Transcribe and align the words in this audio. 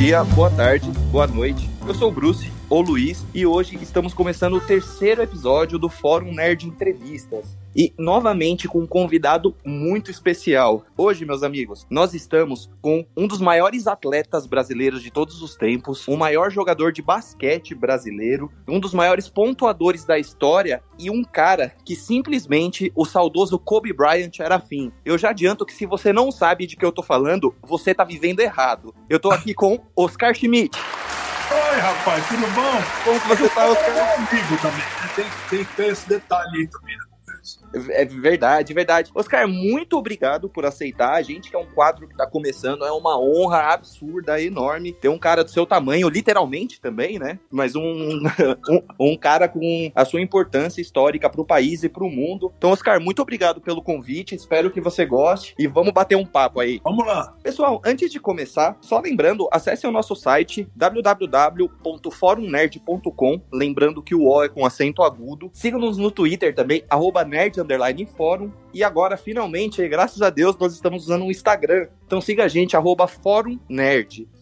dia, 0.00 0.24
boa 0.24 0.48
tarde, 0.48 0.90
boa 1.12 1.26
noite. 1.26 1.68
Eu 1.86 1.94
sou 1.94 2.08
o 2.08 2.10
Bruce, 2.10 2.50
ou 2.70 2.82
Luiz, 2.82 3.26
e 3.34 3.44
hoje 3.44 3.76
estamos 3.82 4.14
começando 4.14 4.54
o 4.54 4.60
terceiro 4.60 5.20
episódio 5.20 5.76
do 5.76 5.88
Fórum 5.88 6.32
Nerd 6.32 6.68
Entrevistas. 6.68 7.58
E 7.74 7.92
novamente 7.98 8.68
com 8.68 8.78
um 8.78 8.86
convidado 8.86 9.56
muito 9.64 10.08
especial. 10.08 10.84
Hoje, 10.96 11.24
meus 11.24 11.42
amigos, 11.42 11.84
nós 11.90 12.14
estamos 12.14 12.70
com 12.80 13.04
um 13.16 13.26
dos 13.26 13.40
maiores 13.40 13.88
atletas 13.88 14.46
brasileiros 14.46 15.02
de 15.02 15.10
todos 15.10 15.42
os 15.42 15.56
tempos, 15.56 16.06
o 16.06 16.16
maior 16.16 16.52
jogador 16.52 16.92
de 16.92 17.02
basquete 17.02 17.74
brasileiro, 17.74 18.52
um 18.68 18.78
dos 18.78 18.94
maiores 18.94 19.28
pontuadores 19.28 20.04
da 20.04 20.16
história 20.16 20.80
e 20.96 21.10
um 21.10 21.24
cara 21.24 21.74
que 21.84 21.96
simplesmente 21.96 22.92
o 22.94 23.04
saudoso 23.04 23.58
Kobe 23.58 23.92
Bryant 23.92 24.38
era 24.38 24.56
afim. 24.56 24.92
Eu 25.04 25.18
já 25.18 25.30
adianto 25.30 25.66
que 25.66 25.74
se 25.74 25.86
você 25.86 26.12
não 26.12 26.30
sabe 26.30 26.68
de 26.68 26.76
que 26.76 26.84
eu 26.84 26.92
tô 26.92 27.02
falando, 27.02 27.52
você 27.62 27.92
tá 27.92 28.04
vivendo 28.04 28.38
errado. 28.38 28.94
Eu 29.08 29.18
tô 29.18 29.32
aqui 29.32 29.54
com 29.54 29.80
Oscar 29.96 30.32
Schmidt. 30.34 30.78
Oi, 31.70 31.76
rapaz, 31.78 32.26
tudo 32.26 32.46
bom? 32.52 32.82
Como 33.04 33.20
você 33.20 33.48
tá, 33.48 33.68
Oscar? 33.68 34.14
Comigo 34.16 34.56
também. 34.60 34.78
né? 34.78 35.10
Tem, 35.14 35.24
tem 35.48 35.64
que 35.64 35.76
ter 35.76 35.86
esse 35.92 36.08
detalhe 36.08 36.58
aí 36.58 36.66
também 36.66 36.96
na 36.96 37.04
conversa. 37.04 37.60
É 37.92 38.04
verdade, 38.04 38.74
verdade. 38.74 39.10
Oscar, 39.14 39.46
muito 39.46 39.96
obrigado 39.96 40.48
por 40.48 40.66
aceitar. 40.66 41.12
A 41.14 41.22
gente 41.22 41.48
que 41.48 41.54
é 41.54 41.58
um 41.58 41.66
quadro 41.66 42.08
que 42.08 42.16
tá 42.16 42.26
começando, 42.26 42.84
é 42.84 42.90
uma 42.90 43.18
honra 43.18 43.72
absurda, 43.72 44.42
enorme. 44.42 44.92
Ter 44.92 45.08
um 45.08 45.18
cara 45.18 45.44
do 45.44 45.50
seu 45.50 45.64
tamanho, 45.64 46.08
literalmente 46.08 46.80
também, 46.80 47.18
né? 47.20 47.38
Mas 47.50 47.76
um, 47.76 47.80
um, 48.68 48.82
um 49.12 49.16
cara 49.16 49.48
com 49.48 49.92
a 49.94 50.04
sua 50.04 50.20
importância 50.20 50.80
histórica 50.80 51.30
pro 51.30 51.44
país 51.44 51.84
e 51.84 51.88
pro 51.88 52.10
mundo. 52.10 52.52
Então, 52.58 52.70
Oscar, 52.70 53.00
muito 53.00 53.22
obrigado 53.22 53.60
pelo 53.60 53.80
convite. 53.80 54.34
Espero 54.34 54.70
que 54.70 54.80
você 54.80 55.06
goste 55.06 55.54
e 55.56 55.68
vamos 55.68 55.92
bater 55.92 56.16
um 56.16 56.26
papo 56.26 56.58
aí. 56.58 56.80
Vamos 56.82 57.06
lá. 57.06 57.32
Pessoal, 57.50 57.82
antes 57.84 58.12
de 58.12 58.20
começar, 58.20 58.78
só 58.80 59.00
lembrando, 59.00 59.48
acesse 59.50 59.84
o 59.84 59.90
nosso 59.90 60.14
site 60.14 60.68
www.forumnerd.com, 60.76 63.42
lembrando 63.52 64.04
que 64.04 64.14
o 64.14 64.28
O 64.28 64.44
é 64.44 64.48
com 64.48 64.64
acento 64.64 65.02
agudo. 65.02 65.50
Siga-nos 65.52 65.98
no 65.98 66.12
Twitter 66.12 66.54
também, 66.54 66.84
arroba 66.88 67.24
nerd 67.24 67.60
underline 67.60 68.06
fórum. 68.06 68.52
E 68.72 68.84
agora, 68.84 69.16
finalmente, 69.16 69.86
graças 69.88 70.22
a 70.22 70.30
Deus, 70.30 70.56
nós 70.56 70.72
estamos 70.72 71.02
usando 71.02 71.24
um 71.24 71.30
Instagram. 71.30 71.88
Então 72.06 72.20
siga 72.20 72.44
a 72.44 72.48
gente, 72.48 72.76
arroba. 72.76 73.08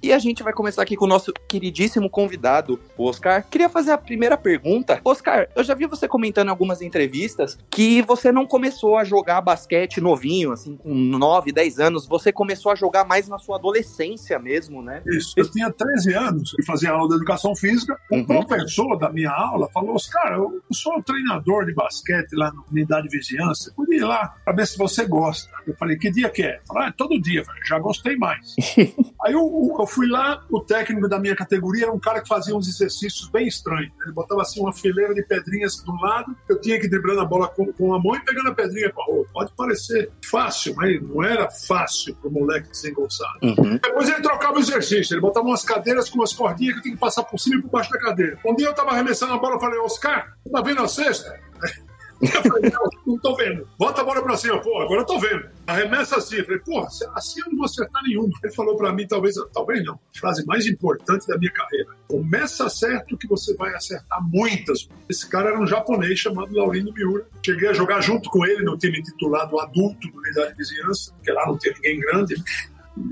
E 0.02 0.12
a 0.12 0.18
gente 0.18 0.42
vai 0.42 0.52
começar 0.52 0.82
aqui 0.82 0.96
com 0.96 1.04
o 1.04 1.08
nosso 1.08 1.32
queridíssimo 1.48 2.08
convidado, 2.08 2.78
o 2.96 3.04
Oscar. 3.04 3.46
Queria 3.50 3.68
fazer 3.68 3.92
a 3.92 3.98
primeira 3.98 4.36
pergunta. 4.36 5.00
Oscar, 5.04 5.48
eu 5.54 5.64
já 5.64 5.74
vi 5.74 5.86
você 5.86 6.06
comentando 6.06 6.48
em 6.48 6.50
algumas 6.50 6.82
entrevistas 6.82 7.58
que 7.70 8.02
você 8.02 8.30
não 8.30 8.46
começou 8.46 8.96
a 8.96 9.04
jogar 9.04 9.40
basquete 9.40 10.00
novinho, 10.00 10.52
assim, 10.52 10.76
com 10.76 10.94
9, 10.94 11.52
10 11.52 11.80
anos. 11.80 12.06
Você 12.06 12.32
começou 12.32 12.72
a 12.72 12.74
jogar 12.74 12.97
mais 13.04 13.28
na 13.28 13.38
sua 13.38 13.56
adolescência 13.56 14.38
mesmo, 14.38 14.82
né? 14.82 15.02
Isso. 15.06 15.34
Eu 15.36 15.50
tinha 15.50 15.70
13 15.70 16.14
anos 16.14 16.54
e 16.58 16.64
fazia 16.64 16.90
aula 16.90 17.08
de 17.08 17.14
educação 17.16 17.54
física. 17.54 17.98
O 18.10 18.16
Uhum. 18.16 18.24
professor 18.26 18.96
da 18.98 19.10
minha 19.10 19.30
aula 19.30 19.68
falou: 19.72 19.94
Oscar, 19.94 20.32
eu 20.34 20.60
sou 20.72 21.02
treinador 21.02 21.64
de 21.66 21.74
basquete 21.74 22.32
lá 22.34 22.52
na 22.52 22.62
unidade 22.70 23.08
de 23.08 23.16
vizinhança. 23.16 23.72
Podia 23.74 23.96
ir 23.98 24.04
lá 24.04 24.34
para 24.44 24.54
ver 24.54 24.66
se 24.66 24.76
você 24.78 25.06
gosta. 25.06 25.50
Eu 25.66 25.74
falei: 25.76 25.96
que 25.96 26.10
dia 26.10 26.28
que 26.30 26.42
é? 26.42 26.60
Falei, 26.66 26.84
ah, 26.84 26.88
é 26.88 26.92
todo 26.96 27.20
dia. 27.20 27.42
Já 27.68 27.78
gostei 27.78 28.16
mais. 28.16 28.54
Aí 29.24 29.32
eu, 29.32 29.76
eu 29.78 29.86
fui 29.86 30.06
lá, 30.08 30.44
o 30.50 30.60
técnico 30.60 31.08
da 31.08 31.18
minha 31.18 31.34
categoria 31.36 31.84
era 31.84 31.92
um 31.92 31.98
cara 31.98 32.20
que 32.22 32.28
fazia 32.28 32.54
uns 32.56 32.68
exercícios 32.68 33.28
bem 33.28 33.46
estranhos. 33.46 33.92
Ele 34.04 34.12
botava 34.12 34.42
assim 34.42 34.60
uma 34.60 34.72
fileira 34.72 35.14
de 35.14 35.22
pedrinhas 35.22 35.82
um 35.88 36.00
lado, 36.02 36.36
eu 36.48 36.60
tinha 36.60 36.78
que 36.78 36.86
ir 36.86 36.90
driblando 36.90 37.20
a 37.20 37.24
bola 37.24 37.48
com, 37.48 37.72
com 37.72 37.86
uma 37.86 37.98
mão 37.98 38.14
e 38.14 38.20
pegando 38.24 38.50
a 38.50 38.54
pedrinha 38.54 38.92
com 38.92 39.00
a 39.02 39.06
outra. 39.06 39.32
Pode 39.32 39.52
parecer 39.56 40.10
fácil, 40.24 40.74
mas 40.76 41.00
não 41.02 41.22
era 41.24 41.48
fácil 41.50 42.14
pro 42.16 42.30
moleque 42.30 42.68
desengonçado. 42.88 43.38
Uhum. 43.42 43.76
Depois 43.76 44.08
ele 44.08 44.22
trocava 44.22 44.56
o 44.56 44.60
exercício, 44.60 45.14
ele 45.14 45.20
botava 45.20 45.46
umas 45.46 45.64
cadeiras 45.64 46.08
com 46.08 46.18
umas 46.18 46.32
cordinhas 46.32 46.76
que 46.76 46.82
tinha 46.82 46.94
que 46.94 47.00
passar 47.00 47.22
por 47.24 47.38
cima 47.38 47.56
e 47.56 47.62
por 47.62 47.70
baixo 47.70 47.90
da 47.90 47.98
cadeira. 47.98 48.38
Um 48.44 48.54
dia 48.54 48.66
eu 48.66 48.74
tava 48.74 48.90
arremessando 48.90 49.32
a 49.32 49.38
bola 49.38 49.56
e 49.56 49.60
falei, 49.60 49.78
Oscar, 49.80 50.34
tá 50.50 50.60
vendo 50.62 50.82
a 50.82 50.88
cesta? 50.88 51.38
Eu 52.20 52.42
falei, 52.42 52.70
não, 52.70 52.90
não 53.06 53.18
tô 53.18 53.36
vendo. 53.36 53.68
Bota 53.78 54.00
a 54.00 54.04
bola 54.04 54.20
pra 54.22 54.36
cima, 54.36 54.60
pô, 54.60 54.80
agora 54.80 55.02
eu 55.02 55.06
tô 55.06 55.20
vendo. 55.20 55.48
Arremessa 55.66 56.16
assim. 56.16 56.36
Eu 56.36 56.44
falei, 56.44 56.58
pô, 56.60 56.80
assim 56.80 57.40
eu 57.40 57.50
não 57.50 57.58
vou 57.58 57.64
acertar 57.64 58.02
nenhuma. 58.02 58.30
Ele 58.42 58.52
falou 58.52 58.76
pra 58.76 58.92
mim, 58.92 59.06
talvez, 59.06 59.36
talvez 59.52 59.84
não, 59.84 59.94
a 59.94 60.18
frase 60.18 60.44
mais 60.44 60.66
importante 60.66 61.28
da 61.28 61.38
minha 61.38 61.52
carreira. 61.52 61.86
Começa 62.08 62.68
certo 62.68 63.16
que 63.16 63.28
você 63.28 63.54
vai 63.54 63.72
acertar 63.74 64.18
muitas. 64.20 64.88
Esse 65.08 65.28
cara 65.28 65.50
era 65.50 65.60
um 65.60 65.66
japonês 65.66 66.18
chamado 66.18 66.52
Laurindo 66.52 66.92
Miura. 66.92 67.24
Cheguei 67.44 67.68
a 67.68 67.72
jogar 67.72 68.00
junto 68.00 68.28
com 68.30 68.44
ele 68.44 68.64
no 68.64 68.76
time 68.76 69.00
titulado 69.00 69.60
adulto 69.60 70.10
do 70.10 70.18
Unidade 70.18 70.50
de 70.50 70.56
Vizinhança, 70.56 71.12
porque 71.12 71.30
lá 71.30 71.46
não 71.46 71.56
tinha 71.56 71.72
ninguém 71.74 72.00
grande. 72.00 72.34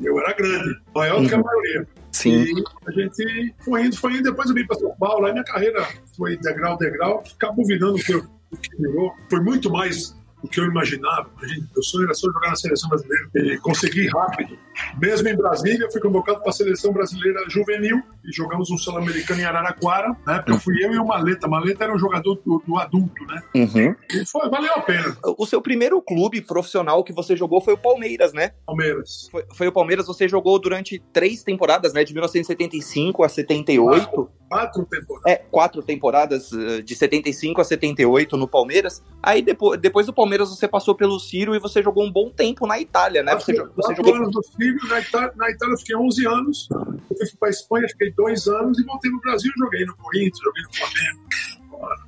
Eu 0.02 0.18
era 0.20 0.32
grande, 0.32 0.80
maior 0.94 1.20
do 1.22 1.28
que 1.28 1.34
a 1.34 1.42
maioria. 1.42 1.88
Sim. 2.12 2.44
E 2.44 2.64
a 2.86 2.90
gente 2.92 3.54
foi 3.64 3.86
indo, 3.86 3.96
foi 3.96 4.12
indo, 4.14 4.22
depois 4.24 4.48
eu 4.48 4.54
vim 4.54 4.66
para 4.66 4.78
São 4.78 4.94
Paulo, 4.96 5.26
aí 5.26 5.32
minha 5.32 5.44
carreira 5.44 5.86
foi 6.16 6.36
degrau, 6.38 6.76
degrau, 6.78 7.22
acabou 7.34 7.66
virando 7.66 7.96
o 7.96 8.02
que, 8.02 8.14
eu, 8.14 8.24
o 8.50 8.56
que 8.56 8.76
virou. 8.76 9.12
Foi 9.28 9.40
muito 9.40 9.70
mais 9.70 10.16
do 10.42 10.48
que 10.48 10.60
eu 10.60 10.64
imaginava. 10.64 11.30
Imagina, 11.38 11.68
meu 11.72 11.82
sonho 11.82 12.04
era 12.04 12.14
só 12.14 12.26
jogar 12.30 12.50
na 12.50 12.56
seleção 12.56 12.88
brasileira 12.88 13.28
e 13.34 13.58
consegui 13.58 14.08
rápido. 14.08 14.58
Mesmo 15.00 15.28
em 15.28 15.36
Brasília, 15.36 15.88
fui 15.90 16.00
convocado 16.00 16.40
para 16.40 16.50
a 16.50 16.52
seleção 16.52 16.92
brasileira 16.92 17.40
juvenil 17.48 18.02
e 18.24 18.32
jogamos 18.32 18.70
um 18.70 18.78
sul-americano 18.78 19.40
em 19.40 19.44
Araraquara. 19.44 20.16
Na 20.26 20.36
época 20.36 20.58
fui 20.58 20.84
eu 20.84 20.92
e 20.92 20.98
o 20.98 21.06
Maleta. 21.06 21.48
Maleta 21.48 21.84
era 21.84 21.94
um 21.94 21.98
jogador 21.98 22.40
do, 22.44 22.62
do 22.66 22.76
adulto, 22.78 23.24
né? 23.26 23.42
Uhum. 23.54 23.94
E 24.10 24.26
foi, 24.26 24.48
valeu 24.48 24.72
a 24.74 24.80
pena. 24.80 25.16
O 25.38 25.46
seu 25.46 25.60
primeiro 25.60 26.00
clube 26.02 26.40
profissional 26.40 27.02
que 27.04 27.12
você 27.12 27.36
jogou 27.36 27.60
foi 27.60 27.74
o 27.74 27.78
Palmeiras, 27.78 28.32
né? 28.32 28.52
Palmeiras. 28.66 29.28
Foi, 29.30 29.44
foi 29.54 29.68
o 29.68 29.72
Palmeiras, 29.72 30.06
você 30.06 30.28
jogou 30.28 30.58
durante 30.58 30.98
três 31.12 31.42
temporadas, 31.42 31.92
né? 31.92 32.04
De 32.04 32.12
1975 32.12 33.22
a 33.22 33.28
78. 33.28 34.30
Quatro 34.48 34.84
temporadas. 34.84 35.32
É, 35.32 35.36
quatro 35.50 35.82
temporadas, 35.82 36.52
eh, 36.52 36.80
de 36.80 36.94
75 36.94 37.60
a 37.60 37.64
78 37.64 38.36
no 38.36 38.46
Palmeiras. 38.46 39.02
Aí 39.20 39.42
depois, 39.42 39.80
depois 39.80 40.06
do 40.06 40.12
Palmeiras 40.12 40.48
você 40.48 40.68
passou 40.68 40.94
pelo 40.94 41.18
Ciro 41.18 41.54
e 41.54 41.58
você 41.58 41.82
jogou 41.82 42.04
um 42.04 42.12
bom 42.12 42.30
tempo 42.30 42.66
na 42.66 42.78
Itália, 42.78 43.24
né? 43.24 43.34
Você, 43.34 43.52
você 43.54 43.94
Quatro 43.94 43.96
jogou. 43.96 44.14
anos 44.14 44.34
no 44.34 44.42
Sírio, 44.66 44.88
na 44.88 45.00
Itália, 45.00 45.32
na 45.36 45.50
Itália 45.50 45.74
eu 45.74 45.78
fiquei 45.78 45.96
11 45.96 46.26
anos. 46.26 46.68
Eu 46.70 47.26
fui 47.28 47.38
para 47.38 47.48
a 47.48 47.50
Espanha, 47.50 47.88
fiquei 47.88 48.12
dois 48.12 48.46
anos 48.48 48.78
e 48.78 48.84
voltei 48.84 49.10
no 49.10 49.20
Brasil. 49.20 49.52
Joguei 49.56 49.84
no 49.84 49.96
Corinthians, 49.96 50.40
joguei 50.42 50.62
no 50.62 50.74
Flamengo. 50.74 51.26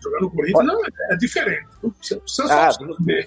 Jogar 0.02 0.20
no 0.20 0.30
Corinthians 0.30 0.66
não, 0.66 0.84
é, 0.84 0.88
é 1.12 1.16
diferente. 1.16 1.66
Você, 2.00 2.20
você 2.26 2.42
Ah. 2.50 2.70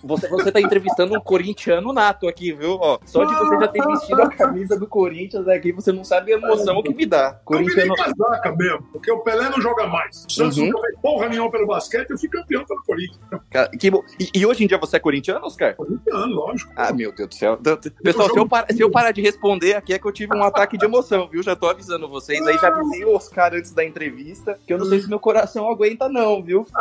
Você, 0.03 0.27
você 0.27 0.51
tá 0.51 0.59
entrevistando 0.61 1.15
um 1.15 1.21
corintiano 1.21 1.91
nato 1.93 2.27
aqui, 2.27 2.51
viu? 2.53 2.77
Ó, 2.79 2.99
só 3.05 3.23
de 3.25 3.33
você 3.33 3.57
já 3.59 3.67
ter 3.67 3.85
vestido 3.85 4.21
a 4.21 4.29
camisa 4.29 4.77
do 4.77 4.87
Corinthians 4.87 5.47
aqui, 5.47 5.71
você 5.71 5.91
não 5.91 6.03
sabe 6.03 6.33
a 6.33 6.37
emoção 6.37 6.81
que 6.83 6.93
me 6.93 7.05
dá. 7.05 7.39
Eu 7.49 7.59
virei 7.59 7.87
Corintiano. 7.87 8.15
casaca 8.17 8.55
mesmo, 8.55 8.83
porque 8.91 9.11
o 9.11 9.19
Pelé 9.19 9.49
não 9.49 9.61
joga 9.61 9.87
mais. 9.87 10.25
O 10.25 10.31
Santos 10.31 10.57
Uhum. 10.57 10.69
não 10.69 10.81
fez 10.81 10.95
porra 11.01 11.29
nenhuma 11.29 11.51
pelo 11.51 11.67
basquete, 11.67 12.09
eu 12.11 12.17
fui 12.17 12.29
campeão 12.29 12.65
pelo 12.65 12.81
Corinthians. 12.83 13.19
Cara, 13.49 13.69
que. 13.69 13.87
E, 14.19 14.29
e 14.39 14.45
hoje 14.45 14.63
em 14.63 14.67
dia 14.67 14.77
você 14.77 14.97
é 14.97 14.99
corintiano, 14.99 15.45
Oscar? 15.45 15.75
Corintiano, 15.75 16.33
lógico. 16.33 16.71
Ah, 16.75 16.91
meu 16.93 17.13
Deus 17.13 17.29
do 17.29 17.35
céu. 17.35 17.57
Pessoal, 18.03 18.29
se 18.29 18.37
eu, 18.39 18.47
par- 18.47 18.65
se 18.71 18.81
eu 18.81 18.89
parar 18.91 19.11
de 19.11 19.21
responder 19.21 19.73
aqui 19.75 19.93
é 19.93 19.99
que 19.99 20.05
eu 20.07 20.11
tive 20.11 20.35
um 20.35 20.43
ataque 20.43 20.77
de 20.77 20.85
emoção, 20.85 21.27
viu? 21.27 21.41
Já 21.43 21.55
tô 21.55 21.67
avisando 21.67 22.07
vocês. 22.07 22.45
Aí 22.45 22.57
já 22.57 22.67
avisei 22.69 23.03
o 23.05 23.15
Oscar 23.15 23.53
antes 23.53 23.71
da 23.73 23.83
entrevista, 23.85 24.57
que 24.65 24.73
eu 24.73 24.77
não 24.77 24.85
sei 24.85 24.99
se 24.99 25.09
meu 25.09 25.19
coração 25.19 25.69
aguenta, 25.69 26.07
não, 26.09 26.30
viu? 26.39 26.65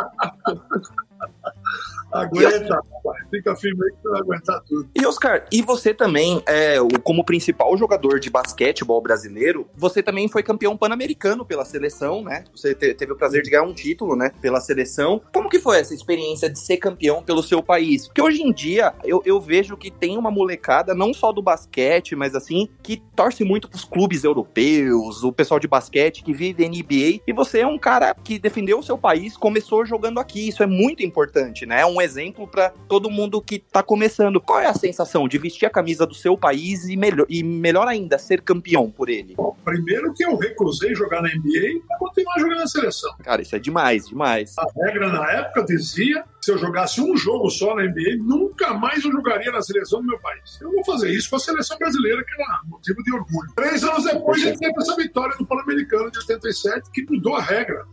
Aguenta, 2.11 2.81
rapaz. 3.03 3.27
Fica 3.29 3.55
firme 3.55 3.83
aí 3.85 3.91
que 3.95 4.01
você 4.01 4.09
vai 4.09 4.19
aguentar 4.21 4.61
tudo. 4.63 4.89
E 4.95 5.05
Oscar, 5.05 5.45
e 5.51 5.61
você 5.61 5.93
também, 5.93 6.41
é, 6.47 6.75
como 7.03 7.23
principal 7.25 7.75
jogador 7.77 8.19
de 8.19 8.29
basquetebol 8.29 9.01
brasileiro, 9.01 9.67
você 9.75 10.01
também 10.03 10.27
foi 10.27 10.43
campeão 10.43 10.75
pan-americano 10.77 11.45
pela 11.45 11.65
seleção, 11.65 12.23
né? 12.23 12.43
Você 12.55 12.73
te- 12.75 12.93
teve 12.93 13.11
o 13.13 13.15
prazer 13.15 13.41
de 13.43 13.49
ganhar 13.49 13.63
um 13.63 13.73
título, 13.73 14.15
né? 14.15 14.31
Pela 14.41 14.59
seleção. 14.59 15.21
Como 15.33 15.49
que 15.49 15.59
foi 15.59 15.79
essa 15.79 15.93
experiência 15.93 16.49
de 16.49 16.59
ser 16.59 16.77
campeão 16.77 17.21
pelo 17.23 17.41
seu 17.43 17.61
país? 17.63 18.07
Porque 18.07 18.21
hoje 18.21 18.41
em 18.41 18.51
dia 18.53 18.93
eu, 19.03 19.21
eu 19.25 19.39
vejo 19.39 19.77
que 19.77 19.89
tem 19.91 20.17
uma 20.17 20.31
molecada, 20.31 20.93
não 20.93 21.13
só 21.13 21.31
do 21.31 21.41
basquete, 21.41 22.15
mas 22.15 22.35
assim, 22.35 22.67
que 22.83 23.01
torce 23.15 23.43
muito 23.43 23.69
pros 23.69 23.83
clubes 23.83 24.23
europeus, 24.23 25.23
o 25.23 25.31
pessoal 25.31 25.59
de 25.59 25.67
basquete 25.67 26.23
que 26.23 26.33
vive 26.33 26.67
NBA. 26.67 27.21
E 27.27 27.33
você 27.33 27.59
é 27.59 27.67
um 27.67 27.77
cara 27.77 28.13
que 28.13 28.37
defendeu 28.39 28.79
o 28.79 28.83
seu 28.83 28.97
país, 28.97 29.35
começou 29.37 29.85
jogando 29.85 30.19
aqui. 30.19 30.47
Isso 30.47 30.63
é 30.63 30.67
muito 30.67 31.03
importante, 31.03 31.65
né? 31.65 31.81
É 31.81 31.85
um 31.85 32.01
exemplo 32.01 32.47
pra 32.47 32.71
todo 32.91 33.09
mundo 33.09 33.41
que 33.41 33.57
tá 33.57 33.81
começando. 33.81 34.41
Qual 34.41 34.59
é 34.59 34.65
a 34.65 34.73
sensação 34.73 35.25
de 35.25 35.37
vestir 35.37 35.65
a 35.65 35.69
camisa 35.69 36.05
do 36.05 36.13
seu 36.13 36.37
país 36.37 36.89
e 36.89 36.97
melhor, 36.97 37.25
e 37.29 37.41
melhor 37.41 37.87
ainda, 37.87 38.17
ser 38.17 38.41
campeão 38.41 38.91
por 38.91 39.07
ele? 39.07 39.33
Bom, 39.35 39.55
primeiro 39.63 40.13
que 40.13 40.25
eu 40.25 40.35
recusei 40.35 40.93
jogar 40.93 41.21
na 41.21 41.29
NBA 41.29 41.87
para 41.87 41.97
continuar 41.97 42.37
jogando 42.37 42.59
na 42.59 42.67
seleção. 42.67 43.15
Cara, 43.23 43.41
isso 43.41 43.55
é 43.55 43.59
demais, 43.59 44.09
demais. 44.09 44.53
A 44.57 44.65
regra 44.85 45.07
na 45.07 45.31
época 45.31 45.63
dizia 45.63 46.25
se 46.43 46.51
eu 46.51 46.57
jogasse 46.57 46.99
um 46.99 47.15
jogo 47.15 47.49
só 47.49 47.75
na 47.75 47.83
NBA, 47.83 48.17
nunca 48.19 48.73
mais 48.73 49.05
eu 49.05 49.11
jogaria 49.11 49.51
na 49.51 49.61
seleção 49.61 50.01
do 50.01 50.07
meu 50.07 50.19
país. 50.19 50.59
Eu 50.59 50.71
vou 50.71 50.83
fazer 50.83 51.11
isso 51.11 51.29
com 51.29 51.35
a 51.35 51.39
seleção 51.39 51.77
brasileira, 51.77 52.23
que 52.23 52.33
era 52.33 52.61
motivo 52.65 53.03
de 53.03 53.13
orgulho. 53.13 53.51
Três 53.55 53.83
anos 53.83 54.05
depois, 54.05 54.41
a 54.41 54.47
gente 54.47 54.59
teve 54.59 54.73
essa 54.75 54.95
vitória 54.95 55.37
do 55.37 55.45
Pan-Americano 55.45 56.09
de 56.09 56.17
87, 56.17 56.89
que 56.91 57.05
mudou 57.09 57.35
a 57.35 57.41
regra. 57.41 57.85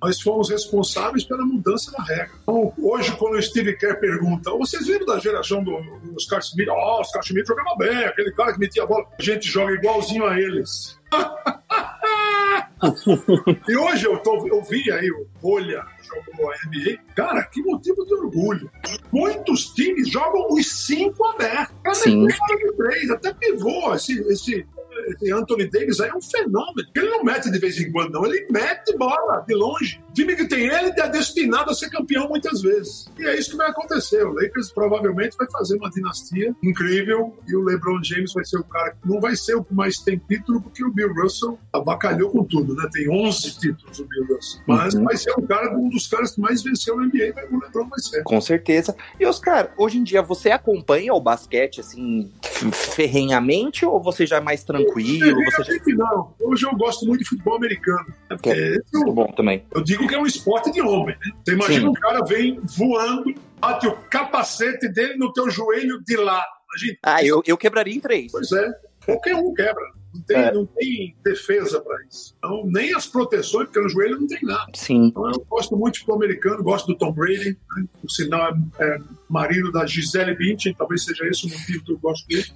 Nós 0.00 0.20
fomos 0.20 0.50
responsáveis 0.50 1.24
pela 1.24 1.44
mudança 1.44 1.90
da 1.90 2.02
regra. 2.04 2.30
Então, 2.42 2.72
hoje, 2.78 3.10
quando 3.16 3.34
o 3.34 3.42
Steve 3.42 3.76
Kerr 3.76 3.98
pergunta, 3.98 4.52
vocês 4.52 4.86
viram 4.86 5.04
da 5.04 5.18
geração 5.18 5.64
do, 5.64 5.76
Oscar 6.14 6.40
Schmidt? 6.42 6.70
Ó, 6.70 6.74
oh, 6.74 7.00
Oscar 7.00 7.24
Schmidt 7.24 7.48
jogava 7.48 7.74
bem, 7.76 8.04
aquele 8.04 8.30
cara 8.32 8.52
que 8.52 8.60
metia 8.60 8.84
a 8.84 8.86
bola. 8.86 9.04
A 9.18 9.22
gente 9.22 9.48
joga 9.48 9.72
igualzinho 9.72 10.24
a 10.24 10.38
eles. 10.38 10.96
e 13.68 13.76
hoje 13.76 14.06
eu, 14.06 14.18
tô, 14.18 14.46
eu 14.46 14.62
vi 14.62 14.90
aí 14.90 15.10
o 15.10 15.26
Olha 15.42 15.84
jogou 16.06 16.50
a 16.50 16.54
NBA. 16.66 16.98
Cara, 17.14 17.44
que 17.44 17.62
motivo 17.62 18.04
de 18.04 18.14
orgulho. 18.14 18.70
Muitos 19.12 19.66
times 19.74 20.10
jogam 20.10 20.46
os 20.50 20.86
cinco 20.86 21.24
abertos. 21.24 21.76
Cada 21.82 21.94
Sim. 21.96 22.26
de 22.26 22.72
três, 22.76 23.10
até 23.10 23.32
pivô. 23.34 23.94
Esse, 23.94 24.20
esse 24.30 24.66
esse 25.06 25.32
Anthony 25.32 25.68
Davis 25.70 26.00
aí 26.00 26.10
é 26.10 26.14
um 26.14 26.20
fenômeno. 26.20 26.88
Ele 26.94 27.08
não 27.08 27.22
mete 27.22 27.50
de 27.50 27.58
vez 27.58 27.78
em 27.80 27.90
quando, 27.92 28.12
não. 28.12 28.26
Ele 28.26 28.46
mete 28.50 28.96
bola 28.96 29.44
de 29.46 29.54
longe. 29.54 30.00
O 30.10 30.12
time 30.12 30.34
que 30.34 30.48
tem 30.48 30.66
ele 30.66 30.92
é 30.98 31.08
destinado 31.08 31.70
a 31.70 31.74
ser 31.74 31.90
campeão 31.90 32.28
muitas 32.28 32.60
vezes. 32.62 33.06
E 33.18 33.24
é 33.24 33.38
isso 33.38 33.50
que 33.50 33.56
vai 33.56 33.70
acontecer. 33.70 34.24
O 34.24 34.32
Lakers 34.32 34.70
provavelmente 34.70 35.36
vai 35.36 35.48
fazer 35.50 35.76
uma 35.76 35.90
dinastia 35.90 36.54
incrível 36.62 37.36
e 37.46 37.54
o 37.54 37.62
LeBron 37.62 38.02
James 38.02 38.32
vai 38.32 38.44
ser 38.44 38.58
o 38.58 38.64
cara 38.64 38.90
que 38.90 39.08
não 39.08 39.20
vai 39.20 39.36
ser 39.36 39.54
o 39.54 39.64
que 39.64 39.74
mais 39.74 39.98
tem 39.98 40.20
título, 40.28 40.60
porque 40.60 40.84
o 40.84 40.92
Bill 40.92 41.12
Russell 41.14 41.58
abacalhou 41.72 42.30
com 42.30 42.44
tudo, 42.44 42.74
né? 42.74 42.88
Tem 42.92 43.08
11 43.08 43.58
títulos 43.58 43.98
o 44.00 44.04
Bill 44.06 44.26
Russell. 44.34 44.60
Mas 44.66 44.94
uhum. 44.94 45.04
vai 45.04 45.16
ser 45.16 45.32
um 45.38 45.46
cara, 45.46 45.76
um 45.76 45.88
dos 45.88 46.06
caras 46.06 46.34
que 46.34 46.40
mais 46.40 46.62
venceu 46.62 46.96
no 46.96 47.04
NBA, 47.04 47.34
o 47.50 47.60
LeBron 47.60 47.88
vai 47.88 47.98
ser. 48.00 48.22
Com 48.22 48.40
certeza. 48.40 48.96
E 49.20 49.26
Oscar, 49.26 49.72
hoje 49.76 49.98
em 49.98 50.02
dia 50.02 50.22
você 50.22 50.50
acompanha 50.50 51.14
o 51.14 51.20
basquete 51.20 51.80
assim 51.80 52.30
ferrenhamente 52.72 53.84
ou 53.84 54.02
você 54.02 54.26
já 54.26 54.36
é 54.36 54.40
mais 54.40 54.64
tranquilo? 54.64 54.95
Tranquilo? 55.04 55.44
Você 55.44 55.64
já... 55.64 55.96
Não, 55.96 56.34
hoje 56.40 56.66
eu 56.66 56.76
gosto 56.76 57.06
muito 57.06 57.20
de 57.22 57.28
futebol 57.28 57.56
americano. 57.56 58.06
É, 58.30 58.36
é 58.50 58.76
eu, 58.92 59.12
bom 59.12 59.26
também. 59.32 59.64
Eu 59.74 59.82
digo 59.82 60.06
que 60.06 60.14
é 60.14 60.18
um 60.18 60.26
esporte 60.26 60.70
de 60.72 60.80
homem. 60.80 61.16
Né? 61.24 61.32
Você 61.44 61.54
imagina 61.54 61.80
Sim. 61.80 61.88
um 61.88 61.92
cara 61.92 62.24
vem 62.24 62.60
voando, 62.62 63.34
bate 63.60 63.86
o 63.86 63.96
capacete 64.10 64.88
dele 64.88 65.16
no 65.16 65.32
teu 65.32 65.50
joelho 65.50 66.02
de 66.04 66.16
lá. 66.16 66.44
Imagina. 66.68 66.98
Ah, 67.02 67.24
eu, 67.24 67.42
eu 67.46 67.56
quebraria 67.56 67.94
em 67.94 68.00
três. 68.00 68.32
Pois 68.32 68.50
é, 68.52 68.70
qualquer 69.04 69.36
um 69.36 69.54
quebra. 69.54 69.96
Não 70.16 70.22
tem, 70.22 70.36
é. 70.36 70.52
não 70.52 70.66
tem 70.66 71.16
defesa 71.22 71.80
para 71.80 71.96
isso. 72.04 72.34
Então, 72.38 72.64
nem 72.66 72.94
as 72.94 73.06
proteções, 73.06 73.66
porque 73.66 73.80
no 73.80 73.88
joelho 73.88 74.18
não 74.20 74.26
tem 74.26 74.38
nada. 74.42 74.72
Sim. 74.74 75.06
Então, 75.06 75.30
eu 75.30 75.44
gosto 75.48 75.76
muito 75.76 75.94
de 75.94 76.00
futebol 76.00 76.16
americano, 76.16 76.62
gosto 76.62 76.86
do 76.86 76.96
Tom 76.96 77.12
Brady, 77.12 77.58
né? 77.76 77.84
o 78.02 78.10
sinal 78.10 78.54
é, 78.78 78.84
é 78.84 78.98
marido 79.28 79.70
da 79.70 79.84
Gisele 79.84 80.34
Bündchen, 80.34 80.74
talvez 80.74 81.04
seja 81.04 81.26
esse 81.26 81.46
o 81.46 81.50
motivo 81.50 81.84
que 81.84 81.92
eu 81.92 81.98
gosto 81.98 82.26
dele. 82.28 82.46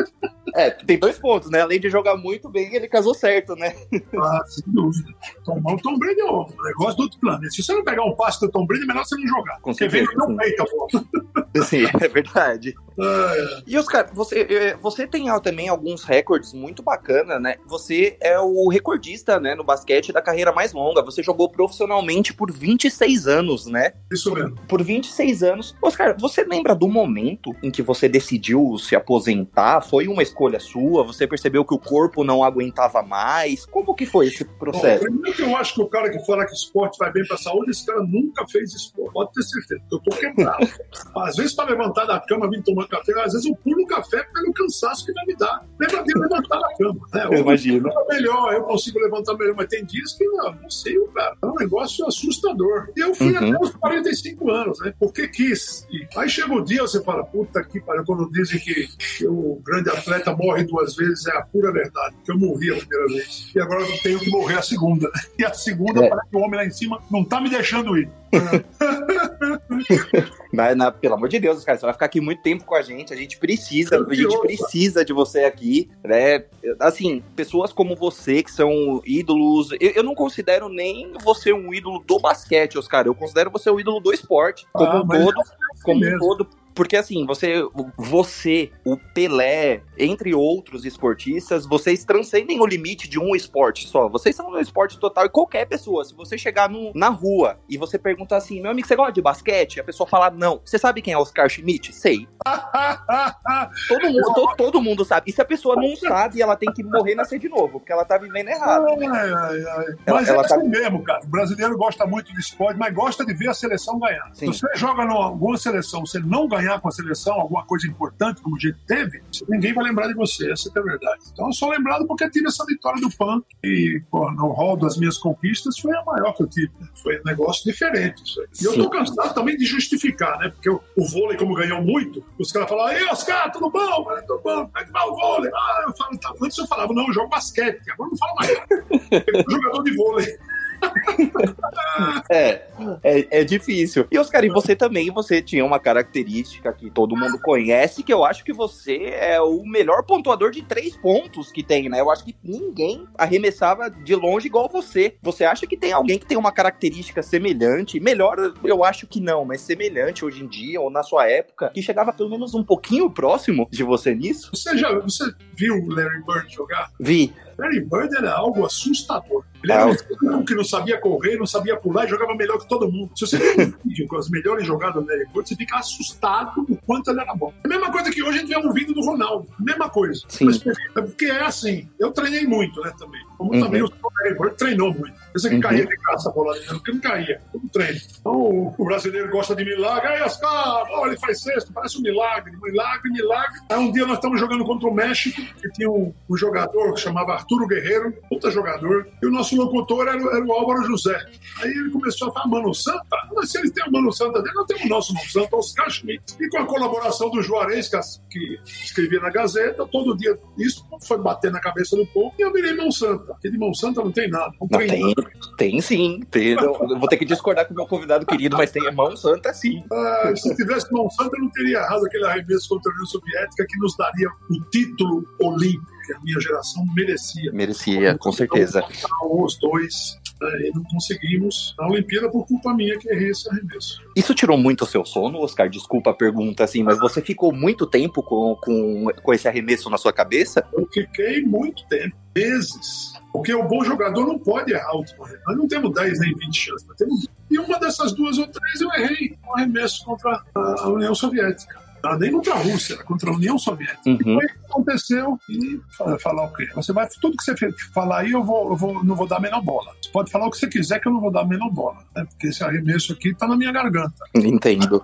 É, 0.56 0.70
tem 0.70 0.98
dois 0.98 1.18
pontos, 1.18 1.50
né? 1.50 1.62
Além 1.62 1.80
de 1.80 1.90
jogar 1.90 2.16
muito 2.16 2.50
bem, 2.50 2.74
ele 2.76 2.88
casou 2.88 3.14
certo, 3.14 3.56
né? 3.56 3.76
Ah, 4.16 4.44
sem 4.48 4.64
dúvida. 4.68 5.12
Tom, 5.44 5.60
o 5.64 5.78
Tom 5.78 5.98
Brady 5.98 6.22
é 6.22 6.26
um 6.26 6.46
negócio 6.64 6.98
do 6.98 7.04
outro 7.04 7.20
planeta. 7.20 7.50
Se 7.50 7.64
você 7.64 7.74
não 7.74 7.84
pegar 7.84 8.04
um 8.04 8.16
passe 8.16 8.40
do 8.40 8.50
Tom 8.50 8.66
Brady, 8.66 8.84
é 8.84 8.86
melhor 8.86 9.06
você 9.06 9.16
não 9.16 9.28
jogar. 9.28 9.60
Com 9.62 9.72
porque 9.72 9.88
vem 9.88 10.04
no 10.04 10.38
peito 10.38 10.62
a 10.62 10.66
bola. 10.66 11.66
Sim, 11.66 11.86
é 12.00 12.08
verdade. 12.08 12.76
É. 13.00 13.64
E 13.66 13.78
Oscar, 13.78 14.10
você, 14.14 14.42
é, 14.42 14.78
você 14.78 15.08
tem 15.08 15.26
também 15.42 15.68
alguns 15.70 16.04
recordes 16.04 16.54
muito 16.54 16.84
bacanas, 16.84 17.42
né? 17.42 17.56
Você 17.66 18.18
é 18.22 18.40
o 18.40 18.70
recordista, 18.70 19.40
né, 19.40 19.56
no 19.56 19.64
basquete 19.64 20.14
da 20.14 20.22
carreira 20.22 20.52
mais 20.52 20.74
longa. 20.74 21.02
Você 21.02 21.24
jogou 21.24 21.50
profissionalmente 21.50 22.34
por 22.34 22.52
26 22.52 23.28
anos, 23.28 23.66
né? 23.66 23.94
Isso 24.12 24.32
mesmo. 24.32 24.56
Por 24.68 24.84
26 24.84 25.44
anos. 25.44 25.76
Oscar, 25.82 26.16
você 26.20 26.44
lembra 26.44 26.76
do 26.76 26.88
momento 26.88 27.56
em 27.64 27.72
que 27.72 27.82
você 27.82 28.08
decidiu 28.08 28.78
se 28.78 28.96
aposentar? 28.96 29.82
Foi 29.82 30.08
uma 30.08 30.22
escolha 30.22 30.43
escolha 30.44 30.60
sua? 30.60 31.04
Você 31.04 31.26
percebeu 31.26 31.64
que 31.64 31.74
o 31.74 31.80
corpo 31.80 32.24
não 32.24 32.44
aguentava 32.44 33.02
mais? 33.02 33.66
Como 33.66 33.96
que 33.96 34.06
foi 34.06 34.28
esse 34.28 34.44
processo? 34.44 35.04
Bom, 35.06 35.12
primeiro 35.12 35.38
que 35.38 35.42
eu 35.44 35.56
acho 35.56 35.76
que 35.76 35.82
o 35.82 35.88
cara 35.88 36.10
que 36.10 36.26
fala 36.26 36.46
que 36.46 36.54
esporte 36.54 36.98
vai 36.98 37.12
bem 37.12 37.26
para 37.26 37.36
a 37.36 37.40
saúde, 37.40 37.72
esse 37.72 37.86
cara 37.86 38.04
nunca 38.04 38.46
fez 38.48 38.74
esporte. 38.74 39.14
Pode 39.14 39.32
ter 39.32 39.44
certeza. 39.44 39.82
Eu 39.92 40.00
tô 40.00 40.12
quebrado. 40.12 40.68
às 41.18 41.36
vezes, 41.36 41.54
para 41.54 41.70
levantar 41.70 42.06
da 42.06 42.20
cama, 42.20 42.50
vir 42.50 42.62
tomar 42.64 42.88
café, 42.88 43.14
às 43.22 43.34
vezes 43.34 43.46
eu 43.46 43.56
pulo 43.56 43.84
um 43.84 43.86
café 43.86 44.24
pelo 44.34 44.54
cansaço 44.54 45.06
que 45.06 45.14
vai 45.14 45.26
me 45.26 45.36
dar. 45.36 45.66
Lembra 45.80 46.04
de 46.04 46.20
levantar 46.20 46.60
da 46.60 46.76
cama. 46.78 47.00
Né? 47.14 47.26
Eu 47.26 47.34
imagino. 47.40 47.90
melhor, 48.10 48.54
eu 48.54 48.64
consigo 48.64 49.00
levantar 49.00 49.36
melhor, 49.36 49.56
mas 49.56 49.68
tem 49.68 49.86
dias 49.86 50.14
que 50.14 50.26
não, 50.26 50.54
não 50.54 50.70
sei, 50.70 50.94
cara. 51.14 51.38
É 51.42 51.46
um 51.46 51.56
negócio 51.56 52.06
assustador. 52.08 52.90
Eu 52.96 53.16
fui 53.16 53.32
uhum. 53.32 53.54
até 53.54 53.64
os 53.64 53.72
45 53.76 54.52
anos, 54.52 54.80
né? 54.82 54.94
Porque 55.00 55.28
quis. 55.28 55.88
E 55.90 56.06
aí 56.18 56.30
chega 56.30 56.54
o 56.54 56.64
dia, 56.64 56.82
você 56.82 57.02
fala, 57.04 57.24
puta 57.24 57.64
que 57.64 57.80
pariu, 57.80 58.04
quando 58.06 58.30
dizem 58.32 58.60
que, 58.60 58.88
que 59.18 59.28
o 59.28 59.62
grande 59.64 59.90
atleta 59.90 60.33
morre 60.36 60.64
duas 60.64 60.96
vezes 60.96 61.26
é 61.28 61.38
a 61.38 61.42
pura 61.42 61.72
verdade, 61.72 62.16
porque 62.16 62.32
eu 62.32 62.38
morri 62.38 62.72
a 62.72 62.78
primeira 62.78 63.08
vez. 63.08 63.52
E 63.56 63.60
agora 63.60 63.82
eu 63.82 64.02
tenho 64.02 64.20
que 64.20 64.30
morrer 64.30 64.58
a 64.58 64.62
segunda. 64.62 65.10
E 65.38 65.44
a 65.44 65.54
segunda, 65.54 66.06
é. 66.06 66.10
parece 66.10 66.30
que 66.30 66.38
o 66.38 66.42
homem 66.42 66.60
lá 66.60 66.66
em 66.66 66.70
cima 66.70 67.02
não 67.10 67.24
tá 67.24 67.42
me 67.42 67.50
deixando 67.50 67.98
ir. 67.98 68.08
Mas, 70.54 70.78
na, 70.78 70.92
pelo 70.92 71.16
amor 71.16 71.30
de 71.30 71.40
Deus, 71.40 71.64
cara, 71.64 71.78
você 71.78 71.86
vai 71.86 71.94
ficar 71.94 72.06
aqui 72.06 72.22
muito 72.22 72.42
tempo 72.42 72.64
com 72.64 72.76
a 72.76 72.82
gente. 72.82 73.14
A 73.14 73.16
gente 73.16 73.38
precisa, 73.38 73.98
a 73.98 74.14
gente 74.14 74.40
precisa 74.42 75.04
de 75.04 75.12
você 75.12 75.46
aqui, 75.46 75.90
né? 76.04 76.44
Assim, 76.80 77.24
pessoas 77.36 77.74
como 77.74 77.96
você 77.96 78.44
que 78.44 78.52
são 78.52 79.02
ídolos. 79.06 79.70
Eu, 79.80 79.92
eu 79.96 80.04
não 80.04 80.14
considero 80.14 80.70
nem 80.70 81.14
você 81.24 81.52
um 81.52 81.74
ídolo 81.74 82.04
do 82.06 82.20
basquete, 82.20 82.78
Oscar. 82.78 83.08
Eu 83.08 83.16
considero 83.16 83.50
você 83.50 83.70
um 83.70 83.80
ídolo 83.80 84.00
do 84.00 84.14
esporte, 84.14 84.68
como 84.72 84.92
ah, 84.92 85.02
um 85.02 85.08
todo, 85.08 85.42
é 85.42 85.84
como 85.84 86.06
um 86.06 86.18
todo, 86.20 86.48
porque 86.74 86.98
assim, 86.98 87.26
você, 87.26 87.62
você, 87.98 88.72
o 88.86 88.98
Pelé, 88.98 89.82
entre 89.98 90.34
outros 90.34 90.86
esportistas, 90.86 91.66
vocês 91.66 92.04
transcendem 92.04 92.60
o 92.60 92.66
limite 92.66 93.08
de 93.08 93.20
um 93.20 93.36
esporte 93.36 93.88
só. 93.88 94.10
Vocês 94.10 94.36
são 94.36 94.52
um 94.52 94.60
esporte 94.60 95.00
total 95.00 95.26
e 95.26 95.30
qualquer 95.30 95.66
pessoa, 95.66 96.04
se 96.04 96.16
você 96.16 96.38
chegar 96.38 96.70
no, 96.70 96.92
na 96.94 97.10
rua 97.10 97.60
e 97.70 97.78
você 97.78 97.98
perguntar 97.98 98.38
assim, 98.38 98.62
meu 98.62 98.72
amigo, 98.72 98.88
você 98.88 98.96
gosta 98.96 99.14
de 99.14 99.22
basquete? 99.22 99.80
A 99.80 99.84
pessoa 99.84 100.08
falar 100.08 100.32
não. 100.32 100.62
Você 100.64 100.78
sabe 100.78 101.02
quem 101.02 101.14
é 101.14 101.18
Oscar 101.18 101.50
Schmidt? 101.50 101.94
Sei. 101.94 102.28
todo, 103.88 104.10
mundo, 104.10 104.34
todo, 104.34 104.56
todo, 104.56 104.82
mundo 104.82 105.06
sabe. 105.06 105.30
E 105.30 105.34
se 105.34 105.42
a 105.42 105.46
pessoa 105.46 105.76
não 105.76 105.96
sabe, 105.96 106.42
ela 106.42 106.56
tem 106.56 106.72
que 106.74 106.84
morrer 106.84 107.14
e 107.14 107.16
nascer 107.16 107.40
de 107.40 107.50
novo, 107.50 107.80
porque 107.80 107.92
ela 107.92 108.06
tá 108.06 108.18
vivendo 108.18 108.50
errado. 108.50 108.88
Ai, 108.90 109.08
ai, 109.08 109.32
ai. 109.32 109.86
Ela, 110.06 110.20
mas 110.20 110.28
ela 110.28 110.44
é 110.44 110.48
tá... 110.48 110.56
assim 110.56 110.68
mesmo, 110.68 111.04
cara. 111.04 111.22
O 111.24 111.28
brasileiro 111.28 111.78
gosta 111.78 112.06
muito 112.06 112.34
de 112.34 112.40
esporte, 112.40 112.78
mas 112.78 112.94
gosta 112.94 113.26
de 113.26 113.34
ver 113.34 113.50
a 113.50 113.54
seleção 113.54 114.00
ganhar. 114.00 114.30
Sim. 114.34 114.52
Se 114.52 114.60
você 114.60 114.68
joga 114.76 115.04
em 115.04 115.10
alguma 115.10 115.58
seleção, 115.58 116.06
você 116.06 116.20
não 116.20 116.48
ganhar 116.48 116.63
ganhar 116.64 116.80
com 116.80 116.88
a 116.88 116.92
seleção 116.92 117.34
alguma 117.34 117.66
coisa 117.66 117.88
importante, 117.88 118.42
como 118.42 118.56
a 118.56 118.60
gente 118.60 118.78
teve, 118.88 119.22
ninguém 119.48 119.74
vai 119.74 119.84
lembrar 119.84 120.08
de 120.08 120.14
você, 120.14 120.52
essa 120.52 120.72
é 120.74 120.80
a 120.80 120.84
verdade. 120.84 121.22
Então 121.32 121.48
eu 121.48 121.54
sou 121.54 121.70
lembrado 121.70 122.08
porque 122.08 122.30
tive 122.30 122.48
essa 122.48 122.66
vitória 122.66 123.02
do 123.02 123.10
PAN 123.16 123.42
e 123.64 124.02
pô, 124.10 124.32
no 124.32 124.48
rol 124.52 124.78
das 124.78 124.98
minhas 124.98 125.18
conquistas 125.18 125.78
foi 125.78 125.96
a 125.96 126.04
maior 126.04 126.34
que 126.34 126.44
eu 126.44 126.48
tive. 126.48 126.72
Foi 127.02 127.20
um 127.20 127.24
negócio 127.26 127.64
diferente. 127.70 128.24
E 128.62 128.66
eu 128.66 128.74
tô 128.74 128.90
cansado 128.90 129.34
também 129.34 129.58
de 129.58 129.66
justificar, 129.66 130.38
né? 130.40 130.50
Porque 130.50 130.70
o, 130.70 130.82
o 130.98 131.08
vôlei, 131.10 131.38
como 131.38 131.56
ganhou 131.56 131.82
muito, 131.82 132.24
os 132.40 132.52
caras 132.52 132.70
falam, 132.70 132.90
ei, 132.90 133.04
Oscar, 133.06 133.52
tudo 133.52 133.70
bom? 133.70 134.04
Falei, 134.04 134.24
tudo 134.24 134.42
bom, 134.42 134.66
como 134.66 134.78
é 134.78 134.86
que 134.86 134.92
vai 134.92 135.08
o 135.08 135.16
vôlei? 135.16 135.52
Ah, 135.54 135.84
eu 135.88 135.94
falo, 135.94 136.18
tá. 136.18 136.34
Antes 136.42 136.58
eu 136.58 136.68
falava, 136.68 136.94
não, 136.94 137.08
eu 137.08 137.14
jogo 137.14 137.30
basquete, 137.30 137.92
agora 137.92 138.10
não 138.10 138.18
falo 138.18 138.36
mais. 138.36 138.52
eu 139.12 139.52
jogador 139.52 139.84
de 139.84 139.96
vôlei 139.96 140.38
é, 142.30 142.62
é, 143.04 143.40
é, 143.40 143.44
difícil. 143.44 144.08
E 144.12 144.18
Oscar, 144.18 144.44
e 144.44 144.50
você 144.50 144.76
também, 144.76 145.12
você 145.12 145.42
tinha 145.42 145.64
uma 145.66 145.80
característica 145.80 146.72
que 146.74 146.90
todo 146.90 147.16
mundo 147.16 147.40
conhece, 147.42 148.04
que 148.04 148.14
eu 148.14 148.24
acho 148.24 148.44
que 148.44 148.54
você 148.54 149.14
é 149.20 149.40
o 149.42 149.64
melhor 149.66 150.04
pontuador 150.04 150.52
de 150.52 150.62
três 150.62 150.96
pontos 150.96 151.52
que 151.52 151.64
tem, 151.64 151.90
né? 151.90 152.00
Eu 152.00 152.12
acho 152.12 152.24
que 152.26 152.36
ninguém 152.44 153.08
arremessava 153.18 153.90
de 153.90 154.16
longe 154.16 154.48
igual 154.48 154.70
você. 154.70 155.16
Você 155.22 155.46
acha 155.46 155.66
que 155.68 155.78
tem 155.78 155.92
alguém 155.92 156.20
que 156.20 156.26
tem 156.26 156.38
uma 156.38 156.52
característica 156.52 157.22
semelhante? 157.22 158.00
Melhor, 158.00 158.54
eu 158.64 158.84
acho 158.84 159.08
que 159.08 159.20
não, 159.20 159.46
mas 159.46 159.62
semelhante 159.62 160.26
hoje 160.26 160.44
em 160.44 160.48
dia, 160.48 160.82
ou 160.82 160.90
na 160.90 161.04
sua 161.04 161.28
época, 161.30 161.72
que 161.74 161.82
chegava 161.82 162.14
pelo 162.14 162.30
menos 162.30 162.54
um 162.54 162.64
pouquinho 162.64 163.10
próximo 163.10 163.68
de 163.72 163.84
você 163.84 164.14
nisso? 164.14 164.50
Você 164.54 164.78
já 164.78 164.94
você 165.00 165.32
viu 165.56 165.76
o 165.76 165.90
Larry 165.90 166.24
Bird 166.26 166.54
jogar? 166.54 166.92
Vi. 167.00 167.34
Larry 167.58 167.82
Bird 167.82 168.16
era 168.16 168.34
algo 168.34 168.66
assustador. 168.66 169.44
Ele 169.64 169.72
era 169.72 169.86
um 169.86 170.44
que 170.44 170.54
não 170.54 170.64
sabia 170.64 171.00
correr, 171.00 171.38
não 171.38 171.46
sabia 171.46 171.78
pular 171.78 172.06
e 172.06 172.10
jogava 172.10 172.36
melhor 172.36 172.58
que 172.60 172.68
todo 172.68 172.92
mundo. 172.92 173.12
Se 173.16 173.26
você 173.26 173.38
vê 173.38 173.64
um 173.64 173.74
vídeo 173.88 174.08
com 174.08 174.18
as 174.18 174.30
melhores 174.30 174.68
jogadas 174.68 175.02
do 175.02 175.10
Larry 175.10 175.26
Bird, 175.34 175.48
você 175.48 175.56
fica 175.56 175.78
assustado 175.78 176.66
o 176.68 176.76
quanto 176.86 177.12
ele 177.12 177.22
era 177.22 177.34
bom. 177.34 177.54
É 177.64 177.68
a 177.68 177.70
mesma 177.70 177.92
coisa 177.92 178.12
que 178.12 178.22
hoje 178.22 178.40
a 178.40 178.42
gente 178.42 178.50
vê 178.50 178.58
um 178.58 178.74
vídeo 178.74 178.94
do 178.94 179.02
Ronaldo. 179.02 179.48
Mesma 179.60 179.90
coisa. 179.90 180.22
Sim. 180.28 180.46
Mas, 180.46 180.66
é 180.66 181.02
porque 181.02 181.26
é 181.26 181.44
assim. 181.44 181.90
Eu 181.98 182.12
treinei 182.12 182.46
muito, 182.46 182.82
né, 182.82 182.92
também. 183.00 183.22
Como 183.38 183.54
uhum. 183.54 183.62
também 183.62 183.82
o 183.82 183.90
Larry 184.22 184.38
Bird 184.38 184.58
treinou 184.58 184.94
muito. 184.94 185.14
Esse 185.34 185.48
aqui 185.48 185.56
uhum. 185.56 185.62
caía 185.62 185.86
de 185.86 185.98
caça 185.98 186.30
a 186.30 186.34
bola 186.34 186.54
dele, 186.54 186.68
porque 186.68 186.92
não 186.92 187.00
caía. 187.00 187.42
Tudo 187.52 187.70
treino. 187.70 188.00
Então 188.20 188.76
o 188.78 188.86
brasileiro 188.86 189.32
gosta 189.32 189.56
de 189.56 189.64
milagre. 189.64 190.08
Aí, 190.08 190.22
Oscar, 190.24 190.86
oh, 190.92 191.08
ele 191.08 191.18
faz 191.18 191.42
cesto, 191.42 191.72
parece 191.72 191.98
um 191.98 192.02
milagre. 192.02 192.52
Milagre, 192.62 193.12
milagre. 193.12 193.60
Aí 193.70 193.78
um 193.78 193.92
dia 193.92 194.06
nós 194.06 194.18
estamos 194.18 194.40
jogando 194.40 194.66
contra 194.66 194.90
o 194.90 194.94
México, 194.94 195.42
e 195.42 195.70
tinha 195.72 195.90
um, 195.90 196.14
um 196.30 196.38
jogador 196.38 196.94
que 196.94 197.00
chamava 197.00 197.36
Arturo 197.44 197.68
Guerreiro, 197.68 198.14
puta 198.30 198.50
jogador, 198.50 199.08
e 199.22 199.26
o 199.26 199.32
nosso 199.32 199.56
locutor 199.56 200.08
era, 200.08 200.18
era, 200.18 200.44
o 200.44 200.54
Álvaro 200.54 200.84
José. 200.84 201.18
Aí 201.62 201.70
ele 201.70 201.92
começou 201.92 202.30
a 202.30 202.32
falar, 202.32 202.48
Mano 202.48 202.74
Santa? 202.74 203.18
Mas 203.36 203.52
se 203.52 203.60
ele 203.60 203.70
tem 203.70 203.84
o 203.88 203.92
Mano 203.92 204.12
Santa 204.12 204.42
dele, 204.42 204.56
não 204.56 204.66
tem 204.66 204.86
o 204.86 204.90
nosso 204.90 205.14
Mano 205.14 205.30
Santa, 205.30 205.56
Oscar 205.56 205.90
Schmidt. 205.90 206.24
E 206.40 206.50
com 206.50 206.60
a 206.60 206.66
colaboração 206.66 207.30
do 207.30 207.42
Juarez, 207.42 207.90
que, 207.90 208.00
que 208.32 208.60
escrevia 208.84 209.20
na 209.20 209.30
Gazeta, 209.30 209.86
todo 209.86 210.18
dia 210.18 210.38
isso, 210.58 210.86
foi 211.06 211.18
bater 211.18 211.52
na 211.52 211.60
cabeça 211.60 211.96
do 211.96 212.06
povo 212.08 212.34
e 212.40 212.42
eu 212.42 212.52
virei 212.52 212.74
mão 212.74 212.92
santa. 212.92 213.34
Porque 213.34 213.52
de 213.52 213.58
mão 213.58 213.74
santa 213.74 214.02
não 214.02 214.12
tem 214.12 214.30
nada. 214.30 214.54
Não, 214.60 214.68
não 214.72 214.80
tem, 214.80 215.14
tem 215.58 215.82
sim. 215.82 216.22
Tem, 216.32 216.54
eu 216.54 217.00
vou 217.00 217.08
ter 217.08 217.18
que 217.18 217.26
discordar 217.26 217.68
com 217.68 217.74
o 217.74 217.76
meu 217.76 217.86
convidado 217.86 218.26
querido, 218.26 218.58
mas 218.58 218.72
tem 218.72 218.92
mão 218.94 219.16
santa 219.18 219.54
sim. 219.54 219.84
Ah, 219.92 220.34
se 220.36 220.56
tivesse 220.56 220.92
mão 220.92 221.10
santa, 221.10 221.36
eu 221.36 221.44
não 221.44 221.50
teria 221.50 221.80
errado 221.80 222.06
aquele 222.06 222.26
arremesso 222.26 222.70
contra 222.70 222.92
a 222.92 222.94
União 222.94 223.06
Soviética 223.06 223.66
que 223.68 223.78
nos 223.80 223.96
daria 223.98 224.30
o 224.50 224.70
título 224.70 225.26
olímpico 225.42 225.93
que 226.06 226.14
a 226.14 226.20
minha 226.20 226.40
geração 226.40 226.86
merecia. 226.94 227.52
Merecia, 227.52 228.18
com 228.18 228.32
certeza. 228.32 228.84
Então, 228.90 229.44
os 229.44 229.58
dois 229.58 230.18
e 230.60 230.72
não 230.74 230.84
conseguimos 230.84 231.74
a 231.80 231.88
Olimpíada 231.88 232.30
por 232.30 232.46
culpa 232.46 232.74
minha 232.74 232.98
que 232.98 233.10
errei 233.10 233.30
esse 233.30 233.50
arremesso. 233.50 234.02
Isso 234.16 234.34
tirou 234.34 234.58
muito 234.58 234.84
o 234.84 234.88
seu 234.88 235.06
sono, 235.06 235.40
Oscar? 235.40 235.70
Desculpa 235.70 236.12
a 236.12 236.14
pergunta 236.14 236.64
assim, 236.64 236.84
mas 236.84 237.00
você 237.00 237.22
ficou 237.22 237.54
muito 237.54 237.86
tempo 237.86 238.22
com, 238.22 238.56
com, 238.56 239.08
com 239.22 239.34
esse 239.34 239.48
arremesso 239.48 239.90
na 239.90 239.98
sua 239.98 240.12
cabeça? 240.12 240.66
Eu 240.74 240.88
fiquei 240.92 241.42
muito 241.44 241.86
tempo, 241.88 242.16
meses. 242.36 243.14
Porque 243.32 243.54
o 243.54 243.64
bom 243.64 243.84
jogador 243.84 244.28
não 244.28 244.38
pode 244.38 244.74
errar 244.74 244.96
o 244.96 245.04
Nós 245.48 245.58
não 245.58 245.68
temos 245.68 245.94
10 245.94 246.20
nem 246.20 246.36
20 246.36 246.56
chances. 246.56 246.88
Temos... 246.98 247.28
E 247.50 247.60
uma 247.60 247.80
dessas 247.80 248.14
duas 248.14 248.38
ou 248.38 248.48
três 248.48 248.82
eu 248.82 248.90
errei 248.94 249.38
um 249.48 249.56
arremesso 249.56 250.04
contra 250.06 250.44
a 250.56 250.90
União 250.90 251.16
Soviética 251.16 251.84
nem 252.20 252.32
contra 252.32 252.54
a 252.54 252.58
Rússia, 252.58 252.98
contra 253.04 253.30
a 253.30 253.34
União 253.34 253.58
Soviética. 253.58 254.02
Uhum. 254.10 254.18
Foi 254.36 254.46
aconteceu 254.70 255.40
e 255.50 255.80
falar 256.20 256.46
o 256.46 256.54
quê? 256.54 256.68
Você 256.76 256.92
vai, 256.92 257.08
tudo 257.22 257.38
que 257.38 257.44
você 257.44 257.56
falar 257.94 258.22
aí, 258.22 258.32
eu, 258.32 258.44
vou, 258.44 258.72
eu 258.72 258.76
vou, 258.76 259.04
não 259.04 259.16
vou 259.16 259.28
dar 259.28 259.38
a 259.38 259.40
menor 259.40 259.62
bola. 259.62 259.94
Você 260.02 260.12
pode 260.12 260.32
falar 260.32 260.48
o 260.48 260.52
que 260.52 260.58
você 260.58 260.68
quiser 260.68 261.00
que 261.00 261.08
eu 261.08 261.14
não 261.14 261.22
vou 261.22 261.32
dar 261.32 261.42
a 261.42 261.46
menor 261.46 261.70
bola, 261.70 262.00
né? 262.16 262.26
Porque 262.30 262.48
esse 262.48 262.64
arremesso 262.64 263.14
aqui 263.14 263.34
tá 263.34 263.48
na 263.48 263.56
minha 263.56 263.72
garganta. 263.72 264.14
Entendo. 264.36 265.04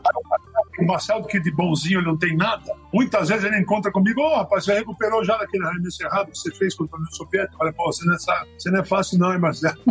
O 0.80 0.86
Marcelo, 0.86 1.26
que 1.26 1.40
de 1.40 1.52
bonzinho 1.52 2.00
ele 2.00 2.08
não 2.08 2.18
tem 2.18 2.36
nada, 2.36 2.74
muitas 2.94 3.30
vezes 3.30 3.44
ele 3.44 3.60
encontra 3.60 3.92
comigo, 3.92 4.22
ô 4.22 4.26
oh, 4.26 4.36
rapaz, 4.38 4.66
você 4.66 4.74
recuperou 4.74 5.24
já 5.24 5.38
daquele 5.38 5.66
arremesso 5.66 6.04
errado 6.04 6.32
que 6.32 6.38
você 6.38 6.54
fez 6.54 6.76
contra 6.76 6.96
a 6.96 7.00
União 7.00 7.12
Soviética? 7.12 7.58
Olha, 7.60 7.74
pô, 7.74 7.92
você 7.92 8.06
não 8.06 8.14
é, 8.14 8.18
você 8.58 8.72
não 8.72 8.80
é 8.80 8.86
fácil 8.86 9.20
não, 9.20 9.34
hein, 9.34 9.40
Marcelo? 9.40 9.78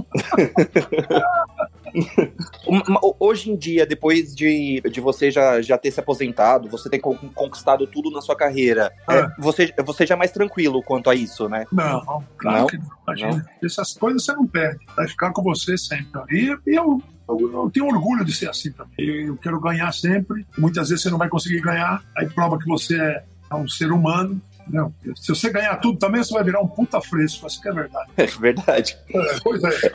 Hoje 3.18 3.50
em 3.50 3.56
dia, 3.56 3.86
depois 3.86 4.34
de, 4.34 4.82
de 4.90 5.00
você 5.00 5.30
já, 5.30 5.62
já 5.62 5.78
ter 5.78 5.90
se 5.90 6.00
aposentado, 6.00 6.68
você 6.68 6.90
ter 6.90 6.98
conquistado 6.98 7.86
tudo 7.86 8.10
na 8.10 8.20
sua 8.20 8.36
carreira, 8.36 8.92
é. 9.08 9.18
É, 9.18 9.28
você, 9.38 9.72
você 9.84 10.06
já 10.06 10.14
é 10.14 10.18
mais 10.18 10.30
tranquilo 10.30 10.82
quanto 10.82 11.10
a 11.10 11.14
isso, 11.14 11.48
né? 11.48 11.66
Não, 11.72 12.24
claro 12.36 12.60
não? 12.60 12.66
que 12.66 12.78
não. 12.78 12.86
Imagina, 13.06 13.46
essas 13.62 13.94
coisas 13.94 14.24
você 14.24 14.32
não 14.32 14.46
perde. 14.46 14.84
Vai 14.96 15.08
ficar 15.08 15.32
com 15.32 15.42
você 15.42 15.76
sempre. 15.76 16.22
E, 16.30 16.56
e 16.66 16.74
eu 16.74 17.02
eu, 17.28 17.70
tenho 17.72 17.86
orgulho 17.86 18.24
de 18.24 18.34
ser 18.34 18.48
assim 18.48 18.72
também. 18.72 19.26
Eu 19.26 19.36
quero 19.36 19.60
ganhar 19.60 19.92
sempre. 19.92 20.46
Muitas 20.56 20.88
vezes 20.88 21.02
você 21.02 21.10
não 21.10 21.18
vai 21.18 21.28
conseguir 21.28 21.60
ganhar, 21.60 22.02
aí 22.16 22.28
prova 22.28 22.58
que 22.58 22.66
você 22.66 22.98
é, 23.00 23.24
é 23.50 23.54
um 23.54 23.68
ser 23.68 23.92
humano. 23.92 24.40
Não, 24.70 24.92
se 25.16 25.28
você 25.28 25.50
ganhar 25.50 25.76
tudo 25.76 25.98
também, 25.98 26.22
você 26.22 26.32
vai 26.32 26.44
virar 26.44 26.60
um 26.60 26.68
puta 26.68 27.00
fresco. 27.00 27.46
Isso 27.46 27.60
que 27.60 27.68
é 27.68 27.72
verdade. 27.72 28.10
É 28.16 28.26
verdade. 28.26 28.98
É, 29.14 29.38
pois 29.42 29.62
é. 29.64 29.70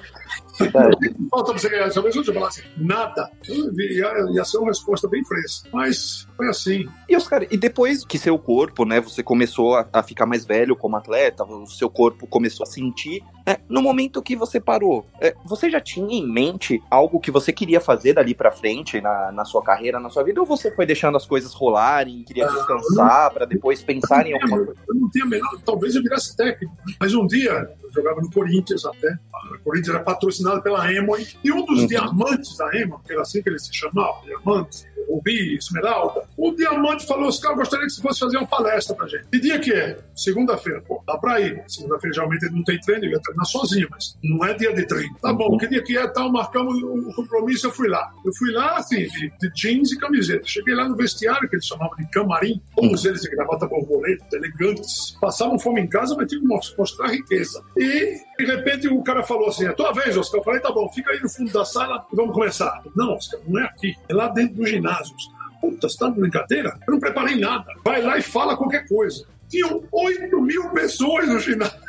Falta 1.30 1.52
pra 1.52 1.60
você 1.60 1.70
ganhar 1.70 1.90
vez, 1.90 2.16
eu 2.16 2.34
falar 2.34 2.48
assim, 2.48 2.62
nada. 2.78 3.30
Ia, 3.48 4.14
ia 4.34 4.46
ser 4.46 4.58
uma 4.58 4.68
resposta 4.68 5.08
bem 5.08 5.24
fresca. 5.24 5.70
Mas 5.72 6.28
foi 6.36 6.48
assim. 6.48 6.88
E, 7.08 7.16
Oscar, 7.16 7.46
e 7.50 7.58
depois 7.58 8.06
que 8.06 8.18
seu 8.18 8.38
corpo, 8.38 8.86
né, 8.86 9.00
você 9.00 9.24
começou 9.24 9.76
a, 9.76 9.88
a 9.92 10.04
ficar 10.04 10.26
mais 10.26 10.46
velho 10.46 10.76
como 10.76 10.96
atleta, 10.96 11.44
o 11.44 11.68
seu 11.68 11.90
corpo 11.90 12.28
começou 12.28 12.64
a 12.64 12.68
sentir, 12.68 13.24
né, 13.46 13.58
no 13.68 13.82
momento 13.82 14.22
que 14.22 14.36
você 14.36 14.60
parou, 14.60 15.06
é, 15.20 15.36
você 15.46 15.70
já 15.70 15.82
tinha 15.82 16.18
em 16.18 16.28
mente 16.28 16.82
algo 16.90 17.20
que 17.20 17.32
você 17.32 17.52
queria 17.52 17.82
fazer 17.82 18.14
dali 18.14 18.34
pra 18.34 18.52
frente 18.52 19.02
na, 19.02 19.32
na 19.32 19.46
sua 19.46 19.62
carreira, 19.62 20.00
na 20.00 20.10
sua 20.10 20.24
vida, 20.24 20.40
ou 20.40 20.46
você 20.46 20.72
foi 20.72 20.86
deixando 20.86 21.18
as 21.18 21.26
coisas 21.26 21.54
rolarem, 21.54 22.24
queria 22.24 22.48
descansar 22.48 23.32
para 23.34 23.46
depois 23.46 23.84
pensar 23.84 24.26
em 24.26 24.34
alguma 24.34 24.66
coisa? 24.66 24.82
Eu 24.88 24.96
não 24.96 25.10
tinha 25.10 25.26
menor, 25.26 25.60
talvez 25.66 25.96
eu 25.96 26.02
virasse 26.02 26.36
técnico, 26.36 26.74
mas 27.00 27.14
um 27.14 27.28
dia 27.28 27.70
eu 27.84 27.92
jogava 27.92 28.22
no 28.22 28.32
Corinthians 28.32 28.86
até, 28.86 29.18
o 29.60 29.64
Corinthians 29.64 29.96
era 29.96 30.04
patrocinado 30.04 30.62
pela 30.62 30.92
Emoi, 30.92 31.28
e 31.44 31.52
um 31.52 31.66
dos 31.66 31.82
uhum. 31.82 31.88
diamantes 31.88 32.58
da 32.58 32.74
Emoi, 32.76 33.00
que 33.06 33.12
era 33.12 33.22
assim 33.22 33.42
que 33.42 33.50
ele 33.50 33.60
se 33.60 33.74
chamava, 33.74 34.22
diamante, 34.26 34.86
Rubi, 35.08 35.56
Esmeralda, 35.56 36.28
o 36.38 36.52
Diamante 36.52 37.06
falou, 37.06 37.28
os 37.28 37.40
caras 37.40 37.58
gostaria 37.58 37.86
que 37.86 37.94
você 37.94 38.02
fosse 38.02 38.20
fazer 38.20 38.38
uma 38.38 38.48
palestra 38.48 38.96
pra 38.96 39.08
gente. 39.08 39.28
Que 39.28 39.40
dia 39.40 39.60
que 39.60 39.72
é? 39.74 40.00
Segunda-feira. 40.16 40.82
Pô, 40.82 41.04
dá 41.06 41.18
pra 41.18 41.40
ir. 41.40 41.64
Segunda-feira 41.68 42.14
geralmente 42.14 42.46
ele 42.46 42.56
não 42.56 42.64
tem 42.64 42.80
treino, 42.80 43.06
ele 43.06 43.16
treinar 43.34 43.46
sozinho, 43.46 43.88
mas 43.92 44.18
não 44.24 44.46
é 44.46 44.54
dia 44.54 44.74
de 44.74 44.86
treino. 44.86 45.16
Tá 45.22 45.34
bom, 45.34 45.58
que 45.58 45.68
dia 45.68 45.82
que 45.84 45.98
é? 45.98 46.08
Tal, 46.08 46.32
marcamos 46.32 46.82
o 46.82 47.14
compromisso, 47.16 47.68
eu 47.68 47.72
fui 47.72 47.88
lá. 47.88 48.12
Eu 48.26 48.34
fui 48.34 48.52
lá, 48.52 48.78
assim, 48.78 49.06
de, 49.08 49.32
de 49.40 49.52
jeans 49.56 49.92
e 49.92 49.98
camiseta. 49.98 50.46
Cheguei 50.46 50.76
lá 50.76 50.88
no 50.88 50.96
vestiário, 50.96 51.50
que 51.50 51.56
eles 51.56 51.66
chamavam 51.66 51.96
de 51.98 52.10
camarim, 52.10 52.62
todos 52.76 53.04
eles 53.06 53.22
de 53.22 53.30
gravata 53.30 53.68
borboleta, 53.68 54.36
elegantes. 54.36 55.18
Passavam 55.20 55.60
fome 55.60 55.82
em 55.82 55.88
casa, 55.88 56.16
mas 56.16 56.30
tinham 56.30 56.42
que 56.42 56.78
mostrar 56.78 57.08
riqueza. 57.08 57.64
E, 57.78 58.18
de 58.38 58.46
repente, 58.46 58.88
o 58.88 59.04
cara 59.04 59.24
falou 59.24 59.50
assim, 59.50 59.66
é 59.66 59.72
tua 59.74 59.92
vez, 59.92 60.16
Oscar. 60.16 60.40
Eu 60.40 60.44
falei, 60.44 60.60
tá 60.60 60.72
bom, 60.72 60.90
fica 60.90 61.12
aí 61.12 61.20
no 61.20 61.30
fundo 61.30 61.52
da 61.52 61.66
sala 61.66 62.06
e 62.12 62.16
vamos 62.16 62.34
começar. 62.34 62.82
Não, 62.96 63.14
Oscar, 63.14 63.40
não 63.48 63.62
é 63.62 63.66
aqui. 63.66 63.96
É 64.08 64.14
lá 64.14 64.28
dentro 64.30 64.56
do 64.56 64.66
ginásio, 64.66 65.16
Oscar. 65.16 65.44
Puta, 65.62 65.88
você 65.88 65.98
tá 65.98 66.10
de 66.10 66.20
brincadeira? 66.20 66.78
Eu 66.86 66.92
não 66.92 67.00
preparei 67.00 67.40
nada. 67.40 67.66
Vai 67.86 68.02
lá 68.02 68.18
e 68.18 68.22
fala 68.22 68.58
qualquer 68.58 68.86
coisa. 68.86 69.26
Tinham 69.50 69.82
8 69.92 70.42
mil 70.42 70.70
pessoas 70.72 71.28
no 71.30 71.40
ginásio. 71.40 71.80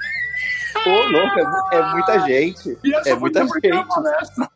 Ô, 0.86 1.08
louco, 1.08 1.38
é, 1.72 1.76
é, 1.76 1.92
muita 1.92 2.20
gente. 2.26 2.78
E 2.84 2.94
essa 2.94 3.10
é 3.10 3.14
muita 3.14 3.46
gente. 3.46 3.88
palestra. 3.88 4.48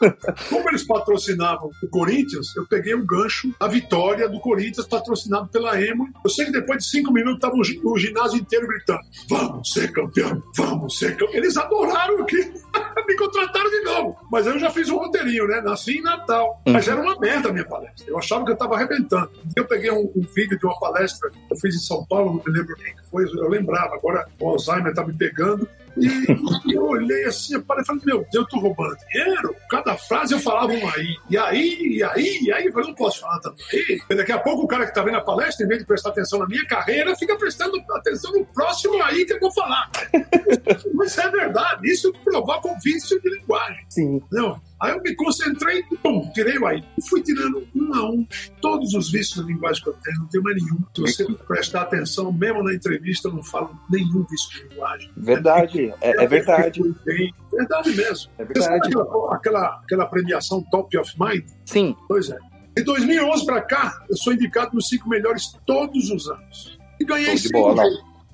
Como 0.50 0.68
eles 0.68 0.82
patrocinavam 0.82 1.70
o 1.82 1.88
Corinthians, 1.88 2.54
eu 2.56 2.66
peguei 2.66 2.94
o 2.94 3.06
gancho, 3.06 3.54
a 3.58 3.68
vitória 3.68 4.28
do 4.28 4.40
Corinthians 4.40 4.86
patrocinado 4.86 5.48
pela 5.48 5.80
Emo. 5.80 6.08
Eu 6.22 6.30
sei 6.30 6.46
que 6.46 6.52
depois 6.52 6.84
de 6.84 6.90
cinco 6.90 7.12
minutos 7.12 7.36
estava 7.36 7.54
o 7.56 7.98
ginásio 7.98 8.38
inteiro 8.38 8.66
gritando: 8.66 9.00
Vamos 9.28 9.72
ser 9.72 9.92
campeão, 9.92 10.42
vamos 10.56 10.98
ser 10.98 11.16
campeão. 11.16 11.34
Eles 11.34 11.56
adoraram 11.56 12.22
aquilo. 12.22 12.63
Me 13.06 13.16
contrataram 13.16 13.70
de 13.70 13.80
novo. 13.82 14.16
Mas 14.30 14.46
eu 14.46 14.58
já 14.58 14.70
fiz 14.70 14.88
um 14.88 14.96
roteirinho, 14.96 15.46
né? 15.46 15.60
Nasci 15.60 15.98
em 15.98 16.02
Natal. 16.02 16.62
Uhum. 16.66 16.72
Mas 16.72 16.88
era 16.88 17.00
uma 17.00 17.18
merda 17.18 17.50
a 17.50 17.52
minha 17.52 17.66
palestra. 17.66 18.06
Eu 18.08 18.18
achava 18.18 18.44
que 18.44 18.50
eu 18.50 18.54
estava 18.54 18.74
arrebentando. 18.74 19.30
Eu 19.54 19.66
peguei 19.66 19.90
um, 19.90 20.10
um, 20.16 20.22
vídeo 20.34 20.58
de 20.58 20.66
uma 20.66 20.78
palestra 20.78 21.30
que 21.30 21.38
eu 21.50 21.56
fiz 21.56 21.74
em 21.74 21.80
São 21.80 22.04
Paulo, 22.06 22.34
não 22.34 22.52
me 22.52 22.58
lembro 22.58 22.74
quem 22.76 22.94
foi, 23.10 23.24
eu 23.24 23.48
lembrava. 23.48 23.94
Agora 23.94 24.26
o 24.40 24.48
Alzheimer 24.48 24.88
está 24.88 25.04
me 25.04 25.12
pegando. 25.12 25.68
E, 25.96 26.74
eu 26.74 26.84
olhei 26.86 27.24
assim, 27.24 27.54
eu 27.54 27.64
falei, 27.64 27.84
meu 28.04 28.18
Deus, 28.18 28.34
eu 28.34 28.46
tô 28.46 28.58
roubando 28.58 28.96
dinheiro? 29.12 29.54
Cada 29.70 29.96
frase 29.96 30.34
eu 30.34 30.40
falava 30.40 30.72
um 30.72 30.88
aí. 30.90 31.16
E 31.30 31.38
aí, 31.38 31.78
e 31.98 32.02
aí, 32.02 32.38
e 32.42 32.52
aí, 32.52 32.66
eu 32.66 32.72
falei, 32.72 32.88
não 32.88 32.94
posso 32.94 33.20
falar 33.20 33.38
tanto 33.40 33.62
aí. 33.72 34.00
E 34.10 34.14
daqui 34.14 34.32
a 34.32 34.38
pouco 34.38 34.62
o 34.62 34.66
cara 34.66 34.86
que 34.86 34.94
tá 34.94 35.02
vendo 35.02 35.18
a 35.18 35.20
palestra, 35.20 35.64
em 35.64 35.68
vez 35.68 35.80
de 35.80 35.86
prestar 35.86 36.10
atenção 36.10 36.40
na 36.40 36.46
minha 36.46 36.66
carreira, 36.66 37.16
fica 37.16 37.36
prestando 37.36 37.80
atenção 37.92 38.32
no 38.32 38.44
próximo 38.46 39.00
aí 39.02 39.24
que 39.24 39.34
eu 39.34 39.40
vou 39.40 39.52
falar. 39.52 39.88
Mas 40.94 41.16
é 41.16 41.30
verdade, 41.30 41.90
isso 41.90 42.12
provoca 42.24 42.63
um 42.72 42.78
vício 42.80 43.20
de 43.20 43.30
linguagem. 43.30 43.84
Sim. 43.88 44.22
Não, 44.30 44.60
Aí 44.84 44.92
eu 44.92 45.00
me 45.00 45.14
concentrei 45.14 45.82
e, 45.90 45.96
pum, 45.96 46.30
tirei 46.34 46.58
o 46.58 46.66
aí. 46.66 46.84
Fui 47.08 47.22
tirando 47.22 47.66
um 47.74 47.94
a 47.94 48.10
um 48.10 48.26
todos 48.60 48.92
os 48.92 49.10
vícios 49.10 49.38
da 49.38 49.50
linguagem 49.50 49.82
que 49.82 49.88
eu 49.88 49.94
tenho, 49.94 50.18
não 50.18 50.26
tenho 50.26 50.44
mais 50.44 50.56
nenhum. 50.62 50.78
Se 50.94 51.00
você 51.00 51.24
prestar 51.46 51.82
atenção, 51.82 52.30
mesmo 52.30 52.62
na 52.62 52.74
entrevista, 52.74 53.28
eu 53.28 53.32
não 53.32 53.42
falo 53.42 53.70
nenhum 53.88 54.26
vício 54.28 54.50
de 54.50 54.68
linguagem. 54.68 55.10
Verdade, 55.16 55.94
é, 56.02 56.22
é 56.22 56.26
verdade. 56.26 56.82
Bem, 57.02 57.32
verdade 57.50 57.96
mesmo. 57.96 58.30
É 58.36 58.44
verdade. 58.44 58.88
Aquela, 58.88 59.34
aquela, 59.34 59.80
aquela 59.82 60.06
premiação 60.06 60.62
Top 60.70 60.98
of 60.98 61.10
Mind? 61.18 61.46
Sim. 61.64 61.96
Pois 62.06 62.28
é. 62.28 62.38
De 62.76 62.82
2011 62.82 63.46
para 63.46 63.62
cá, 63.62 64.04
eu 64.10 64.16
sou 64.18 64.34
indicado 64.34 64.74
nos 64.74 64.88
cinco 64.88 65.08
melhores 65.08 65.56
todos 65.64 66.10
os 66.10 66.28
anos. 66.28 66.78
E 67.00 67.06
ganhei 67.06 67.38
cinco. 67.38 67.74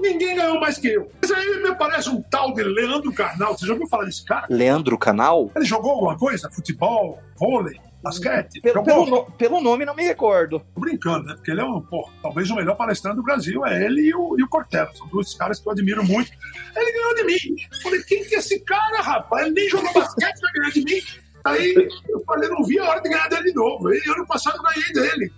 Ninguém 0.00 0.34
ganhou 0.34 0.58
mais 0.58 0.78
que 0.78 0.88
eu. 0.88 1.10
Mas 1.20 1.30
aí 1.30 1.62
me 1.62 1.68
aparece 1.68 2.08
um 2.08 2.22
tal 2.22 2.54
de 2.54 2.62
Leandro 2.62 3.12
Carnal. 3.12 3.56
Você 3.56 3.66
já 3.66 3.72
ouviu 3.74 3.86
falar 3.86 4.04
desse 4.04 4.24
cara? 4.24 4.46
Leandro 4.48 4.96
Canal? 4.96 5.50
Ele 5.54 5.64
jogou 5.64 5.90
alguma 5.92 6.16
coisa? 6.16 6.50
Futebol, 6.50 7.18
vôlei, 7.38 7.78
basquete? 8.02 8.62
Pelo, 8.62 8.82
pelo, 8.82 9.06
no, 9.06 9.24
pelo, 9.32 9.60
nome 9.60 9.84
não 9.84 9.94
me 9.94 10.02
recordo. 10.02 10.60
Tô 10.74 10.80
brincando, 10.80 11.26
né? 11.26 11.34
Porque 11.34 11.50
ele 11.50 11.60
é 11.60 11.64
um, 11.64 11.82
pô, 11.82 12.08
talvez 12.22 12.50
o 12.50 12.54
melhor 12.54 12.76
palestrante 12.76 13.16
do 13.16 13.22
Brasil. 13.22 13.64
É 13.66 13.84
ele 13.84 14.00
e 14.00 14.14
o, 14.14 14.38
e 14.38 14.42
o 14.42 14.48
Cortella. 14.48 14.90
São 14.94 15.06
dois 15.08 15.34
caras 15.34 15.60
que 15.60 15.68
eu 15.68 15.72
admiro 15.72 16.02
muito. 16.02 16.32
Ele 16.74 16.92
ganhou 16.92 17.14
de 17.14 17.24
mim. 17.24 17.56
Eu 17.70 17.80
falei, 17.82 18.02
quem 18.04 18.24
que 18.24 18.34
é 18.34 18.38
esse 18.38 18.58
cara, 18.60 19.02
rapaz? 19.02 19.46
Ele 19.46 19.54
nem 19.54 19.68
jogou 19.68 19.92
basquete, 19.92 20.40
vai 20.40 20.52
ganhar 20.52 20.70
de 20.72 20.84
mim. 20.84 21.02
Aí 21.44 21.88
eu 22.08 22.22
falei, 22.24 22.48
não 22.48 22.62
vi 22.64 22.78
a 22.78 22.84
hora 22.84 23.00
de 23.00 23.08
ganhar 23.08 23.28
dele 23.28 23.44
de 23.44 23.54
novo. 23.54 23.92
E 23.92 24.00
ano 24.10 24.26
passado 24.26 24.62
ganhei 24.62 24.92
dele. 24.92 25.32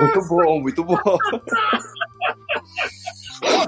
Muito 0.00 0.28
bom, 0.28 0.60
muito 0.60 0.84
bom. 0.84 0.96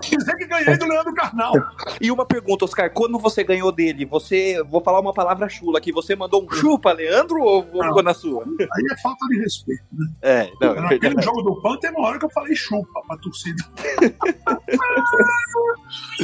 dizer 0.00 0.36
que 0.36 0.46
ganhei 0.46 0.76
do 0.76 0.86
Leandro 0.86 1.14
Carnal. 1.14 1.52
E 2.00 2.10
uma 2.10 2.26
pergunta, 2.26 2.64
Oscar, 2.64 2.92
quando 2.92 3.18
você 3.18 3.44
ganhou 3.44 3.72
dele, 3.72 4.04
você, 4.04 4.62
vou 4.64 4.80
falar 4.80 5.00
uma 5.00 5.12
palavra 5.12 5.48
chula 5.48 5.78
aqui, 5.78 5.92
você 5.92 6.14
mandou 6.14 6.44
um 6.44 6.50
chupa, 6.50 6.92
Leandro, 6.92 7.42
ou 7.42 7.66
não, 7.72 7.84
ficou 7.84 8.02
na 8.02 8.14
sua? 8.14 8.44
Aí 8.44 8.86
é 8.92 9.00
falta 9.00 9.26
de 9.28 9.38
respeito, 9.38 9.84
né? 9.92 10.06
É, 10.22 10.50
não, 10.60 10.74
Naquele 10.74 11.18
é 11.18 11.22
jogo 11.22 11.42
do 11.42 11.60
PAN 11.60 11.76
tem 11.78 11.90
uma 11.90 12.08
hora 12.08 12.18
que 12.18 12.24
eu 12.24 12.30
falei 12.30 12.54
chupa 12.54 13.02
pra 13.06 13.16
torcida. 13.18 13.62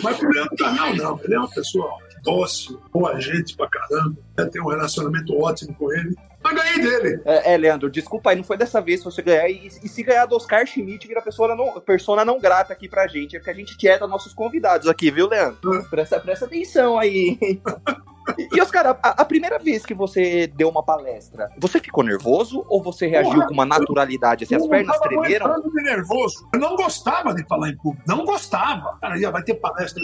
Mas 0.03 0.17
pro 0.17 0.31
Leandro 0.31 0.57
Carnal, 0.57 0.97
não, 0.97 1.21
ele 1.23 1.35
é 1.35 1.39
uma 1.39 1.51
pessoa 1.51 1.91
dócil, 2.23 2.81
boa 2.93 3.19
gente 3.21 3.57
pra 3.57 3.69
caramba, 3.69 4.17
tem 4.51 4.63
um 4.63 4.69
relacionamento 4.69 5.37
ótimo 5.41 5.75
com 5.75 5.93
ele. 5.93 6.17
Mas 6.53 6.63
ganhei 6.63 6.79
dele. 6.81 7.23
É, 7.25 7.55
é, 7.55 7.57
Leandro, 7.57 7.91
desculpa 7.91 8.31
aí, 8.31 8.37
não 8.37 8.45
foi 8.45 8.57
dessa 8.57 8.81
vez 8.81 9.01
se 9.01 9.05
você 9.05 9.23
ganhar. 9.23 9.49
E, 9.49 9.67
e 9.67 9.89
se 9.89 10.03
ganhar 10.03 10.27
do 10.27 10.37
Oscar 10.37 10.67
Schmidt, 10.67 11.07
vira 11.07 11.23
persona 11.23 11.55
não, 11.55 11.81
persona 11.81 12.25
não 12.25 12.39
grata 12.39 12.73
aqui 12.73 12.89
pra 12.89 13.07
gente. 13.07 13.37
É 13.37 13.39
porque 13.39 13.51
a 13.51 13.55
gente 13.55 13.77
tieta 13.77 14.07
nossos 14.07 14.33
convidados 14.33 14.89
aqui, 14.89 15.11
viu, 15.11 15.29
Leandro? 15.29 15.75
É. 15.75 15.83
Presta, 15.83 16.21
presta 16.21 16.47
atenção 16.47 16.99
aí. 16.99 17.39
E, 18.37 18.61
Oscar, 18.61 18.99
a, 19.03 19.09
a, 19.11 19.25
primeira 19.25 19.59
vez 19.59 19.85
que 19.87 19.95
você 19.95 20.47
deu 20.47 20.69
uma 20.69 20.83
palestra, 20.83 21.51
você 21.59 21.81
ficou 21.81 22.05
nervoso 22.05 22.65
ou 22.69 22.83
você 22.83 23.07
reagiu 23.07 23.33
Porra, 23.33 23.47
com 23.47 23.55
uma 23.55 23.67
naturalidade? 23.67 24.45
Assim, 24.45 24.55
as 24.55 24.67
pernas 24.67 24.99
tremeram? 25.01 25.57
Eu 25.57 25.63
de 25.63 25.83
nervoso. 25.83 26.49
Eu 26.53 26.61
não 26.61 26.77
gostava 26.77 27.35
de 27.35 27.47
falar 27.47 27.71
em 27.71 27.77
público. 27.77 28.03
Não 28.07 28.25
gostava. 28.25 28.99
Cara, 29.01 29.19
ia, 29.19 29.31
vai 29.31 29.43
ter 29.43 29.55
palestra. 29.55 30.03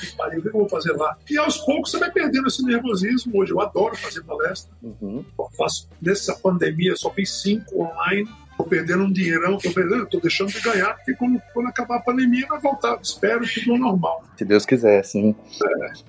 Que 0.00 0.16
pariu, 0.16 0.40
o 0.40 0.42
que 0.42 0.48
eu 0.48 0.52
vou 0.52 0.68
fazer 0.68 0.92
lá? 0.92 1.16
E 1.28 1.38
aos 1.38 1.58
poucos 1.58 1.90
você 1.90 1.98
vai 1.98 2.10
perdendo 2.10 2.48
esse 2.48 2.64
nervosismo. 2.64 3.38
Hoje 3.38 3.52
eu 3.52 3.60
adoro 3.60 3.96
fazer 3.96 4.22
palestra. 4.22 4.72
Uhum. 4.82 5.24
Eu 5.38 5.48
faço, 5.56 5.88
nessa 6.00 6.34
pandemia, 6.34 6.96
só 6.96 7.10
fiz 7.10 7.42
cinco 7.42 7.82
online 7.82 8.28
Tô 8.56 8.64
perdendo 8.64 9.04
um 9.04 9.12
dinheirão, 9.12 9.58
tô 9.58 9.72
perdendo, 9.72 10.06
tô 10.06 10.20
deixando 10.20 10.52
de 10.52 10.60
ganhar, 10.60 10.94
porque 10.94 11.14
quando, 11.14 11.42
quando 11.52 11.68
acabar 11.68 11.96
a 11.96 12.00
pandemia 12.00 12.46
vai 12.46 12.60
voltar. 12.60 12.98
Espero 13.02 13.44
tudo 13.52 13.76
normal. 13.76 14.22
Se 14.36 14.44
Deus 14.44 14.64
quiser, 14.64 15.04
sim. 15.04 15.34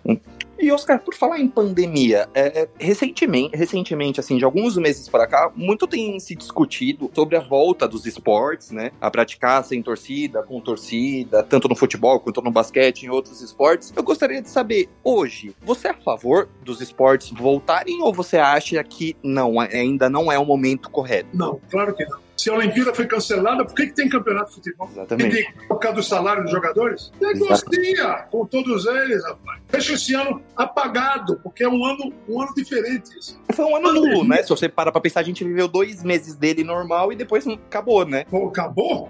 É. 0.07 0.17
E 0.57 0.71
Oscar, 0.71 0.99
por 0.99 1.13
falar 1.13 1.39
em 1.39 1.47
pandemia, 1.47 2.29
é, 2.33 2.61
é, 2.61 2.69
recentemente, 2.79 3.55
recentemente, 3.55 4.19
assim, 4.19 4.37
de 4.37 4.45
alguns 4.45 4.77
meses 4.77 5.09
para 5.09 5.27
cá, 5.27 5.51
muito 5.55 5.85
tem 5.85 6.19
se 6.19 6.35
discutido 6.35 7.11
sobre 7.13 7.35
a 7.35 7.41
volta 7.41 7.87
dos 7.87 8.05
esportes, 8.05 8.71
né? 8.71 8.91
A 9.01 9.11
praticar 9.11 9.63
sem 9.65 9.81
torcida, 9.83 10.43
com 10.43 10.59
torcida, 10.61 11.43
tanto 11.43 11.67
no 11.67 11.75
futebol 11.75 12.19
quanto 12.19 12.41
no 12.41 12.51
basquete, 12.51 13.03
em 13.03 13.09
outros 13.09 13.41
esportes. 13.41 13.93
Eu 13.95 14.03
gostaria 14.03 14.41
de 14.41 14.49
saber, 14.49 14.89
hoje, 15.03 15.53
você 15.61 15.89
é 15.89 15.91
a 15.91 15.95
favor 15.95 16.49
dos 16.63 16.81
esportes 16.81 17.31
voltarem 17.31 18.01
ou 18.01 18.13
você 18.13 18.37
acha 18.37 18.83
que 18.83 19.15
não, 19.21 19.59
ainda 19.59 20.09
não 20.09 20.31
é 20.31 20.39
o 20.39 20.45
momento 20.45 20.89
correto? 20.89 21.29
Não, 21.33 21.59
claro 21.69 21.93
que 21.93 22.05
não. 22.05 22.24
Se 22.45 22.51
a 22.51 22.53
Olimpíada 22.53 22.93
foi 22.93 23.07
cancelada, 23.07 23.65
por 23.65 23.73
que, 23.73 23.87
que 23.87 23.93
tem 23.93 24.07
campeonato 24.07 24.49
de 24.49 24.55
futebol? 24.57 24.87
Exatamente. 24.91 25.51
Por 25.67 25.79
causa 25.79 25.95
do 25.95 26.03
salário 26.03 26.43
dos 26.43 26.51
jogadores? 26.51 27.11
Negocia 27.19 28.27
com 28.29 28.45
todos 28.45 28.85
eles, 28.85 29.23
rapaz. 29.23 29.63
Deixa 29.71 29.93
esse 29.93 30.13
ano 30.13 30.39
apagado, 30.55 31.39
porque 31.41 31.63
é 31.63 31.67
um 31.67 31.83
ano, 31.83 32.13
um 32.29 32.39
ano 32.39 32.53
diferente. 32.53 33.35
Foi 33.51 33.65
um 33.65 33.75
ano 33.75 33.93
nulo, 33.93 34.27
né? 34.27 34.43
Se 34.43 34.49
você 34.49 34.69
parar 34.69 34.91
pra 34.91 35.01
pensar, 35.01 35.21
a 35.21 35.23
gente 35.23 35.43
viveu 35.43 35.67
dois 35.67 36.03
meses 36.03 36.35
dele 36.35 36.63
normal 36.63 37.11
e 37.11 37.15
depois 37.15 37.47
acabou, 37.47 38.05
né? 38.05 38.25
Pô, 38.25 38.49
acabou? 38.49 39.09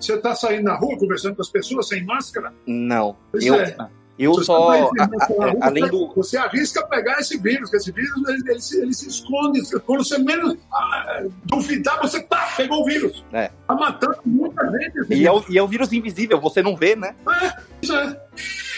Você 0.00 0.16
tá 0.16 0.34
saindo 0.34 0.62
na 0.62 0.74
rua 0.74 0.96
conversando 0.96 1.36
com 1.36 1.42
as 1.42 1.50
pessoas 1.50 1.86
sem 1.86 2.02
máscara? 2.02 2.50
Não. 2.66 3.14
Pois 3.30 3.44
eu... 3.44 3.56
É. 3.56 3.76
Eu 4.18 4.34
você 4.34 4.44
só, 4.44 4.70
a, 4.70 4.84
a, 4.84 5.66
além 5.66 5.88
do... 5.88 6.12
Você 6.14 6.36
arrisca 6.36 6.86
pegar 6.86 7.18
esse 7.18 7.36
vírus, 7.36 7.68
que 7.68 7.76
esse 7.76 7.90
vírus 7.90 8.28
ele, 8.28 8.50
ele, 8.50 8.60
se, 8.60 8.80
ele 8.80 8.94
se 8.94 9.08
esconde. 9.08 9.60
Quando 9.80 10.04
você 10.04 10.18
menos 10.18 10.56
ah, 10.72 11.24
duvidar, 11.44 12.00
você 12.00 12.22
tá, 12.22 12.48
pegou 12.56 12.82
o 12.82 12.84
vírus. 12.84 13.24
É. 13.32 13.50
Tá 13.66 13.74
matando 13.74 14.18
muita 14.24 14.64
gente. 14.70 15.12
E 15.12 15.26
é, 15.26 15.32
o, 15.32 15.44
e 15.48 15.58
é 15.58 15.62
o 15.62 15.66
vírus 15.66 15.92
invisível, 15.92 16.40
você 16.40 16.62
não 16.62 16.76
vê, 16.76 16.94
né? 16.94 17.14
É, 17.42 17.62
isso 17.82 17.94
é. 17.94 18.23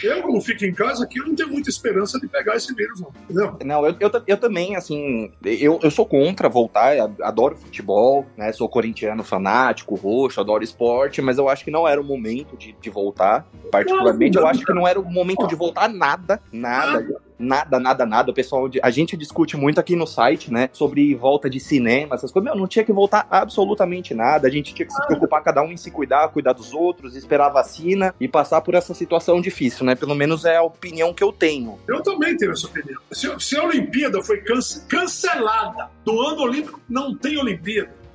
Eu, 0.02 0.22
como 0.22 0.40
fico 0.40 0.64
em 0.64 0.74
casa 0.74 1.04
aqui, 1.04 1.18
eu 1.18 1.26
não 1.26 1.34
tenho 1.34 1.48
muita 1.48 1.70
esperança 1.70 2.20
de 2.20 2.28
pegar 2.28 2.56
esse 2.56 2.74
vírus, 2.74 3.00
não. 3.00 3.10
Entendeu? 3.24 3.56
Não, 3.64 3.86
eu, 3.86 3.96
eu, 3.98 4.10
eu 4.26 4.36
também, 4.36 4.76
assim, 4.76 5.32
eu, 5.44 5.80
eu 5.82 5.90
sou 5.90 6.04
contra 6.04 6.48
voltar, 6.48 6.96
adoro 7.22 7.56
futebol, 7.56 8.26
né? 8.36 8.52
Sou 8.52 8.68
corintiano 8.68 9.24
fanático, 9.24 9.94
roxo, 9.94 10.40
adoro 10.40 10.62
esporte, 10.62 11.22
mas 11.22 11.38
eu 11.38 11.48
acho 11.48 11.64
que 11.64 11.70
não 11.70 11.88
era 11.88 12.00
o 12.00 12.04
momento 12.04 12.56
de, 12.56 12.72
de 12.80 12.90
voltar. 12.90 13.46
Particularmente, 13.70 14.36
eu 14.36 14.46
acho 14.46 14.64
que 14.64 14.72
não 14.72 14.86
era 14.86 15.00
o 15.00 15.04
momento 15.04 15.46
de 15.46 15.54
voltar 15.54 15.88
nada, 15.88 16.40
nada 16.52 17.06
nada, 17.38 17.78
nada, 17.78 18.06
nada. 18.06 18.30
O 18.30 18.34
pessoal, 18.34 18.68
a 18.82 18.90
gente 18.90 19.16
discute 19.16 19.56
muito 19.56 19.78
aqui 19.78 19.96
no 19.96 20.06
site, 20.06 20.52
né, 20.52 20.68
sobre 20.72 21.14
volta 21.14 21.48
de 21.48 21.60
cinema, 21.60 22.14
essas 22.14 22.30
coisas. 22.30 22.50
Meu, 22.50 22.58
não 22.58 22.66
tinha 22.66 22.84
que 22.84 22.92
voltar 22.92 23.26
absolutamente 23.30 24.14
nada. 24.14 24.48
A 24.48 24.50
gente 24.50 24.74
tinha 24.74 24.86
que 24.86 24.92
se 24.92 25.06
preocupar 25.06 25.42
cada 25.42 25.62
um 25.62 25.72
em 25.72 25.76
se 25.76 25.90
cuidar, 25.90 26.28
cuidar 26.28 26.52
dos 26.52 26.72
outros, 26.72 27.16
esperar 27.16 27.46
a 27.46 27.50
vacina 27.50 28.14
e 28.20 28.28
passar 28.28 28.60
por 28.60 28.74
essa 28.74 28.94
situação 28.94 29.40
difícil, 29.40 29.84
né? 29.84 29.94
Pelo 29.94 30.14
menos 30.14 30.44
é 30.44 30.56
a 30.56 30.62
opinião 30.62 31.12
que 31.12 31.22
eu 31.22 31.32
tenho. 31.32 31.78
Eu 31.86 32.02
também 32.02 32.36
tenho 32.36 32.52
essa 32.52 32.66
opinião. 32.66 33.00
Se, 33.12 33.28
se 33.38 33.56
a 33.56 33.64
Olimpíada 33.64 34.22
foi 34.22 34.38
cance 34.38 34.86
cancelada 34.86 35.90
do 36.04 36.20
ano 36.20 36.42
olímpico, 36.42 36.80
não 36.88 37.14
tem 37.16 37.38
Olimpíada. 37.38 38.05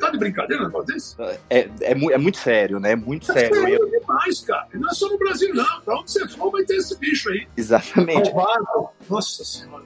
Tá 0.00 0.10
de 0.10 0.18
brincadeira 0.18 0.64
negócio 0.64 0.92
desse? 0.92 1.16
É, 1.48 1.68
é, 1.80 1.90
é, 1.90 2.18
muito 2.18 2.38
sério, 2.38 2.80
né? 2.80 2.92
É 2.92 2.96
muito 2.96 3.30
é 3.30 3.34
sério. 3.34 3.54
sério 3.54 3.90
demais, 3.90 4.40
cara. 4.40 4.68
E 4.74 4.78
não 4.78 4.88
é 4.88 4.94
só 4.94 5.08
no 5.08 5.18
Brasil, 5.18 5.54
não. 5.54 5.80
Pra 5.82 5.98
onde 5.98 6.10
você 6.10 6.26
for, 6.28 6.50
vai 6.50 6.64
ter 6.64 6.76
esse 6.76 6.96
bicho 6.98 7.30
aí. 7.30 7.46
Exatamente. 7.56 8.32
Malvado. 8.32 8.88
Nossa 9.08 9.44
Senhora. 9.44 9.84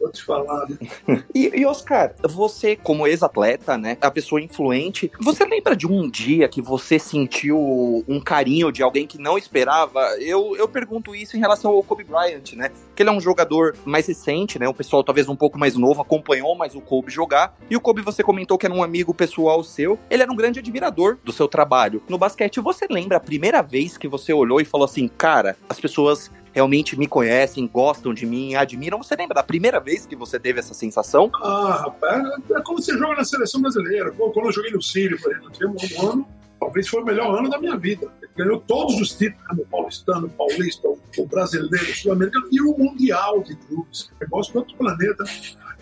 Vou 0.00 0.10
te 0.10 0.22
falar. 0.22 0.66
Né? 0.68 1.22
e, 1.34 1.60
e, 1.60 1.64
Oscar, 1.64 2.12
você, 2.22 2.74
como 2.74 3.06
ex-atleta, 3.06 3.78
né? 3.78 3.96
A 4.00 4.10
pessoa 4.10 4.40
influente, 4.40 5.10
você 5.20 5.44
lembra 5.44 5.76
de 5.76 5.86
um 5.86 6.10
dia 6.10 6.48
que 6.48 6.60
você 6.60 6.98
sentiu 6.98 8.04
um 8.08 8.20
carinho 8.20 8.72
de 8.72 8.82
alguém 8.82 9.06
que 9.06 9.18
não 9.18 9.38
esperava? 9.38 10.00
Eu, 10.18 10.56
eu 10.56 10.66
pergunto 10.68 11.14
isso 11.14 11.36
em 11.36 11.40
relação 11.40 11.70
ao 11.70 11.82
Kobe 11.82 12.04
Bryant, 12.04 12.52
né? 12.54 12.70
Que 12.96 13.02
ele 13.02 13.10
é 13.10 13.12
um 13.12 13.20
jogador 13.20 13.76
mais 13.84 14.06
recente, 14.06 14.58
né? 14.58 14.68
O 14.68 14.74
pessoal 14.74 15.04
talvez 15.04 15.28
um 15.28 15.36
pouco 15.36 15.58
mais 15.58 15.76
novo 15.76 16.02
acompanhou 16.02 16.56
mais 16.56 16.74
o 16.74 16.80
Kobe 16.80 17.10
jogar. 17.10 17.56
E 17.70 17.76
o 17.76 17.80
Kobe, 17.80 18.02
você 18.02 18.22
comentou 18.22 18.58
que 18.58 18.66
era 18.66 18.74
um 18.74 18.82
amigo 18.82 19.01
pessoal 19.12 19.64
seu. 19.64 19.98
Ele 20.08 20.22
era 20.22 20.32
um 20.32 20.36
grande 20.36 20.60
admirador 20.60 21.18
do 21.24 21.32
seu 21.32 21.48
trabalho. 21.48 22.02
No 22.08 22.16
basquete, 22.16 22.60
você 22.60 22.86
lembra 22.88 23.16
a 23.16 23.20
primeira 23.20 23.62
vez 23.62 23.96
que 23.96 24.06
você 24.06 24.32
olhou 24.32 24.60
e 24.60 24.64
falou 24.64 24.84
assim, 24.84 25.08
cara, 25.08 25.56
as 25.68 25.80
pessoas 25.80 26.30
realmente 26.52 26.98
me 26.98 27.06
conhecem, 27.06 27.66
gostam 27.66 28.14
de 28.14 28.26
mim, 28.26 28.54
admiram. 28.54 29.02
Você 29.02 29.16
lembra 29.16 29.34
da 29.34 29.42
primeira 29.42 29.80
vez 29.80 30.06
que 30.06 30.14
você 30.14 30.38
teve 30.38 30.60
essa 30.60 30.74
sensação? 30.74 31.30
Ah, 31.42 31.82
rapaz, 31.84 32.22
é 32.50 32.60
como 32.62 32.80
você 32.80 32.96
joga 32.96 33.16
na 33.16 33.24
seleção 33.24 33.60
brasileira. 33.60 34.12
Quando 34.12 34.46
eu 34.46 34.52
joguei 34.52 34.70
no 34.70 34.82
Sírio, 34.82 35.20
por 35.20 35.32
exemplo, 35.32 35.76
um 35.98 36.10
ano, 36.10 36.28
talvez 36.60 36.88
foi 36.88 37.02
o 37.02 37.04
melhor 37.04 37.38
ano 37.38 37.48
da 37.48 37.58
minha 37.58 37.76
vida. 37.76 38.08
Ganhou 38.36 38.60
todos 38.60 39.00
os 39.00 39.12
títulos, 39.14 39.58
o 39.58 39.66
paulistano, 39.66 40.26
o 40.26 40.30
paulista, 40.30 40.88
o 40.88 41.26
brasileiro, 41.26 41.90
o 41.90 41.94
sul-americano 41.94 42.48
e 42.50 42.62
o 42.62 42.76
mundial 42.78 43.42
de 43.42 43.56
clubes. 43.56 44.10
Negócio 44.20 44.52
do 44.52 44.58
outro 44.60 44.76
planeta 44.76 45.24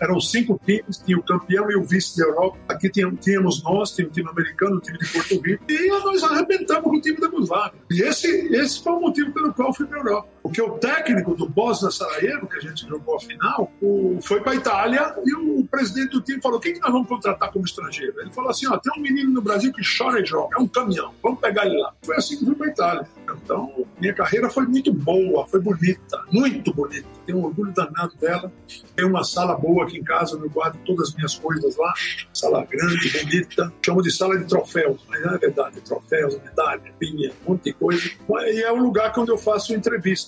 eram 0.01 0.19
cinco 0.19 0.59
times, 0.65 0.97
tinha 0.97 1.17
o 1.17 1.23
campeão 1.23 1.69
e 1.69 1.75
o 1.75 1.83
vice 1.83 2.17
da 2.17 2.25
Europa. 2.25 2.57
Aqui 2.67 2.89
tínhamos 2.89 3.63
nós, 3.63 3.91
tinha 3.91 4.07
o 4.07 4.11
time 4.11 4.29
americano, 4.29 4.77
o 4.77 4.79
time 4.81 4.97
de 4.97 5.07
Porto 5.07 5.39
Rico, 5.41 5.63
e 5.69 5.87
nós 5.87 6.23
arrebentamos 6.23 6.83
com 6.83 6.97
o 6.97 7.01
time 7.01 7.17
da 7.19 7.27
Yugoslávia. 7.27 7.79
E 7.91 8.01
esse, 8.01 8.27
esse 8.55 8.83
foi 8.83 8.93
o 8.93 8.99
motivo 8.99 9.31
pelo 9.31 9.53
qual 9.53 9.73
fui 9.73 9.85
para 9.85 9.97
a 9.97 10.01
Europa. 10.01 10.29
Porque 10.41 10.61
o 10.61 10.71
técnico 10.71 11.35
do 11.35 11.47
Bosnia 11.47 11.91
Sarajevo, 11.91 12.47
que 12.47 12.57
a 12.57 12.61
gente 12.61 12.87
jogou 12.87 13.15
a 13.15 13.19
final, 13.19 13.71
o, 13.81 14.19
foi 14.21 14.41
para 14.41 14.53
a 14.53 14.55
Itália 14.55 15.15
e 15.23 15.35
o 15.35 15.65
presidente 15.65 16.09
do 16.09 16.21
time 16.21 16.41
falou: 16.41 16.59
quem 16.59 16.73
que 16.73 16.79
nós 16.79 16.91
vamos 16.91 17.07
contratar 17.07 17.51
como 17.51 17.65
estrangeiro? 17.65 18.19
Ele 18.19 18.31
falou 18.31 18.49
assim: 18.49 18.67
ó, 18.67 18.77
tem 18.77 18.91
um 18.97 19.01
menino 19.01 19.31
no 19.31 19.41
Brasil 19.41 19.71
que 19.71 19.81
chora 19.97 20.19
e 20.21 20.25
joga, 20.25 20.57
é 20.57 20.61
um 20.61 20.67
caminhão, 20.67 21.13
vamos 21.21 21.39
pegar 21.39 21.65
ele 21.65 21.77
lá. 21.77 21.93
Foi 22.03 22.15
assim 22.15 22.37
que 22.37 22.45
fui 22.45 22.55
para 22.55 22.67
a 22.67 22.69
Itália. 22.69 23.07
Então, 23.43 23.85
minha 23.99 24.13
carreira 24.13 24.49
foi 24.49 24.65
muito 24.65 24.91
boa, 24.91 25.45
foi 25.47 25.59
bonita, 25.61 26.23
muito 26.31 26.73
bonita. 26.73 27.07
Tenho 27.25 27.39
um 27.39 27.45
orgulho 27.45 27.71
danado 27.71 28.15
dela. 28.17 28.51
Tem 28.95 29.05
uma 29.05 29.23
sala 29.23 29.55
boa 29.55 29.85
aqui 29.85 29.97
em 29.97 30.03
casa, 30.03 30.37
eu 30.37 30.49
guardo 30.49 30.77
todas 30.85 31.09
as 31.09 31.15
minhas 31.15 31.35
coisas 31.35 31.77
lá. 31.77 31.93
Sala 32.33 32.65
grande, 32.65 33.09
bonita. 33.19 33.71
Chamo 33.85 34.01
de 34.01 34.11
sala 34.11 34.37
de 34.37 34.45
troféus, 34.45 34.99
mas 35.07 35.21
não 35.23 35.35
é 35.35 35.37
verdade. 35.37 35.81
Troféus, 35.81 36.37
medalha, 36.43 36.81
pinha, 36.97 37.31
um 37.45 37.51
monte 37.51 37.65
de 37.65 37.73
coisa. 37.73 38.09
E 38.47 38.63
é 38.63 38.71
um 38.71 38.81
lugar 38.81 39.13
onde 39.17 39.31
eu 39.31 39.37
faço 39.37 39.73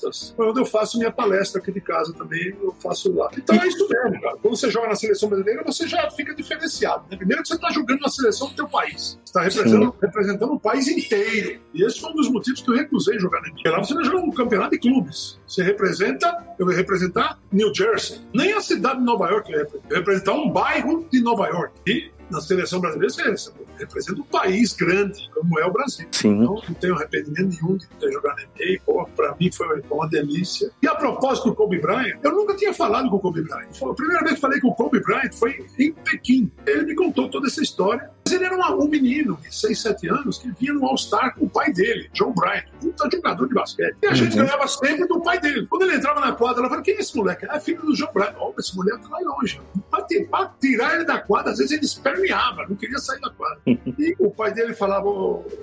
entrevistas. 0.04 0.36
Onde 0.38 0.60
eu 0.60 0.66
faço 0.66 0.98
minha 0.98 1.12
palestra 1.12 1.62
aqui 1.62 1.72
de 1.72 1.82
casa 1.82 2.14
também, 2.14 2.56
eu 2.62 2.74
faço 2.80 3.14
lá. 3.14 3.30
Então 3.38 3.56
é 3.56 3.68
isso 3.68 3.88
mesmo, 3.88 4.22
cara. 4.22 4.38
Quando 4.38 4.58
você 4.58 4.70
joga 4.70 4.90
na 4.90 4.96
seleção 4.96 5.30
brasileira, 5.30 5.64
você 5.64 5.88
já 5.88 6.10
fica 6.12 6.36
diferenciado. 6.36 7.06
Né? 7.10 7.18
Primeiro 7.18 7.42
que 7.42 7.48
você 7.48 7.56
está 7.56 7.72
jogando 7.72 8.02
na 8.02 8.10
seleção 8.10 8.50
do 8.50 8.56
teu 8.56 8.68
país. 8.68 9.20
Você 9.24 9.40
está 9.40 9.42
representando, 9.42 9.96
representando 10.02 10.54
o 10.54 10.60
país 10.60 10.88
inteiro. 10.88 11.60
E 11.74 11.84
esse 11.84 12.00
foi 12.00 12.12
um 12.12 12.16
dos 12.16 12.30
motivos 12.30 12.62
que 12.62 12.70
eu 12.70 12.76
recusei 12.76 13.20
jogar 13.20 13.42
na 13.42 13.50
NBA. 13.50 13.70
Lá 13.70 13.80
você 13.80 13.94
vai 13.94 14.04
jogar 14.04 14.20
um 14.20 14.32
campeonato 14.32 14.72
de 14.72 14.80
clubes. 14.80 15.40
Você 15.48 15.64
representa, 15.64 16.28
eu 16.60 16.66
vou 16.66 16.76
representar 16.76 17.40
New 17.52 17.74
Jersey. 17.74 18.22
Nem 18.34 18.54
a 18.54 18.62
cidade 18.62 19.00
de 19.00 19.06
Nova 19.06 19.30
York 19.30 19.52
eu 19.52 19.68
vou 19.70 19.82
representar 19.92 20.34
um 20.34 20.50
bairro 20.50 21.08
de 21.12 21.22
Nova 21.22 21.48
York. 21.48 21.74
E 21.88 22.12
na 22.30 22.42
seleção 22.42 22.80
brasileira 22.80 23.14
você 23.14 23.52
representa 23.84 24.22
um 24.22 24.26
país 24.26 24.74
grande, 24.74 25.30
como 25.34 25.60
é 25.60 25.66
o 25.66 25.72
Brasil. 25.72 26.08
Sim. 26.12 26.42
Então 26.42 26.62
não 26.68 26.76
tenho 26.76 26.96
arrependimento 26.96 27.62
nenhum 27.62 27.78
de 27.78 27.88
ter 27.88 28.12
jogado 28.12 28.42
NBA. 28.42 28.82
Pô, 28.86 29.06
pra 29.16 29.36
mim 29.40 29.52
foi 29.52 29.82
uma 29.90 30.08
delícia. 30.08 30.72
E 30.82 30.88
a 30.88 30.96
propósito 30.96 31.50
do 31.50 31.56
Kobe 31.56 31.80
Bryant, 31.80 32.20
eu 32.24 32.32
nunca 32.32 32.56
tinha 32.56 32.74
falado 32.74 33.10
com 33.10 33.18
o 33.18 33.20
Kobe 33.20 33.42
Bryant. 33.42 33.70
A 33.82 33.94
primeira 33.94 34.24
vez 34.24 34.36
que 34.36 34.42
falei 34.42 34.60
com 34.60 34.70
o 34.70 34.76
Kobe 34.76 35.00
Bryant 35.02 35.34
foi 35.34 35.66
em 35.80 35.94
Pequim. 35.94 36.52
Ele 36.66 36.86
me 36.86 36.96
contou 36.96 37.30
toda 37.30 37.48
essa 37.48 37.62
história. 37.62 38.12
Mas 38.26 38.34
ele 38.34 38.46
era 38.46 38.76
um 38.76 38.88
menino 38.88 39.38
de 39.42 39.54
6, 39.54 39.82
7 39.82 40.10
anos 40.10 40.38
que 40.38 40.50
vinha 40.52 40.74
no 40.74 40.86
All-Star 40.86 41.36
com 41.36 41.46
o 41.46 41.50
pai 41.50 41.74
dele, 41.74 42.10
John 42.14 42.32
Bryant, 42.32 42.64
um 42.82 43.12
jogador 43.12 43.48
de 43.48 43.54
basquete. 43.54 43.98
E 44.02 44.08
a 44.08 44.14
gente 44.14 44.38
uhum. 44.38 44.46
ganhava 44.46 44.68
sempre 44.68 45.06
do 45.08 45.20
pai 45.22 45.40
dele. 45.40 45.68
Quando 45.68 45.84
ele 45.84 45.98
entrava 45.98 46.22
na 46.22 46.32
quadra, 46.32 46.60
ela 46.60 46.70
falava: 46.70 46.84
quem 46.84 46.96
é 46.96 47.00
esse 47.00 47.16
moleque? 47.18 47.46
É 47.50 47.60
filho 47.60 47.82
do 47.82 47.94
John 47.94 48.12
Bryant. 48.14 48.36
Oh, 48.40 48.54
esse 48.58 48.76
moleque 48.76 49.10
vai 49.10 49.24
longe. 49.24 49.60
Pra, 49.90 50.54
tirar 50.60 50.96
ele 50.96 51.04
da 51.04 51.20
quadra, 51.20 51.52
às 51.52 51.58
vezes 51.58 51.74
ele 51.74 51.86
esperneava, 51.86 52.66
não 52.68 52.76
queria 52.76 52.98
sair 52.98 53.20
da 53.20 53.30
quadra. 53.30 53.60
E 53.98 54.16
o 54.20 54.30
pai 54.30 54.54
dele 54.54 54.74
falava, 54.74 55.08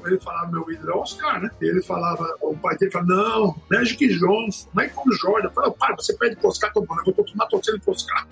ele 0.04 0.18
falava, 0.18 0.50
meu 0.50 0.70
ídolo 0.70 0.90
é 0.90 0.96
Oscar, 0.96 1.40
né? 1.40 1.50
Ele 1.60 1.82
falava, 1.82 2.26
o 2.40 2.56
pai 2.56 2.76
dele 2.76 2.90
falava, 2.90 3.12
não, 3.12 3.56
Magic 3.70 4.06
Johnson, 4.18 4.68
como 4.94 5.12
Jordan. 5.12 5.48
Eu 5.48 5.52
falava, 5.52 5.74
pai, 5.74 5.94
você 5.96 6.16
pede 6.16 6.36
pro 6.36 6.48
Oscar, 6.48 6.72
tô 6.72 6.80
bom, 6.82 6.96
eu 6.98 7.04
vou 7.04 7.14
continuar 7.14 7.46
torcendo 7.46 7.80
pro 7.80 7.92
Oscar. 7.92 8.26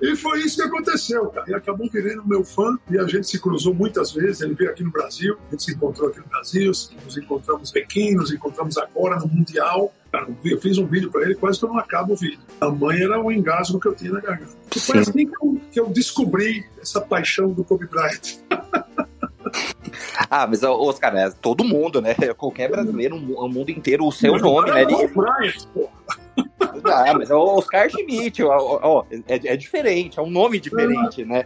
E 0.00 0.16
foi 0.16 0.40
isso 0.40 0.56
que 0.56 0.62
aconteceu, 0.62 1.26
cara. 1.26 1.50
E 1.50 1.54
acabou 1.54 1.88
virando 1.90 2.26
meu 2.26 2.44
fã 2.44 2.76
e 2.90 2.98
a 2.98 3.06
gente 3.06 3.26
se 3.26 3.40
cruzou 3.40 3.74
muitas 3.74 4.12
vezes. 4.12 4.40
Ele 4.40 4.54
veio 4.54 4.70
aqui 4.70 4.82
no 4.82 4.90
Brasil, 4.90 5.36
a 5.48 5.50
gente 5.52 5.62
se 5.64 5.72
encontrou 5.72 6.08
aqui 6.08 6.18
no 6.20 6.26
Brasil, 6.26 6.72
nos 7.04 7.16
encontramos 7.16 7.70
em 7.70 7.72
Pequim, 7.72 8.14
nos 8.14 8.32
encontramos 8.32 8.76
agora 8.78 9.18
no 9.18 9.28
Mundial. 9.28 9.92
Cara, 10.10 10.26
eu 10.44 10.60
fiz 10.60 10.76
um 10.76 10.86
vídeo 10.86 11.10
para 11.10 11.22
ele, 11.22 11.34
quase 11.34 11.58
que 11.58 11.64
eu 11.64 11.70
não 11.70 11.78
acabo 11.78 12.12
o 12.12 12.16
vídeo. 12.16 12.38
A 12.60 12.68
mãe 12.68 13.02
era 13.02 13.18
o 13.18 13.32
engasgo 13.32 13.80
que 13.80 13.88
eu 13.88 13.94
tinha 13.94 14.12
na 14.12 14.20
garganta. 14.20 14.52
E 14.76 14.78
foi 14.78 14.98
assim 14.98 15.26
que 15.26 15.34
eu, 15.42 15.60
que 15.70 15.80
eu 15.80 15.88
descobri 15.88 16.66
essa 16.80 17.00
paixão 17.00 17.50
do 17.50 17.64
Kobe 17.64 17.86
Bryant. 17.86 18.38
Ah, 20.30 20.46
mas, 20.46 20.62
Oscar, 20.62 21.16
é 21.16 21.30
todo 21.30 21.64
mundo, 21.64 22.00
né? 22.00 22.14
Qualquer 22.36 22.70
brasileiro, 22.70 23.16
o 23.16 23.48
mundo 23.48 23.70
inteiro, 23.70 24.06
o 24.06 24.12
seu 24.12 24.38
nome, 24.38 24.70
né? 24.70 24.82
Ele... 24.82 25.08
Bryant, 25.08 25.66
pô. 25.72 25.88
Ah, 26.92 27.14
mas 27.14 27.30
é 27.30 27.34
o 27.34 27.40
Oscar 27.40 27.88
Schmidt, 27.90 28.42
ó, 28.42 28.78
ó, 28.82 29.04
é, 29.10 29.52
é 29.52 29.56
diferente, 29.56 30.18
é 30.18 30.22
um 30.22 30.30
nome 30.30 30.60
diferente, 30.60 31.24
né? 31.24 31.44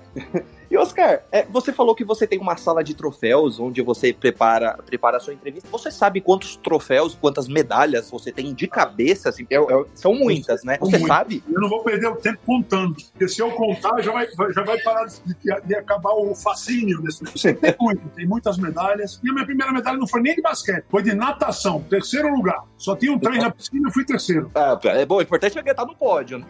E 0.71 0.77
Oscar, 0.77 1.23
é, 1.31 1.45
você 1.45 1.73
falou 1.73 1.95
que 1.95 2.05
você 2.05 2.27
tem 2.27 2.39
uma 2.39 2.57
sala 2.57 2.83
de 2.83 2.95
troféus 2.95 3.61
onde 3.61 3.81
você 3.83 4.13
prepara, 4.13 4.79
prepara 4.85 5.19
a 5.19 5.21
sua 5.21 5.33
entrevista. 5.33 5.69
Você 5.71 5.91
sabe 5.91 6.21
quantos 6.21 6.57
troféus, 6.57 7.15
quantas 7.15 7.47
medalhas 7.49 8.11
você 8.11 8.33
tem 8.33 8.53
de 8.53 8.67
cabeça? 8.67 9.29
Assim, 9.29 9.47
é, 9.49 9.57
é, 9.57 9.85
são 9.95 10.15
muitas, 10.15 10.65
né? 10.65 10.77
Você 10.81 10.99
Muito. 10.99 11.07
sabe? 11.07 11.43
Eu 11.49 11.61
não 11.61 11.69
vou 11.69 11.83
perder 11.83 12.09
o 12.09 12.17
tempo 12.17 12.39
contando, 12.45 12.97
porque 13.13 13.29
se 13.29 13.41
eu 13.41 13.51
contar, 13.53 14.01
já 14.03 14.13
vai, 14.13 14.27
já 14.53 14.63
vai 14.63 14.79
parar 14.81 15.07
de, 15.07 15.37
de 15.65 15.75
acabar 15.75 16.13
o 16.13 16.35
fascínio 16.35 17.01
desse 17.03 17.25
Você 17.25 17.55
tem 17.55 17.75
muito, 17.81 18.09
tem 18.11 18.27
muitas 18.27 18.59
medalhas. 18.59 19.21
E 19.23 19.31
a 19.31 19.33
minha 19.33 19.47
primeira 19.47 19.73
medalha 19.73 19.99
não 19.99 20.07
foi 20.07 20.21
nem 20.21 20.35
de 20.35 20.43
basquete, 20.43 20.85
foi 20.89 21.03
de 21.03 21.15
natação, 21.15 21.83
terceiro 21.89 22.29
lugar. 22.35 22.63
Só 22.77 22.97
tinha 22.97 23.13
um 23.13 23.19
trem 23.19 23.39
na 23.39 23.51
piscina 23.51 23.89
e 23.89 23.93
fui 23.93 24.05
terceiro. 24.05 24.51
Ah, 24.55 24.79
é 24.85 25.07
bom, 25.07 25.17
o 25.17 25.23
importante 25.23 25.59
é 25.59 25.71
estar 25.71 25.87
no 25.87 25.95
pódio, 25.95 26.39
né? 26.39 26.47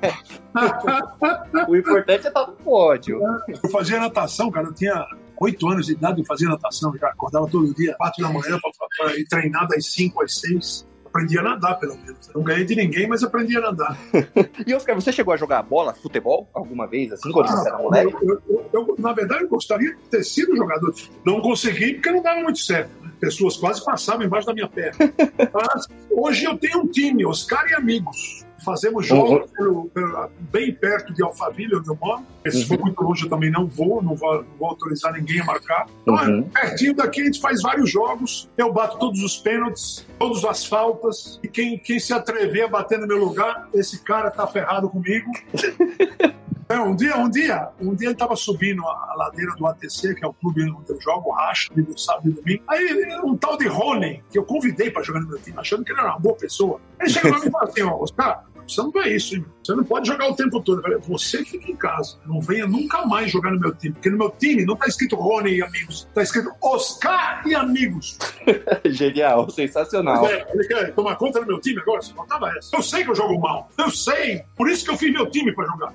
o 1.69 1.77
importante 1.77 2.27
é 2.27 2.29
estar 2.29 2.47
no 2.47 2.53
pódio. 2.55 3.21
Eu 3.63 3.71
fazia 3.71 4.01
natação, 4.07 4.51
cara, 4.51 4.69
eu 4.69 4.75
tinha 4.75 5.07
oito 5.41 5.69
anos 5.69 5.87
de 5.87 5.93
idade, 5.93 6.21
eu 6.21 6.25
fazia 6.25 6.49
natação, 6.49 6.97
já 6.97 7.09
acordava 7.09 7.47
todo 7.49 7.75
dia, 7.75 7.95
quatro 7.95 8.23
da 8.23 8.31
manhã, 8.31 8.59
para 8.99 9.17
ir 9.17 9.27
treinar 9.27 9.67
das 9.69 9.87
cinco 9.87 10.23
às 10.23 10.39
seis. 10.39 10.87
Aprendi 11.07 11.39
a 11.39 11.43
nadar, 11.43 11.79
pelo 11.79 11.97
menos. 11.97 12.29
Não 12.35 12.43
ganhei 12.43 12.67
de 12.67 12.77
ninguém, 12.77 13.09
mas 13.09 13.23
aprendi 13.23 13.57
a 13.57 13.61
nadar. 13.61 13.99
e, 14.67 14.75
Oscar, 14.75 14.95
você 14.95 15.11
chegou 15.11 15.33
a 15.33 15.37
jogar 15.37 15.63
bola, 15.63 15.95
futebol, 15.95 16.51
alguma 16.53 16.87
vez, 16.87 17.11
assim, 17.11 17.33
quando 17.33 17.49
ah, 17.49 17.57
você 17.57 17.69
era 17.69 17.79
moleque? 17.79 18.15
Eu, 18.21 18.43
eu, 18.49 18.71
eu, 18.71 18.97
na 18.99 19.15
verdade, 19.15 19.45
eu 19.45 19.49
gostaria 19.49 19.95
de 19.95 20.03
ter 20.11 20.23
sido 20.23 20.55
jogador. 20.55 20.93
Não 21.25 21.41
consegui, 21.41 21.95
porque 21.95 22.11
não 22.11 22.21
dava 22.21 22.43
muito 22.43 22.59
certo. 22.59 22.91
Né? 23.01 23.11
Pessoas 23.19 23.57
quase 23.57 23.83
passavam 23.83 24.27
embaixo 24.27 24.47
da 24.47 24.53
minha 24.53 24.69
perna. 24.69 24.99
mas 25.55 25.87
hoje 26.11 26.45
eu 26.45 26.59
tenho 26.59 26.81
um 26.81 26.87
time, 26.87 27.25
Oscar 27.25 27.67
e 27.71 27.75
amigos 27.75 28.45
Fazemos 28.65 29.07
jogos 29.07 29.43
uhum. 29.43 29.49
pelo, 29.49 29.85
pelo, 29.91 30.31
bem 30.51 30.75
perto 30.75 31.13
de 31.13 31.23
Alphaville, 31.23 31.77
onde 31.77 31.89
eu 31.89 31.99
moro. 32.01 32.23
Se 32.49 32.59
uhum. 32.59 32.67
for 32.67 32.79
muito 32.81 33.03
longe, 33.03 33.25
eu 33.25 33.29
também 33.29 33.51
não 33.51 33.67
vou, 33.67 34.03
não 34.03 34.15
vou, 34.15 34.43
não 34.43 34.57
vou 34.59 34.69
autorizar 34.69 35.13
ninguém 35.13 35.41
a 35.41 35.45
marcar. 35.45 35.87
Então, 36.03 36.19
é, 36.19 36.29
uhum. 36.29 36.43
pertinho 36.43 36.95
daqui, 36.95 37.23
a 37.23 37.25
gente 37.25 37.41
faz 37.41 37.63
vários 37.63 37.91
jogos. 37.91 38.49
Eu 38.57 38.73
bato 38.73 38.99
todos 38.99 39.23
os 39.23 39.37
pênaltis, 39.37 40.07
todas 40.19 40.45
as 40.45 40.65
faltas. 40.65 41.39
E 41.43 41.49
quem, 41.49 41.79
quem 41.79 41.99
se 41.99 42.13
atrever 42.13 42.65
a 42.65 42.69
bater 42.69 42.99
no 42.99 43.07
meu 43.07 43.19
lugar, 43.19 43.69
esse 43.75 44.03
cara 44.03 44.31
tá 44.31 44.47
ferrado 44.47 44.89
comigo. 44.89 45.31
É, 46.69 46.81
um 46.81 46.97
dia, 46.97 47.17
um 47.17 47.31
dia, 47.31 47.69
um 47.81 47.95
dia 47.95 48.09
ele 48.09 48.15
estava 48.15 48.35
subindo 48.35 48.85
a 48.85 49.15
ladeira 49.17 49.55
do 49.55 49.67
ATC, 49.69 50.17
que 50.17 50.25
é 50.25 50.29
o 50.29 50.33
clube 50.33 50.69
onde 50.69 50.91
eu 50.91 51.01
jogo, 51.01 51.31
racha, 51.31 51.71
no 51.77 51.97
sábado 51.97 52.29
e 52.29 52.33
domingo. 52.33 52.65
Aí 52.67 53.21
um 53.23 53.37
tal 53.37 53.57
de 53.57 53.69
Rony, 53.69 54.23
que 54.31 54.37
eu 54.37 54.45
convidei 54.45 54.91
para 54.91 55.03
jogar 55.03 55.21
no 55.21 55.29
meu 55.29 55.39
time, 55.39 55.57
achando 55.59 55.85
que 55.85 55.93
ele 55.93 56.01
era 56.01 56.11
uma 56.11 56.19
boa 56.19 56.35
pessoa. 56.35 56.81
Ele 57.01 57.09
chega 57.09 57.31
mim 57.31 57.47
e 57.47 57.51
fala 57.51 57.65
assim: 57.65 57.83
ó, 57.83 57.97
Oscar, 57.97 58.45
você 58.67 58.83
não 58.83 59.03
é 59.03 59.11
isso, 59.11 59.37
hein? 59.37 59.45
Você 59.63 59.75
não 59.75 59.85
pode 59.85 60.09
jogar 60.09 60.29
o 60.29 60.35
tempo 60.35 60.61
todo. 60.61 60.83
Você 61.09 61.45
fica 61.45 61.71
em 61.71 61.77
casa. 61.77 62.19
Não 62.27 62.41
venha 62.41 62.67
nunca 62.67 63.05
mais 63.07 63.31
jogar 63.31 63.51
no 63.51 63.61
meu 63.61 63.75
time. 63.75 63.95
Porque 63.95 64.11
no 64.11 64.19
meu 64.19 64.31
time 64.31 64.65
não 64.65 64.77
tá 64.77 64.87
escrito 64.87 65.17
Rony 65.17 65.57
e 65.57 65.63
amigos. 65.63 66.09
Tá 66.15 66.23
escrito 66.23 66.51
Oscar 66.63 67.43
e 67.47 67.55
amigos. 67.55 68.19
Genial, 68.87 69.49
sensacional. 69.51 70.27
É, 70.27 70.47
ele 70.53 70.67
quer 70.67 70.95
tomar 70.95 71.17
conta 71.17 71.41
do 71.41 71.47
meu 71.47 71.61
time 71.61 71.81
agora? 71.81 72.03
Você 72.03 72.13
faltava 72.13 72.49
essa. 72.57 72.77
Eu 72.77 72.83
sei 72.83 73.05
que 73.05 73.11
eu 73.11 73.15
jogo 73.15 73.39
mal. 73.41 73.69
Eu 73.79 73.91
sei. 73.91 74.43
Por 74.57 74.69
isso 74.69 74.85
que 74.85 74.91
eu 74.91 74.97
fiz 74.97 75.13
meu 75.13 75.29
time 75.31 75.53
para 75.53 75.67
jogar. 75.67 75.93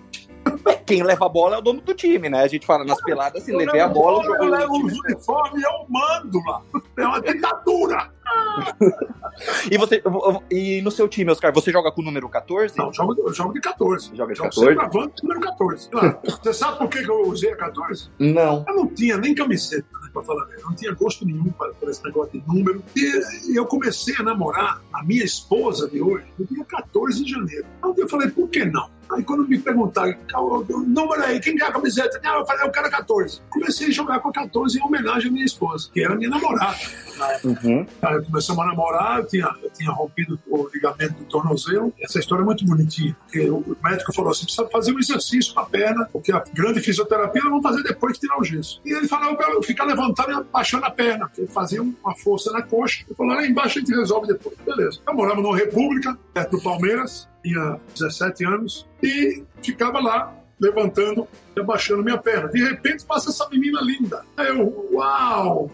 Quem 0.86 1.04
leva 1.04 1.26
a 1.26 1.30
bola 1.30 1.56
é 1.56 1.60
o 1.60 1.62
dono 1.62 1.82
do 1.82 1.94
time, 1.94 2.30
né? 2.30 2.44
A 2.44 2.48
gente 2.48 2.66
fala 2.66 2.84
nas 2.84 3.02
peladas, 3.02 3.44
se 3.44 3.52
levei 3.52 3.80
a 3.80 3.88
bola, 3.88 4.24
eu 4.24 4.50
levo 4.50 4.86
os 4.86 5.00
uniformes 5.00 5.62
e 5.62 5.66
eu 5.66 5.86
mando 5.88 6.40
lá. 6.46 6.62
É 6.98 7.06
uma 7.06 7.22
ditadura. 7.22 8.12
e 9.72 9.78
você 9.78 10.02
e 10.50 10.82
no 10.82 10.92
seu 10.92 11.08
time, 11.08 11.32
Oscar, 11.32 11.54
você 11.54 11.72
joga 11.72 11.92
com 11.92 12.02
o 12.02 12.06
número 12.06 12.28
14? 12.30 12.78
Não, 12.78 12.88
eu 12.88 12.94
jogo, 12.94 13.16
eu 13.18 13.34
jogo 13.34 13.54
de 13.54 13.62
14. 13.62 14.16
Joga 14.16 14.34
de 14.34 14.42
14? 14.42 14.78
Eu 14.78 15.12
número 15.24 15.40
14. 15.40 15.90
Claro. 15.90 16.20
Você 16.24 16.54
sabe 16.54 16.78
por 16.78 16.90
que 16.90 17.00
eu 17.00 17.22
usei 17.28 17.52
a 17.52 17.56
14? 17.56 18.10
Não. 18.20 18.66
Eu 18.68 18.76
não 18.76 18.88
tinha 18.88 19.18
nem 19.18 19.34
camiseta, 19.34 19.88
né, 20.02 20.10
pra 20.14 20.22
falar 20.22 20.44
a 20.44 20.46
verdade. 20.46 20.68
Não 20.68 20.76
tinha 20.76 20.94
gosto 20.94 21.26
nenhum 21.26 21.52
para 21.52 21.74
esse 21.90 22.04
negócio 22.04 22.32
de 22.40 22.48
número. 22.48 22.84
E 22.96 23.58
eu 23.58 23.66
comecei 23.66 24.16
a 24.18 24.24
namorar 24.24 24.82
a 24.94 25.04
minha 25.04 25.24
esposa 25.24 25.90
de 25.90 26.02
hoje 26.02 26.26
no 26.38 26.46
dia 26.46 26.66
14 26.66 27.24
de 27.24 27.32
janeiro. 27.32 27.66
Então 27.80 27.96
eu 27.98 28.10
falei, 28.10 28.30
por 28.30 28.50
que 28.50 28.66
não? 28.66 28.90
Aí 29.12 29.24
quando 29.24 29.48
me 29.48 29.60
perguntaram, 29.60 30.16
número 30.88 31.24
aí, 31.24 31.40
quem 31.40 31.56
quer 31.56 31.66
a 31.66 31.72
camiseta? 31.72 32.20
Não, 32.24 32.40
eu 32.40 32.46
falei, 32.46 32.66
eu 32.66 32.72
quero 32.72 32.88
a 32.88 32.92
14. 32.92 33.42
Comecei 33.50 33.88
a 33.88 33.92
jogar 33.92 34.20
com 34.20 34.30
a 34.30 34.34
14 34.34 34.78
em 34.78 34.84
homenagem 34.84 35.30
à 35.30 35.32
minha 35.32 35.46
esposa, 35.46 35.90
que 35.92 36.04
era 36.04 36.16
minha 36.16 36.30
namorada. 36.30 36.78
Uhum. 37.44 37.86
Aí 38.02 38.26
começamos 38.26 38.64
a 38.64 38.68
namorar, 38.68 39.20
eu 39.20 39.28
tinha, 39.28 39.54
eu 39.62 39.70
tinha 39.70 39.92
rompido 39.92 40.40
o 40.48 40.68
ligamento 40.74 41.14
do 41.16 41.26
tornozelo. 41.26 41.94
Essa 42.02 42.20
história 42.20 42.42
é 42.42 42.46
muito 42.46 42.66
bonitinha, 42.66 43.16
porque 43.24 43.50
o 43.50 43.78
médico 43.84 44.14
falou 44.14 44.32
assim: 44.32 44.46
precisa 44.46 44.68
fazer 44.70 44.94
um 44.94 45.00
exercício 45.00 45.54
para 45.54 45.64
a 45.64 45.66
perna, 45.66 46.10
porque 46.12 46.32
a 46.32 46.44
grande 46.54 46.80
fisioterapia 46.80 47.42
nós 47.44 47.52
vamos 47.52 47.64
fazer 47.64 47.84
depois 47.84 48.14
de 48.14 48.22
tirar 48.22 48.40
o 48.40 48.44
gesso. 48.44 48.82
E 48.86 48.94
ele 48.94 49.08
falou 49.08 49.36
para 49.36 49.52
eu 49.52 49.62
ficar 49.62 49.86
levantando 49.86 50.32
e 50.32 50.34
abaixando 50.34 50.86
a 50.86 50.92
perna, 50.92 51.28
porque 51.28 51.42
ele 51.42 51.52
fazia 51.52 51.82
uma 51.82 52.16
força 52.16 52.52
na 52.52 52.62
coxa. 52.62 53.04
Ele 53.08 53.16
falou: 53.16 53.36
lá 53.36 53.46
embaixo 53.46 53.78
a 53.78 53.82
gente 53.82 53.96
resolve 53.96 54.28
depois. 54.28 54.56
Beleza. 54.66 55.00
Eu 55.08 55.14
morava 55.14 55.42
numa 55.42 55.58
república, 55.58 56.18
perto 56.34 56.58
do 56.58 56.64
Palmeiras, 56.64 57.28
tinha 57.44 57.80
17 57.94 58.46
anos, 58.46 58.88
e 59.02 59.44
ficava 59.62 60.00
lá 60.00 60.34
levantando 60.60 61.28
e 61.56 61.60
abaixando 61.60 62.04
minha 62.04 62.18
perna. 62.18 62.48
De 62.50 62.64
repente 62.64 63.04
passa 63.06 63.30
essa 63.30 63.50
menina 63.50 63.82
linda. 63.82 64.24
Aí 64.38 64.48
eu, 64.48 64.90
uau! 64.94 65.72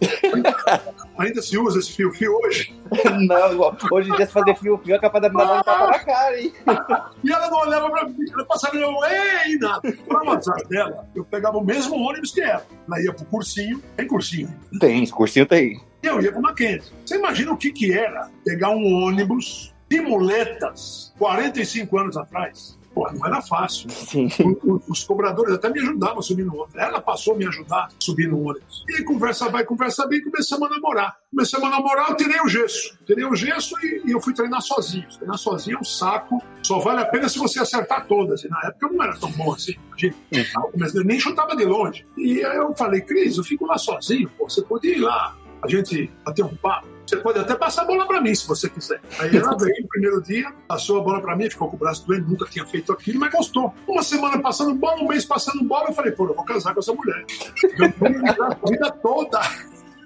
Ainda 1.18 1.42
se 1.42 1.58
usa 1.58 1.78
esse 1.80 1.92
fio-fio 1.92 2.32
hoje? 2.44 2.74
Não, 3.26 3.76
hoje 3.90 4.10
em 4.10 4.16
dia 4.16 4.26
se 4.26 4.32
fazer 4.32 4.56
fio-fio 4.56 4.94
é 4.94 4.98
capaz 4.98 5.22
da 5.22 5.28
menina 5.28 5.46
dar 5.46 5.58
um 5.58 5.62
tapa 5.62 5.86
na 5.86 5.98
cara, 5.98 6.40
hein? 6.40 6.52
E 7.24 7.32
ela 7.32 7.50
não 7.50 7.58
olhava 7.58 7.90
pra 7.90 8.04
mim, 8.04 8.16
ela 8.32 8.44
passava 8.44 8.76
e 8.76 8.80
eu, 8.80 8.90
ei, 9.04 9.58
nada. 9.58 9.92
Pra 10.06 10.22
WhatsApp 10.22 10.68
dela, 10.68 11.08
eu 11.14 11.24
pegava 11.24 11.58
o 11.58 11.64
mesmo 11.64 11.96
ônibus 11.96 12.30
que 12.30 12.40
ela. 12.40 12.64
Ela 12.86 13.02
ia 13.02 13.12
pro 13.12 13.24
cursinho, 13.26 13.82
tem 13.96 14.06
cursinho? 14.06 14.54
Tem, 14.78 15.06
cursinho 15.08 15.46
tem. 15.46 15.80
E 16.02 16.06
eu 16.06 16.20
ia 16.20 16.30
pro 16.30 16.40
Mackenzie. 16.40 16.92
Você 17.04 17.16
imagina 17.16 17.52
o 17.52 17.56
que 17.56 17.72
que 17.72 17.92
era 17.92 18.30
pegar 18.44 18.70
um 18.70 19.04
ônibus 19.04 19.74
de 19.88 20.00
muletas 20.00 21.12
45 21.18 21.98
anos 21.98 22.16
atrás? 22.16 22.78
Pô, 22.98 23.08
não 23.12 23.24
era 23.24 23.40
fácil. 23.40 23.88
Os 24.88 25.04
cobradores 25.04 25.54
até 25.54 25.70
me 25.70 25.78
ajudavam 25.78 26.18
a 26.18 26.22
subir 26.22 26.44
no 26.44 26.56
ônibus. 26.56 26.74
Ela 26.74 27.00
passou 27.00 27.34
a 27.34 27.36
me 27.36 27.46
ajudar 27.46 27.84
a 27.84 27.88
subir 28.00 28.28
no 28.28 28.40
ônibus. 28.40 28.84
E 28.88 29.04
conversa 29.04 29.48
vai, 29.48 29.64
conversa 29.64 30.04
bem, 30.08 30.20
começamos 30.20 30.68
a 30.68 30.70
namorar. 30.72 31.16
Começamos 31.30 31.68
a 31.68 31.70
namorar, 31.70 32.10
eu 32.10 32.16
tirei 32.16 32.40
o 32.40 32.48
gesso. 32.48 32.98
Tirei 33.06 33.24
o 33.24 33.36
gesso 33.36 33.76
e, 33.84 34.02
e 34.06 34.10
eu 34.10 34.20
fui 34.20 34.34
treinar 34.34 34.60
sozinho. 34.62 35.06
Treinar 35.16 35.38
sozinho 35.38 35.76
é 35.76 35.80
um 35.80 35.84
saco. 35.84 36.42
Só 36.60 36.80
vale 36.80 37.00
a 37.00 37.04
pena 37.04 37.28
se 37.28 37.38
você 37.38 37.60
acertar 37.60 38.06
todas. 38.08 38.42
E 38.42 38.48
na 38.48 38.58
época 38.64 38.86
eu 38.86 38.92
não 38.92 39.04
era 39.04 39.16
tão 39.16 39.30
bom 39.30 39.52
assim. 39.52 39.74
Eu 40.94 41.04
nem 41.04 41.20
chutava 41.20 41.54
de 41.54 41.64
longe. 41.64 42.04
E 42.16 42.44
aí 42.44 42.56
eu 42.56 42.74
falei, 42.74 43.00
Cris, 43.00 43.36
eu 43.36 43.44
fico 43.44 43.64
lá 43.64 43.78
sozinho. 43.78 44.28
Pô, 44.36 44.48
você 44.48 44.62
pode 44.62 44.88
ir 44.88 44.98
lá, 44.98 45.36
a 45.62 45.68
gente 45.68 46.10
bater 46.24 46.44
um 46.44 46.56
papo. 46.56 46.86
Você 47.06 47.16
pode 47.16 47.38
até 47.38 47.54
passar 47.54 47.82
a 47.82 47.84
bola 47.86 48.06
para 48.06 48.20
mim, 48.20 48.34
se 48.34 48.46
você 48.46 48.68
quiser. 48.68 49.00
Aí 49.18 49.34
ela 49.34 49.56
veio 49.58 49.82
no 49.82 49.88
primeiro 49.88 50.22
dia, 50.22 50.52
passou 50.66 51.00
a 51.00 51.02
bola 51.02 51.20
para 51.20 51.34
mim, 51.34 51.48
ficou 51.48 51.68
com 51.70 51.76
o 51.76 51.78
braço 51.78 52.06
doendo, 52.06 52.28
nunca 52.28 52.44
tinha 52.44 52.66
feito 52.66 52.92
aquilo, 52.92 53.18
mas 53.18 53.32
gostou. 53.32 53.72
Uma 53.86 54.02
semana 54.02 54.38
passando 54.40 54.74
bola, 54.74 55.00
um 55.00 55.08
mês 55.08 55.24
passando 55.24 55.64
bola, 55.64 55.88
eu 55.88 55.94
falei, 55.94 56.12
pô, 56.12 56.26
eu 56.26 56.34
vou 56.34 56.44
casar 56.44 56.74
com 56.74 56.80
essa 56.80 56.92
mulher. 56.92 57.24
Eu 57.78 57.92
vou 57.98 58.08
a 58.08 58.68
vida 58.68 58.90
toda. 59.02 59.40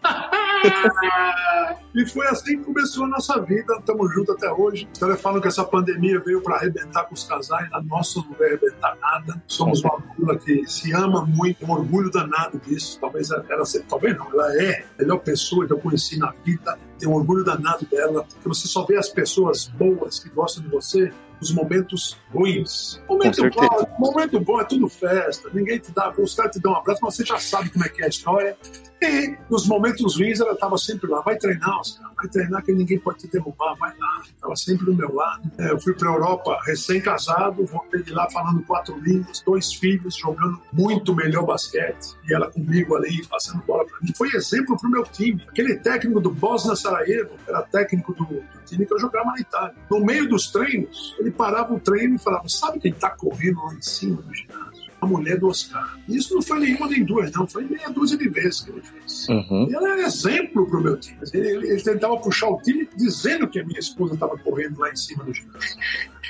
e 1.95 2.07
foi 2.07 2.27
assim 2.29 2.59
que 2.59 2.65
começou 2.65 3.05
a 3.05 3.09
nossa 3.09 3.41
vida. 3.41 3.75
Estamos 3.79 4.13
juntos 4.15 4.35
até 4.35 4.51
hoje. 4.53 4.89
Os 4.93 4.99
caras 4.99 5.21
falam 5.21 5.41
que 5.41 5.49
essa 5.49 5.65
pandemia 5.65 6.21
veio 6.21 6.41
para 6.41 6.57
arrebentar 6.57 7.05
com 7.05 7.15
os 7.15 7.25
casais. 7.25 7.69
A 7.73 7.83
nossa 7.83 8.21
não 8.21 8.33
vai 8.33 8.49
arrebentar 8.49 8.97
nada. 9.01 9.43
Somos 9.47 9.83
uma 9.83 9.99
dupla 10.17 10.39
que 10.39 10.67
se 10.67 10.93
ama 10.93 11.25
muito, 11.27 11.65
um 11.65 11.71
orgulho 11.71 12.11
danado 12.11 12.59
disso. 12.59 12.99
Talvez 13.01 13.31
ela 13.31 13.65
seja, 13.65 13.85
talvez 13.89 14.17
não, 14.17 14.31
ela 14.33 14.63
é 14.63 14.85
a 14.99 15.03
melhor 15.03 15.19
pessoa 15.19 15.67
que 15.67 15.73
eu 15.73 15.79
conheci 15.79 16.19
na 16.19 16.33
vida. 16.45 16.79
Tenho 16.99 17.13
um 17.13 17.17
orgulho 17.17 17.45
danado 17.45 17.87
dela. 17.87 18.25
Porque 18.25 18.49
você 18.49 18.67
só 18.67 18.85
vê 18.85 18.97
as 18.97 19.09
pessoas 19.09 19.69
boas 19.69 20.19
que 20.19 20.29
gostam 20.31 20.63
de 20.63 20.69
você 20.69 21.13
os 21.43 21.53
momentos 21.53 22.17
ruins. 22.33 23.03
Momento 23.09 23.43
bom, 23.51 23.97
momento 23.99 24.41
bom 24.41 24.61
é 24.61 24.65
tudo 24.65 24.89
festa, 24.89 25.51
ninguém 25.53 25.79
te 25.81 25.91
dá, 25.91 26.13
os 26.17 26.35
caras 26.35 26.53
te 26.53 26.61
dão 26.61 26.73
um 26.73 26.77
abraço, 26.77 27.01
mas 27.03 27.17
você 27.17 27.25
já 27.25 27.39
sabe 27.39 27.69
como 27.71 27.85
é 27.85 27.89
que 27.89 28.01
é 28.01 28.07
a 28.07 28.09
história. 28.09 28.57
E 29.03 29.37
nos 29.51 29.67
momentos 29.67 30.17
ruins 30.17 30.39
ela 30.39 30.53
estava 30.53 30.79
sempre 30.79 31.11
lá, 31.11 31.21
vai 31.23 31.37
treinar, 31.37 31.81
Oscar, 31.81 32.13
vai 32.17 32.29
treinar 32.29 32.63
que 32.65 32.73
ninguém 32.73 33.01
pode 33.01 33.19
te 33.19 33.27
derrubar, 33.27 33.75
vai 33.75 33.93
lá. 33.99 34.23
estava 34.25 34.55
sempre 34.55 34.87
do 34.87 34.95
meu 34.95 35.13
lado. 35.13 35.43
É, 35.59 35.73
eu 35.73 35.81
fui 35.81 35.93
para 35.93 36.09
a 36.09 36.13
Europa 36.13 36.57
recém-casado, 36.65 37.67
voltei 37.67 38.01
de 38.03 38.13
lá 38.13 38.31
falando 38.31 38.63
quatro 38.63 38.97
línguas, 39.01 39.43
dois 39.45 39.73
filhos, 39.75 40.15
jogando 40.15 40.61
muito 40.73 41.17
melhor 41.17 41.45
basquete. 41.45 42.17
E 42.29 42.33
ela 42.33 42.49
comigo 42.49 42.95
ali, 42.95 43.27
passando 43.27 43.61
bola 43.65 43.85
para 43.85 43.99
mim. 44.01 44.13
Foi 44.17 44.29
exemplo 44.29 44.77
para 44.79 44.89
o 44.89 44.93
meu 44.93 45.03
time. 45.03 45.45
Aquele 45.49 45.77
técnico 45.77 46.21
do 46.21 46.31
Bosna 46.31 46.77
Sarajevo 46.77 47.31
era 47.49 47.63
técnico 47.63 48.15
do, 48.15 48.25
do 48.25 48.65
time 48.65 48.87
que 48.87 48.95
eu 48.95 49.01
jogava 49.01 49.33
na 49.33 49.41
Itália. 49.41 49.75
No 49.91 49.99
meio 49.99 50.29
dos 50.29 50.53
treinos, 50.53 51.17
ele 51.19 51.33
parava 51.33 51.75
o 51.75 51.81
treino 51.81 52.15
e 52.15 52.19
falava: 52.19 52.49
Sabe 52.49 52.79
quem 52.79 52.93
está 52.93 53.11
correndo 53.11 53.65
lá 53.65 53.75
em 53.75 53.83
cima 53.83 54.23
do 54.23 54.33
ginásio? 54.33 54.82
A 55.03 55.07
mulher 55.07 55.39
do 55.39 55.49
Oscar. 55.49 55.99
Isso 56.09 56.35
não 56.35 56.41
foi 56.41 56.61
nenhuma 56.61 56.87
nem 56.87 57.05
duas, 57.05 57.33
não. 57.33 57.47
Foi 57.47 57.65
meia 57.65 57.91
dúzia 57.91 58.17
de 58.17 58.29
vezes 58.29 58.61
que 58.61 58.71
ele 58.71 58.83
fez. 58.83 59.29
Uhum. 59.29 59.69
E 59.69 59.75
ela 59.75 59.93
era 59.93 60.03
exemplo 60.03 60.65
para 60.65 60.79
o 60.79 60.83
meu 60.83 60.97
time. 60.97 61.19
Ele, 61.35 61.49
ele, 61.49 61.69
ele, 61.71 61.83
tentava 61.83 62.17
puxar 62.19 62.49
o 62.49 62.63
time 62.63 62.89
dizendo 62.97 63.49
que 63.49 63.59
a 63.59 63.65
minha 63.65 63.81
esposa 63.81 64.15
estava 64.15 64.39
correndo 64.39 64.79
lá 64.79 64.91
em 64.91 64.97
cima 64.97 65.25
do 65.25 65.35
ginásio. 65.35 65.77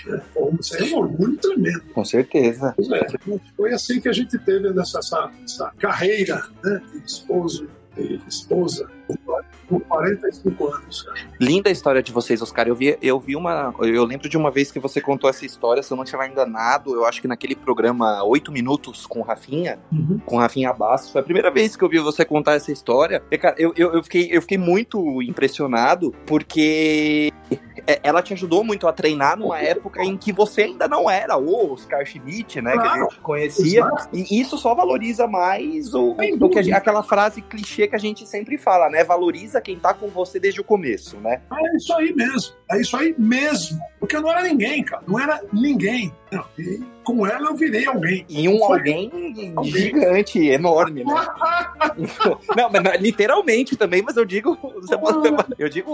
É, 0.08 0.22
isso 0.58 0.76
aí 0.76 0.90
é 0.90 0.94
um 0.94 0.98
orgulho 0.98 1.36
tremendo. 1.36 1.82
Com 1.92 2.04
certeza. 2.04 2.74
É, 2.78 3.38
foi 3.54 3.72
assim 3.72 4.00
que 4.00 4.08
a 4.08 4.12
gente 4.12 4.38
teve 4.38 4.72
nessa 4.72 4.98
essa, 4.98 5.30
essa 5.44 5.70
carreira 5.78 6.42
né, 6.64 6.82
de 6.92 7.04
esposo 7.04 7.68
e 7.98 8.18
esposa 8.26 8.90
por 9.72 9.80
45 9.84 10.66
anos. 10.66 11.06
Linda 11.40 11.70
a 11.70 11.72
história 11.72 12.02
de 12.02 12.12
vocês, 12.12 12.42
Oscar. 12.42 12.68
Eu 12.68 12.74
vi, 12.74 12.98
eu 13.00 13.18
vi 13.18 13.34
uma. 13.34 13.74
Eu 13.80 14.04
lembro 14.04 14.28
de 14.28 14.36
uma 14.36 14.50
vez 14.50 14.70
que 14.70 14.78
você 14.78 15.00
contou 15.00 15.30
essa 15.30 15.46
história, 15.46 15.82
se 15.82 15.90
eu 15.90 15.96
não 15.96 16.04
tiver 16.04 16.28
enganado, 16.28 16.94
eu 16.94 17.06
acho 17.06 17.22
que 17.22 17.28
naquele 17.28 17.56
programa 17.56 18.22
8 18.22 18.52
Minutos 18.52 19.06
com 19.06 19.22
Rafinha, 19.22 19.78
uhum. 19.90 20.20
com 20.26 20.36
Rafinha 20.36 20.72
Bastos. 20.72 21.12
Foi 21.12 21.22
a 21.22 21.24
primeira 21.24 21.50
vez 21.50 21.74
que 21.74 21.82
eu 21.82 21.88
vi 21.88 21.98
você 21.98 22.24
contar 22.24 22.54
essa 22.54 22.70
história. 22.70 23.22
E, 23.30 23.38
cara, 23.38 23.54
eu, 23.58 23.72
eu, 23.76 23.94
eu, 23.94 24.02
fiquei, 24.02 24.28
eu 24.30 24.42
fiquei 24.42 24.58
muito 24.58 25.22
impressionado, 25.22 26.14
porque 26.26 27.32
é, 27.86 28.00
ela 28.02 28.22
te 28.22 28.32
ajudou 28.32 28.62
muito 28.62 28.86
a 28.86 28.92
treinar 28.92 29.36
numa 29.36 29.58
época 29.58 30.02
em 30.04 30.16
que 30.16 30.32
você 30.32 30.62
ainda 30.62 30.86
não 30.86 31.10
era 31.10 31.36
o 31.36 31.72
Oscar 31.72 32.04
Schmidt, 32.06 32.60
né? 32.60 32.72
Claro, 32.72 32.82
que 32.82 32.88
a 32.88 33.02
gente 33.02 33.20
conhecia. 33.20 33.80
Exato. 33.80 34.08
E 34.12 34.40
isso 34.40 34.56
só 34.56 34.74
valoriza 34.74 35.26
mais 35.26 35.94
o, 35.94 36.12
o 36.12 36.48
que 36.48 36.62
gente, 36.62 36.74
aquela 36.74 37.02
frase 37.02 37.42
clichê 37.42 37.88
que 37.88 37.96
a 37.96 37.98
gente 37.98 38.26
sempre 38.26 38.56
fala, 38.56 38.88
né? 38.88 39.02
Valoriza 39.02 39.60
quem 39.62 39.78
tá 39.78 39.94
com 39.94 40.08
você 40.08 40.38
desde 40.38 40.60
o 40.60 40.64
começo, 40.64 41.16
né? 41.18 41.40
É 41.50 41.76
isso 41.76 41.92
aí 41.94 42.14
mesmo. 42.14 42.54
É 42.70 42.80
isso 42.80 42.96
aí 42.96 43.14
mesmo. 43.18 43.80
Porque 43.98 44.16
eu 44.16 44.20
não 44.20 44.30
era 44.30 44.42
ninguém, 44.42 44.82
cara. 44.82 45.02
Não 45.06 45.18
era 45.18 45.40
ninguém. 45.52 46.12
Não, 46.30 46.44
e 46.58 46.80
com 47.04 47.26
ela 47.26 47.50
eu 47.50 47.54
virei 47.54 47.86
alguém. 47.86 48.24
E 48.28 48.48
um 48.48 48.64
alguém, 48.64 49.52
alguém, 49.54 49.72
gigante, 49.72 50.38
enorme, 50.46 51.04
né? 51.04 51.14
não, 52.56 52.70
mas 52.70 53.00
literalmente 53.00 53.76
também, 53.76 54.02
mas 54.02 54.16
eu 54.16 54.24
digo. 54.24 54.58
Eu 55.58 55.68
digo, 55.68 55.90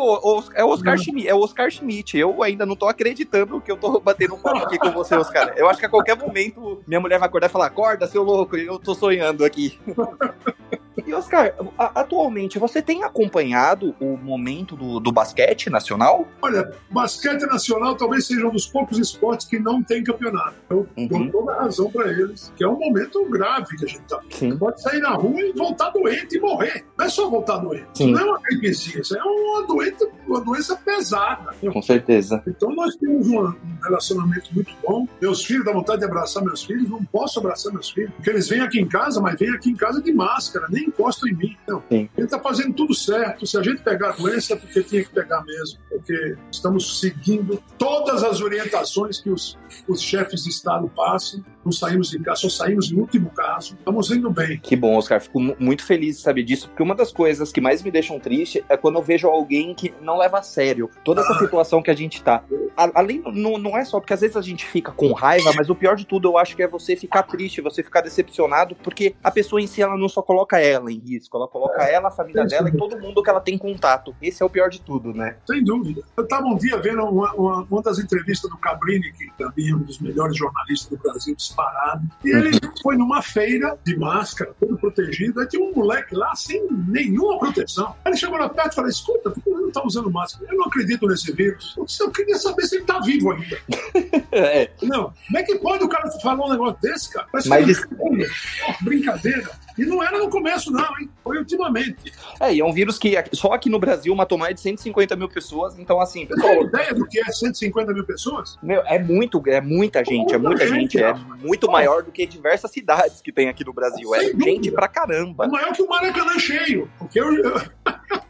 é 0.55 0.65
o 0.65 0.69
Oscar 0.69 0.97
Schmidt, 0.97 1.29
é 1.29 1.35
o 1.35 1.41
Oscar 1.41 1.71
Schmidt. 1.71 2.17
Eu 2.17 2.43
ainda 2.43 2.65
não 2.65 2.77
tô 2.77 2.87
acreditando 2.87 3.61
que 3.61 3.71
eu 3.71 3.77
tô 3.77 4.01
batendo 4.01 4.35
um 4.35 4.39
papo 4.39 4.59
aqui 4.59 4.79
com 4.79 4.91
você, 4.93 5.17
Oscar. 5.17 5.53
Eu 5.57 5.69
acho 5.69 5.81
que 5.81 5.87
a 5.87 5.91
qualquer 5.91 6.17
momento 6.17 6.83
minha 6.87 7.01
mulher 7.01 7.19
vai 7.19 7.29
acordar 7.29 7.49
e 7.49 7.53
falar: 7.53 7.67
acorda, 7.67 8.07
seu 8.07 8.23
louco, 8.23 8.57
eu 8.57 8.79
tô 8.79 8.95
sonhando 8.95 9.45
aqui. 9.45 9.79
E, 11.09 11.15
Oscar, 11.15 11.55
atualmente 11.79 12.59
você 12.59 12.83
tem 12.83 13.03
acompanhado 13.03 13.95
o 13.99 14.15
momento 14.15 14.77
do, 14.77 15.01
do 15.01 15.11
basquete 15.11 15.71
nacional? 15.71 16.29
Olha, 16.43 16.71
basquete 16.91 17.47
nacional 17.47 17.97
talvez 17.97 18.27
seja 18.27 18.47
um 18.47 18.51
dos 18.51 18.67
poucos 18.67 18.99
esportes 18.99 19.47
que 19.47 19.59
não 19.59 19.83
tem 19.83 20.05
campeonato. 20.05 20.57
Eu 20.69 20.87
uhum. 20.99 21.09
dou 21.09 21.31
toda 21.31 21.53
a 21.53 21.63
razão 21.63 21.91
para 21.91 22.13
eles, 22.13 22.53
que 22.55 22.63
é 22.63 22.69
um 22.69 22.79
momento 22.79 23.25
grave 23.31 23.75
que 23.79 23.87
a 23.87 23.89
gente 23.89 24.03
tá. 24.03 24.21
Sim. 24.29 24.59
Pode 24.59 24.83
sair 24.83 25.01
na 25.01 25.15
rua 25.15 25.41
e 25.41 25.51
voltar 25.55 25.89
doente 25.89 26.37
e 26.37 26.41
morrer. 26.41 26.85
Não 26.99 27.07
é 27.07 27.09
só 27.09 27.31
voltar 27.31 27.57
doente. 27.57 27.87
Sim. 27.95 28.13
Não 28.13 28.21
é 28.21 28.25
uma 28.25 28.41
gripezinha, 28.43 29.01
isso 29.01 29.17
é 29.17 29.23
uma 29.23 29.67
doença, 29.67 30.11
uma 30.27 30.41
doença 30.43 30.77
pesada. 30.77 31.55
Com 31.73 31.81
certeza. 31.81 32.43
Então 32.47 32.75
nós 32.75 32.95
temos 32.97 33.27
um 33.29 33.55
relacionamento 33.83 34.55
muito 34.55 34.75
bom. 34.87 35.09
Meus 35.23 35.43
filhos 35.43 35.65
dão 35.65 35.73
vontade 35.73 36.01
de 36.01 36.05
abraçar 36.05 36.45
meus 36.45 36.63
filhos, 36.63 36.87
não 36.91 37.03
posso 37.03 37.39
abraçar 37.39 37.73
meus 37.73 37.89
filhos, 37.89 38.13
porque 38.13 38.29
eles 38.29 38.47
vêm 38.47 38.61
aqui 38.61 38.79
em 38.79 38.87
casa, 38.87 39.23
mas 39.23 39.39
vêm 39.39 39.55
aqui 39.55 39.71
em 39.71 39.77
casa 39.77 40.03
de 40.03 40.13
máscara, 40.13 40.67
nem 40.69 40.91
encostam 40.99 41.29
em 41.29 41.35
mim. 41.35 41.57
Não. 41.67 41.83
Sim. 41.89 42.09
Ele 42.17 42.27
está 42.27 42.39
fazendo 42.41 42.75
tudo 42.75 42.93
certo. 42.93 43.47
Se 43.47 43.57
a 43.57 43.63
gente 43.63 43.83
pegar 43.83 44.11
a 44.11 44.13
doença, 44.13 44.55
é 44.55 44.57
porque 44.57 44.83
tinha 44.83 45.05
que 45.05 45.11
pegar 45.11 45.45
mesmo. 45.45 45.79
Porque 45.89 46.37
estamos 46.51 47.01
seguindo 47.01 47.63
todas 47.79 48.25
as 48.25 48.41
orientações 48.41 49.21
que 49.21 49.31
os, 49.31 49.57
os 49.87 50.03
chefes 50.03 50.43
de 50.45 50.51
Estado 50.51 50.89
passam. 50.89 51.45
Não 51.65 51.73
saímos 51.73 52.11
de 52.11 52.19
casa, 52.21 52.43
só 52.43 52.49
saímos 52.49 52.91
no 52.91 53.01
último 53.01 53.31
caso. 53.31 53.75
Estamos 53.75 54.11
indo 54.11 54.31
bem. 54.31 54.59
Que 54.59 54.77
bom, 54.77 54.97
Oscar. 54.97 55.21
Fico 55.21 55.41
muito 55.41 55.85
feliz 55.85 56.17
de 56.17 56.23
saber 56.23 56.43
disso, 56.43 56.69
porque 56.69 56.83
uma 56.83 56.95
das 56.95 57.13
coisas 57.13 57.53
que 57.53 57.61
mais 57.61 57.83
me 57.83 57.91
deixam 57.91 58.19
triste 58.19 58.65
é 58.69 58.77
quando 58.77 58.97
eu 58.97 59.03
vejo 59.03 59.29
alguém 59.29 59.75
que 59.75 59.93
não 60.01 60.17
leva 60.17 60.39
a 60.39 60.43
sério 60.43 60.91
toda 61.05 61.21
essa 61.21 61.33
ah. 61.35 61.39
situação 61.39 61.83
que 61.83 61.91
a 61.91 61.95
gente 61.95 62.23
tá. 62.23 62.43
Além, 62.77 63.23
não, 63.27 63.59
não 63.59 63.77
é 63.77 63.85
só 63.85 63.99
porque 63.99 64.15
às 64.15 64.21
vezes 64.21 64.37
a 64.37 64.43
gente 64.43 64.65
fica 64.65 64.93
com 64.93 65.13
raiva, 65.13 65.53
mas 65.57 65.69
o 65.69 65.75
pior 65.75 65.97
de 65.97 66.07
tudo 66.07 66.29
eu 66.29 66.39
acho 66.39 66.55
que 66.55 66.63
é 66.63 66.69
você 66.69 66.95
ficar 66.95 67.25
triste, 67.25 67.61
você 67.61 67.83
ficar 67.83 68.01
decepcionado, 68.01 68.77
porque 68.77 69.15
a 69.23 69.31
pessoa 69.31 69.61
em 69.61 69.67
si 69.67 69.83
ela 69.83 69.97
não 69.97 70.09
só 70.09 70.23
coloca 70.23 70.59
ela 70.59 70.91
em 70.93 70.99
risco, 70.99 71.37
ela 71.37 71.49
coloca 71.49 71.83
é, 71.83 71.95
ela, 71.95 72.09
a 72.09 72.11
família 72.11 72.45
dela 72.45 72.69
e 72.69 72.77
todo 72.77 72.99
mundo 72.99 73.23
que 73.23 73.31
ela 73.31 73.41
tem 73.41 73.59
contato. 73.59 74.15
Esse 74.23 74.43
é 74.43 74.47
o 74.47 74.51
pior 74.51 74.69
de 74.69 74.81
tudo, 74.81 75.13
né? 75.13 75.37
Sem 75.47 75.63
dúvida. 75.63 76.03
Eu 76.17 76.25
estava 76.25 76.47
um 76.47 76.57
dia 76.57 76.79
vendo 76.79 77.03
uma, 77.03 77.33
uma, 77.35 77.67
uma, 77.71 77.83
das 77.83 77.99
entrevistas 77.99 78.51
do 78.51 78.57
Cabrini, 78.59 79.13
que 79.13 79.31
também 79.37 79.71
é 79.71 79.75
um 79.75 79.81
dos 79.81 79.99
melhores 79.99 80.37
jornalistas 80.37 80.89
do 80.91 80.99
Brasil, 80.99 81.35
disparado, 81.49 82.03
e 82.25 82.31
ele 82.31 82.51
uhum. 82.51 82.73
foi 82.83 82.97
numa 82.97 83.23
feira 83.23 83.79
de 83.85 83.97
máscara, 83.97 84.55
todo 84.59 84.79
protegido, 84.79 85.41
aí 85.41 85.49
tinha 85.49 85.63
um 85.63 85.73
moleque 85.75 86.15
lá 86.15 86.35
sem 86.35 86.67
nenhuma 86.89 87.39
proteção. 87.39 87.95
Aí 88.05 88.13
ele 88.13 88.17
chegou 88.17 88.39
lá 88.39 88.49
perto 88.49 88.73
e 88.73 88.75
falou: 88.75 88.91
escuta, 88.91 89.31
por 89.31 89.43
que 89.43 89.51
não 89.51 89.69
está 89.69 89.85
usando 89.85 90.11
máscara? 90.11 90.51
Eu 90.51 90.59
não 90.59 90.67
acredito 90.67 91.07
nesse 91.07 91.33
vírus. 91.33 91.77
Eu 92.01 92.11
queria 92.11 92.37
saber 92.39 92.67
se 92.67 92.77
ele 92.77 92.83
está 92.83 93.01
vivo 93.01 93.33
ainda. 93.33 93.59
é. 94.33 94.71
Não, 94.83 95.13
como 95.27 95.39
é 95.39 95.43
que 95.43 95.59
pode 95.59 95.85
o 95.85 95.89
cara 95.89 96.11
falar 96.23 96.47
um 96.47 96.51
negócio 96.51 96.79
desse, 96.81 97.13
cara? 97.13 97.27
Parece 97.31 97.49
Mas... 97.49 97.85
que... 97.85 97.95
oh, 97.99 98.85
brincadeira. 98.85 99.51
E 99.79 99.87
não 99.87 100.03
era 100.03 100.19
no 100.19 100.29
começo, 100.29 100.73
não, 100.73 100.99
hein? 100.99 101.09
Foi 101.23 101.39
ultimamente. 101.39 102.13
É, 102.41 102.53
e 102.53 102.61
é 102.61 102.65
um 102.65 102.73
vírus 102.73 102.99
que 102.99 103.15
só 103.33 103.53
aqui 103.53 103.71
no 103.71 103.79
Brasil 103.79 104.15
matou 104.15 104.37
mais 104.37 104.55
de 104.55 104.61
150 104.61 105.15
mil 105.15 105.29
pessoas. 105.29 105.79
Então, 105.79 106.01
assim. 106.01 106.27
Você 106.27 106.35
pessoal... 106.35 106.55
tem 106.55 106.65
ideia 106.67 106.95
do 106.95 107.07
que 107.07 107.21
é 107.21 107.25
150 107.25 107.93
mil 107.93 108.05
pessoas? 108.05 108.59
Meu, 108.63 108.83
é 108.87 108.99
muito, 108.99 109.43
é 109.47 109.61
muita 109.61 110.05
gente, 110.05 110.35
é 110.35 110.39
muita 110.39 110.67
gente. 110.67 110.99
gente 110.99 111.03
é 111.03 111.15
muito 111.15 111.71
maior 111.71 112.03
do 112.03 112.11
que 112.11 112.27
diversas 112.27 112.71
cidades 112.71 113.21
que 113.21 113.33
tem 113.33 113.49
aqui 113.49 113.65
no 113.65 113.73
Brasil. 113.73 114.15
É 114.15 114.25
gente 114.33 114.71
pra 114.71 114.89
caramba. 114.89 115.45
É 115.45 115.49
maior 115.49 115.73
que 115.73 115.83
o 115.83 115.89
Maracanã 115.89 116.39
cheio. 116.39 116.91
Porque 116.99 117.21
eu. 117.21 117.29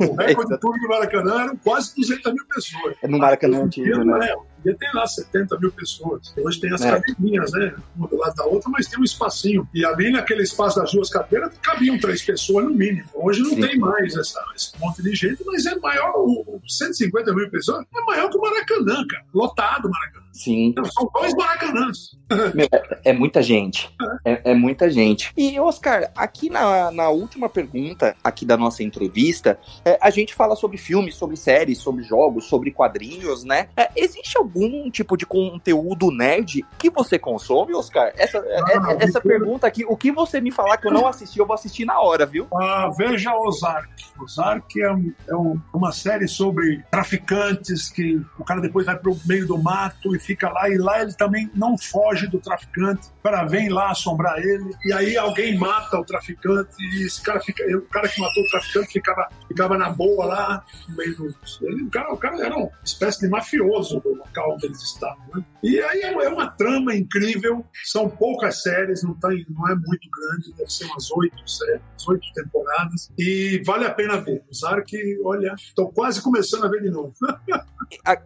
O 0.00 0.14
recorde 0.14 0.58
público 0.58 0.86
do 0.86 0.88
Maracanã 0.88 1.42
eram 1.42 1.56
quase 1.56 1.94
200 1.94 2.32
mil 2.32 2.46
pessoas. 2.46 2.96
É 3.02 3.08
no 3.08 3.18
Maracanã 3.18 3.64
antigo, 3.64 4.02
né? 4.02 4.34
Podia 4.62 4.76
ter 4.76 4.90
lá 4.92 5.06
70 5.06 5.58
mil 5.58 5.72
pessoas. 5.72 6.34
Hoje 6.36 6.60
tem 6.60 6.72
as 6.72 6.80
é. 6.82 6.90
cadeirinhas, 6.90 7.52
né? 7.52 7.74
Uma 7.96 8.08
do 8.08 8.16
lado 8.16 8.34
da 8.34 8.44
outra, 8.44 8.70
mas 8.70 8.86
tem 8.86 8.98
um 8.98 9.04
espacinho. 9.04 9.68
E 9.72 9.84
ali 9.84 10.10
naquele 10.10 10.42
espaço 10.42 10.78
das 10.78 10.92
duas 10.92 11.08
cadeiras 11.10 11.52
cabiam 11.62 11.98
três 11.98 12.22
pessoas 12.22 12.64
no 12.64 12.72
mínimo. 12.72 13.08
Hoje 13.14 13.40
não 13.40 13.50
Sim. 13.50 13.60
tem 13.60 13.78
mais 13.78 14.16
essa, 14.16 14.44
esse 14.54 14.72
monte 14.78 15.02
de 15.02 15.14
gente, 15.14 15.42
mas 15.44 15.64
é 15.66 15.76
maior, 15.78 16.12
o, 16.16 16.60
150 16.66 17.34
mil 17.34 17.50
pessoas 17.50 17.84
é 17.94 18.00
maior 18.02 18.30
que 18.30 18.36
o 18.36 18.40
Maracanã, 18.40 19.06
cara. 19.06 19.24
Lotado 19.32 19.86
o 19.86 19.90
Maracanã. 19.90 20.27
Sim. 20.38 20.72
São 20.92 21.10
dois 21.12 21.34
maracanãs. 21.34 22.16
É, 23.04 23.10
é, 23.10 23.12
muita 23.12 23.42
gente. 23.42 23.90
É, 24.24 24.50
é, 24.50 24.54
muita 24.54 24.90
gente. 24.90 25.32
E, 25.36 25.58
Oscar, 25.58 26.10
aqui 26.14 26.50
na, 26.50 26.90
na 26.90 27.08
última 27.08 27.48
pergunta 27.48 28.14
aqui 28.22 28.44
da 28.44 28.56
nossa 28.56 28.82
entrevista, 28.82 29.58
é, 29.84 29.98
a 30.00 30.10
gente 30.10 30.34
fala 30.34 30.54
sobre 30.54 30.76
filmes, 30.76 31.14
sobre 31.14 31.36
séries, 31.36 31.78
sobre 31.78 32.04
jogos, 32.04 32.44
sobre 32.44 32.70
quadrinhos, 32.70 33.44
né? 33.44 33.68
É, 33.76 33.90
existe 33.96 34.36
algum 34.36 34.90
tipo 34.90 35.16
de 35.16 35.24
conteúdo 35.24 36.10
nerd 36.10 36.64
que 36.78 36.90
você 36.90 37.18
consome, 37.18 37.74
Oscar? 37.74 38.12
Essa, 38.14 38.38
é, 38.38 38.78
não, 38.78 38.90
essa 39.00 39.20
pergunta 39.20 39.66
aqui, 39.66 39.84
o 39.86 39.96
que 39.96 40.12
você 40.12 40.40
me 40.40 40.50
falar 40.50 40.76
que 40.76 40.86
eu 40.86 40.92
não 40.92 41.06
assisti, 41.06 41.38
eu 41.38 41.46
vou 41.46 41.54
assistir 41.54 41.86
na 41.86 41.98
hora, 41.98 42.26
viu? 42.26 42.46
Ah, 42.54 42.90
veja 42.96 43.34
Ozark. 43.34 43.88
Ozark 44.20 44.82
é, 44.82 44.86
é 45.28 45.34
uma 45.72 45.92
série 45.92 46.28
sobre 46.28 46.84
traficantes 46.90 47.88
que 47.88 48.20
o 48.38 48.44
cara 48.44 48.60
depois 48.60 48.84
vai 48.84 48.98
pro 48.98 49.16
meio 49.24 49.46
do 49.46 49.56
mato 49.56 50.14
e 50.14 50.27
fica 50.28 50.50
lá, 50.50 50.68
e 50.68 50.76
lá 50.76 51.00
ele 51.00 51.14
também 51.14 51.50
não 51.54 51.78
foge 51.78 52.26
do 52.26 52.38
traficante, 52.38 53.08
o 53.18 53.22
cara 53.22 53.44
vem 53.44 53.70
lá 53.70 53.90
assombrar 53.90 54.38
ele, 54.38 54.70
e 54.84 54.92
aí 54.92 55.16
alguém 55.16 55.56
mata 55.56 55.98
o 55.98 56.04
traficante, 56.04 56.76
e 56.78 57.06
esse 57.06 57.22
cara 57.22 57.40
fica, 57.40 57.64
o 57.74 57.80
cara 57.86 58.06
que 58.06 58.20
matou 58.20 58.42
o 58.42 58.48
traficante 58.48 58.92
ficava, 58.92 59.28
ficava 59.48 59.78
na 59.78 59.88
boa 59.88 60.26
lá, 60.26 60.64
no 60.86 60.96
meio 60.96 61.16
do. 61.16 61.34
Ele, 61.62 61.84
o, 61.84 61.90
cara, 61.90 62.12
o 62.12 62.16
cara 62.18 62.44
era 62.44 62.54
uma 62.54 62.70
espécie 62.84 63.20
de 63.20 63.28
mafioso 63.28 64.00
do 64.00 64.16
local 64.16 64.54
onde 64.54 64.66
eles 64.66 64.82
estavam. 64.82 65.24
Né? 65.34 65.42
E 65.62 65.80
aí 65.80 66.02
é, 66.02 66.12
é 66.12 66.28
uma 66.28 66.50
trama 66.50 66.94
incrível, 66.94 67.64
são 67.84 68.06
poucas 68.06 68.62
séries, 68.62 69.02
não, 69.02 69.14
tem, 69.14 69.46
não 69.48 69.66
é 69.66 69.74
muito 69.74 70.08
grande, 70.10 70.52
deve 70.58 70.70
ser 70.70 70.84
umas 70.84 71.10
oito 71.12 71.48
séries, 71.48 71.80
oito 72.06 72.26
temporadas, 72.34 73.10
e 73.18 73.62
vale 73.64 73.86
a 73.86 73.94
pena 73.94 74.20
ver. 74.20 74.42
Usar 74.50 74.82
que, 74.82 75.18
olha, 75.24 75.54
estou 75.54 75.90
quase 75.90 76.20
começando 76.20 76.66
a 76.66 76.68
ver 76.68 76.82
de 76.82 76.90
novo. 76.90 77.14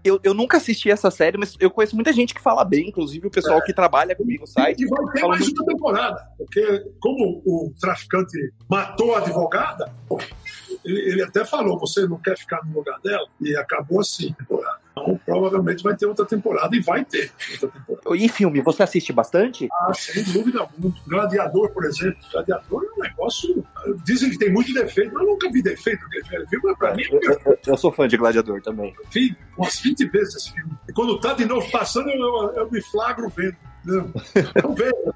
eu, 0.03 0.21
eu 0.23 0.35
nunca 0.35 0.57
assisti 0.57 0.91
essa 0.91 1.11
série, 1.11 1.39
mas 1.39 1.57
eu 1.61 1.71
conheço 1.71 1.92
muita 1.93 2.13
gente 2.13 2.35
que 2.35 2.41
fala 2.41 2.65
bem, 2.65 2.89
inclusive 2.89 3.27
o 3.27 3.31
pessoal 3.31 3.59
é. 3.59 3.63
que 3.63 3.73
trabalha 3.73 4.15
comigo 4.15 4.43
no 4.43 4.47
site. 4.47 4.83
E 4.83 4.87
vai 4.87 5.13
ter 5.13 5.27
mais 5.27 5.49
uma 5.49 5.67
temporada, 5.67 6.29
porque 6.37 6.85
como 7.01 7.43
o 7.45 7.73
traficante 7.81 8.53
matou 8.69 9.15
a 9.15 9.19
advogada, 9.19 9.93
ele, 10.85 11.13
ele 11.13 11.23
até 11.23 11.45
falou, 11.45 11.79
você 11.79 12.07
não 12.07 12.19
quer 12.19 12.37
ficar 12.37 12.65
no 12.65 12.75
lugar 12.75 13.01
dela? 13.01 13.27
E 13.41 13.57
acabou 13.57 14.01
assim 14.01 14.35
temporada. 14.95 15.21
provavelmente 15.25 15.83
vai 15.83 15.97
ter 15.97 16.07
outra 16.07 16.25
temporada 16.27 16.77
e 16.77 16.81
vai 16.81 17.05
ter 17.05 17.31
outra 17.53 17.69
temporada. 17.69 18.17
E 18.17 18.29
filme, 18.29 18.61
você 18.61 18.83
assiste 18.83 19.13
bastante? 19.13 19.69
Ah, 19.73 19.93
sem 19.95 20.23
dúvida 20.25 20.61
alguma. 20.61 20.95
Gladiador, 21.07 21.71
por 21.71 21.85
exemplo. 21.85 22.19
Gladiador 22.33 22.85
é 22.85 22.99
um 22.99 23.03
negócio. 23.03 23.65
Dizem 24.05 24.31
que 24.31 24.39
tem 24.39 24.53
muito 24.53 24.73
defeito, 24.73 25.13
mas 25.15 25.23
eu 25.23 25.29
nunca 25.31 25.51
vi 25.51 25.63
defeito 25.63 26.03
naquele 26.03 26.47
filme. 26.47 26.65
Mas 26.69 26.79
pra 26.79 26.95
mim, 26.95 27.03
Eu, 27.11 27.21
eu- 27.47 27.59
eu 27.67 27.77
sou 27.77 27.93
fã 27.93 28.07
de 28.07 28.17
Gladiador 28.17 28.61
também. 28.63 28.95
vi 29.13 29.37
umas 29.57 29.79
20 29.81 30.05
vezes 30.07 30.37
esse 30.37 30.53
filme. 30.53 30.73
E 30.89 30.93
quando 30.93 31.19
tá 31.21 31.33
de 31.35 31.45
novo 31.45 31.71
passando, 31.71 32.09
eu- 32.11 32.53
eu 32.57 32.71
me 32.71 32.81
flagro 32.83 33.29
vendo. 33.29 33.57
Não. 33.85 34.11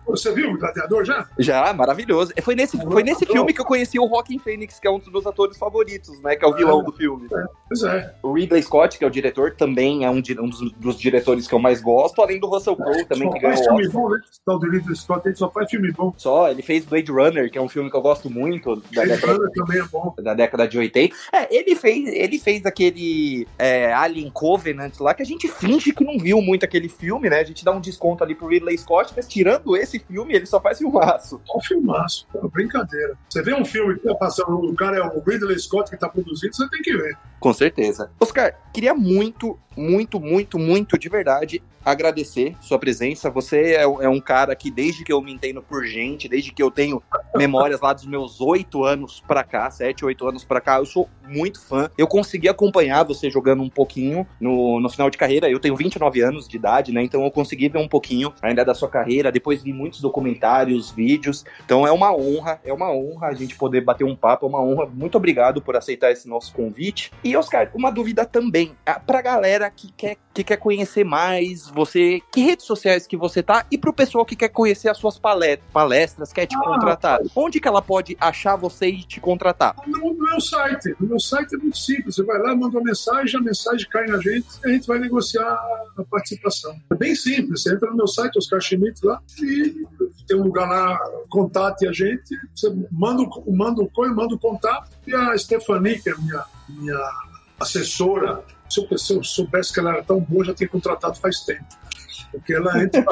Você 0.06 0.32
viu 0.32 0.50
o 0.50 0.58
Gladiador 0.58 1.04
já? 1.04 1.28
Já, 1.38 1.72
maravilhoso. 1.72 2.32
Foi 2.42 2.54
nesse, 2.54 2.76
foi 2.76 3.02
nesse 3.02 3.26
filme 3.26 3.52
que 3.52 3.60
eu 3.60 3.64
conheci 3.64 3.98
o 3.98 4.08
Joaquin 4.08 4.38
Phoenix, 4.38 4.78
que 4.78 4.86
é 4.86 4.90
um 4.90 4.98
dos 4.98 5.10
meus 5.10 5.26
atores 5.26 5.58
favoritos, 5.58 6.20
né? 6.22 6.36
Que 6.36 6.44
é 6.44 6.48
o 6.48 6.54
vilão 6.54 6.82
do 6.82 6.92
filme. 6.92 7.28
Pois 7.68 7.82
é. 7.82 8.14
O 8.22 8.32
Ridley 8.32 8.62
Scott, 8.62 8.98
que 8.98 9.04
é 9.04 9.06
o 9.06 9.10
diretor, 9.10 9.54
também 9.54 10.04
é 10.04 10.10
um, 10.10 10.16
um 10.16 10.48
dos, 10.48 10.72
dos 10.72 10.98
diretores 10.98 11.46
que 11.46 11.54
eu 11.54 11.58
mais 11.58 11.80
gosto, 11.80 12.20
além 12.22 12.40
do 12.40 12.46
Russell 12.46 12.76
Crowe 12.76 13.04
também, 13.04 13.30
que 13.30 13.40
faz 13.40 13.60
ganhou 13.60 13.76
filme 13.76 13.88
bom, 13.92 14.08
né? 14.10 14.20
Tal 14.44 14.58
de 14.58 14.68
Ridley 14.70 14.96
Scott, 14.96 15.26
ele 15.26 15.36
só 15.36 15.50
faz 15.50 15.70
filme 15.70 15.92
bom. 15.92 16.12
Só, 16.16 16.50
ele 16.50 16.62
fez 16.62 16.84
Blade 16.84 17.10
Runner, 17.10 17.50
que 17.50 17.58
é 17.58 17.60
um 17.60 17.68
filme 17.68 17.90
que 17.90 17.96
eu 17.96 18.02
gosto 18.02 18.30
muito, 18.30 18.76
da 18.92 19.02
Ele 19.02 19.12
década, 19.12 19.38
também 19.54 19.80
é 19.80 19.84
bom. 19.84 20.14
da 20.18 20.34
década 20.34 20.66
de 20.66 20.78
80. 20.78 21.14
É, 21.32 21.54
ele 21.54 21.74
fez, 21.74 22.08
ele 22.08 22.38
fez 22.38 22.64
aquele 22.64 23.46
é, 23.58 23.92
Alien 23.92 24.30
Covenant 24.30 24.98
lá, 25.00 25.14
que 25.14 25.22
a 25.22 25.26
gente 25.26 25.48
finge 25.48 25.92
que 25.92 26.04
não 26.04 26.18
viu 26.18 26.40
muito 26.40 26.64
aquele 26.64 26.88
filme, 26.88 27.28
né? 27.28 27.40
A 27.40 27.44
gente 27.44 27.64
dá 27.64 27.72
um 27.72 27.80
desconto 27.80 28.24
ali 28.24 28.34
pro 28.34 28.46
Ridley 28.56 28.78
Scott, 28.78 29.12
mas 29.16 29.26
tirando 29.26 29.76
esse 29.76 29.98
filme, 29.98 30.34
ele 30.34 30.46
só 30.46 30.60
faz 30.60 30.78
filmaço. 30.78 31.40
É 31.48 31.56
um 31.56 31.60
filmaço, 31.60 32.26
uma 32.34 32.48
brincadeira. 32.48 33.16
Você 33.28 33.42
vê 33.42 33.54
um 33.54 33.64
filme 33.64 33.96
que 33.96 34.06
tá 34.06 34.14
passando, 34.14 34.70
o 34.70 34.74
cara 34.74 34.98
é 34.98 35.02
o 35.02 35.20
Ridley 35.20 35.58
Scott 35.58 35.90
que 35.90 35.96
tá 35.96 36.08
produzindo, 36.08 36.54
você 36.54 36.68
tem 36.68 36.82
que 36.82 36.96
ver. 36.96 37.16
Com 37.38 37.52
certeza. 37.52 38.10
Oscar, 38.18 38.58
queria 38.72 38.94
muito, 38.94 39.58
muito, 39.76 40.18
muito, 40.18 40.58
muito 40.58 40.98
de 40.98 41.08
verdade 41.08 41.62
agradecer 41.86 42.56
sua 42.60 42.78
presença. 42.78 43.30
Você 43.30 43.74
é, 43.74 43.82
é 43.82 44.08
um 44.08 44.20
cara 44.20 44.54
que, 44.56 44.70
desde 44.70 45.04
que 45.04 45.12
eu 45.12 45.22
me 45.22 45.32
entendo 45.32 45.62
por 45.62 45.86
gente, 45.86 46.28
desde 46.28 46.52
que 46.52 46.62
eu 46.62 46.70
tenho 46.70 47.02
memórias 47.36 47.80
lá 47.80 47.92
dos 47.92 48.04
meus 48.04 48.40
oito 48.40 48.84
anos 48.84 49.22
pra 49.26 49.44
cá, 49.44 49.70
sete, 49.70 50.04
oito 50.04 50.28
anos 50.28 50.44
pra 50.44 50.60
cá, 50.60 50.78
eu 50.78 50.84
sou 50.86 51.08
muito 51.26 51.60
fã. 51.60 51.88
Eu 51.96 52.06
consegui 52.06 52.48
acompanhar 52.48 53.04
você 53.04 53.30
jogando 53.30 53.62
um 53.62 53.70
pouquinho 53.70 54.26
no, 54.40 54.80
no 54.80 54.88
final 54.90 55.08
de 55.08 55.16
carreira. 55.16 55.48
Eu 55.48 55.60
tenho 55.60 55.76
29 55.76 56.20
anos 56.20 56.48
de 56.48 56.56
idade, 56.56 56.92
né? 56.92 57.02
Então 57.02 57.24
eu 57.24 57.30
consegui 57.30 57.68
ver 57.68 57.78
um 57.78 57.88
pouquinho 57.88 58.32
ainda 58.42 58.64
da 58.64 58.74
sua 58.74 58.88
carreira. 58.88 59.30
Depois 59.30 59.62
vi 59.62 59.72
muitos 59.72 60.00
documentários, 60.00 60.90
vídeos. 60.90 61.44
Então 61.64 61.86
é 61.86 61.92
uma 61.92 62.14
honra, 62.14 62.60
é 62.64 62.72
uma 62.72 62.90
honra 62.92 63.28
a 63.28 63.34
gente 63.34 63.56
poder 63.56 63.80
bater 63.80 64.04
um 64.04 64.16
papo, 64.16 64.44
é 64.44 64.48
uma 64.48 64.62
honra. 64.62 64.86
Muito 64.86 65.16
obrigado 65.16 65.62
por 65.62 65.76
aceitar 65.76 66.10
esse 66.10 66.28
nosso 66.28 66.52
convite. 66.52 67.12
E, 67.22 67.36
Oscar, 67.36 67.70
uma 67.74 67.90
dúvida 67.90 68.24
também. 68.24 68.74
Ah, 68.84 69.00
Pra 69.06 69.22
galera 69.22 69.70
que 69.70 69.92
quer, 69.92 70.16
que 70.36 70.44
quer 70.44 70.58
conhecer 70.58 71.02
mais 71.02 71.68
você, 71.70 72.20
que 72.30 72.42
redes 72.42 72.66
sociais 72.66 73.06
que 73.06 73.16
você 73.16 73.42
tá? 73.42 73.64
E 73.70 73.78
pro 73.78 73.92
pessoal 73.92 74.24
que 74.24 74.36
quer 74.36 74.50
conhecer 74.50 74.90
as 74.90 74.98
suas 74.98 75.18
palestras, 75.18 76.32
quer 76.32 76.46
te 76.46 76.54
Ah, 76.56 76.60
contratar, 76.60 77.20
onde 77.34 77.58
que 77.58 77.66
ela 77.66 77.80
pode 77.80 78.16
achar 78.20 78.54
você 78.56 78.88
e 78.88 79.02
te 79.02 79.18
contratar? 79.18 79.74
No 79.86 80.14
meu 80.14 80.40
site. 80.40 80.94
No 81.00 81.08
meu 81.08 81.20
site 81.20 81.54
é 81.54 81.58
muito 81.58 81.78
simples. 81.78 82.16
Você 82.16 82.22
vai 82.22 82.38
lá, 82.38 82.54
manda 82.54 82.76
uma 82.76 82.84
mensagem, 82.84 83.40
a 83.40 83.42
mensagem 83.42 83.88
cai 83.88 84.06
na 84.06 84.18
gente 84.18 84.46
e 84.64 84.68
a 84.68 84.72
gente 84.72 84.86
vai 84.86 84.98
negociar 84.98 85.58
a 85.96 86.04
participação. 86.04 86.76
É 86.90 86.94
bem 86.94 87.14
simples. 87.14 87.62
Você 87.62 87.74
entra 87.74 87.90
no 87.90 87.96
meu 87.96 88.06
site, 88.06 88.36
Oscar 88.36 88.60
Schmidt, 88.60 89.04
lá, 89.04 89.20
e 89.40 89.86
tem 90.26 90.36
um 90.36 90.42
lugar 90.42 90.68
lá, 90.68 90.98
contate 91.30 91.88
a 91.88 91.92
gente. 91.92 92.36
Você 92.54 92.70
manda 92.90 93.22
o, 93.22 93.52
manda 93.52 93.82
o 93.82 93.88
coisa, 93.88 94.14
manda 94.14 94.34
o 94.34 94.38
contato. 94.38 94.90
E 95.06 95.14
a 95.14 95.36
Stephanie, 95.38 95.98
que 95.98 96.10
é 96.10 96.12
a 96.12 96.18
minha, 96.18 96.44
minha 96.68 97.10
assessora, 97.58 98.44
se 98.68 98.80
eu, 98.80 98.98
se 98.98 99.14
eu 99.14 99.24
soubesse 99.24 99.72
que 99.72 99.80
ela 99.80 99.90
era 99.90 100.02
tão 100.02 100.20
boa, 100.20 100.44
já 100.44 100.54
tinha 100.54 100.68
contratado 100.68 101.18
faz 101.18 101.40
tempo. 101.40 101.64
Porque 102.30 102.54
ela 102.54 102.82
entra, 102.82 103.04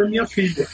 é 0.00 0.04
minha 0.04 0.26
filha. 0.26 0.66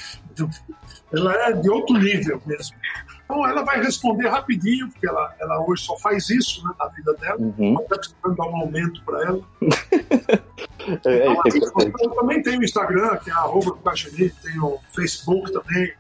Ela 1.12 1.48
é 1.48 1.53
de 1.53 1.70
outro 1.70 1.96
nível 1.98 2.40
mesmo. 2.46 2.77
Então 3.24 3.46
ela 3.46 3.62
vai 3.62 3.83
responder 3.83 4.29
rapidinho, 4.29 4.88
porque 4.90 5.09
ela, 5.09 5.35
ela 5.40 5.64
hoje 5.66 5.83
só 5.83 5.96
faz 5.98 6.29
isso 6.29 6.64
né, 6.66 6.72
na 6.79 6.87
vida 6.88 7.14
dela. 7.14 7.38
Uhum. 7.38 7.81
Está 7.81 7.96
precisando 7.96 8.37
dar 8.37 8.46
um 8.46 8.57
aumento 8.57 9.03
para 9.05 9.24
ela. 9.24 9.40
É, 10.87 10.90
é, 10.90 10.94
Então, 10.94 11.12
é 11.12 11.49
assim, 11.49 11.92
eu 12.01 12.11
também 12.11 12.42
tenho 12.42 12.61
o 12.61 12.64
Instagram, 12.64 13.16
que 13.18 13.31
é 13.31 13.33
arroba 13.33 13.77
Caxeri, 13.85 14.33
tenho 14.42 14.64
o 14.64 14.81
Facebook 14.94 15.53
também. 15.53 15.92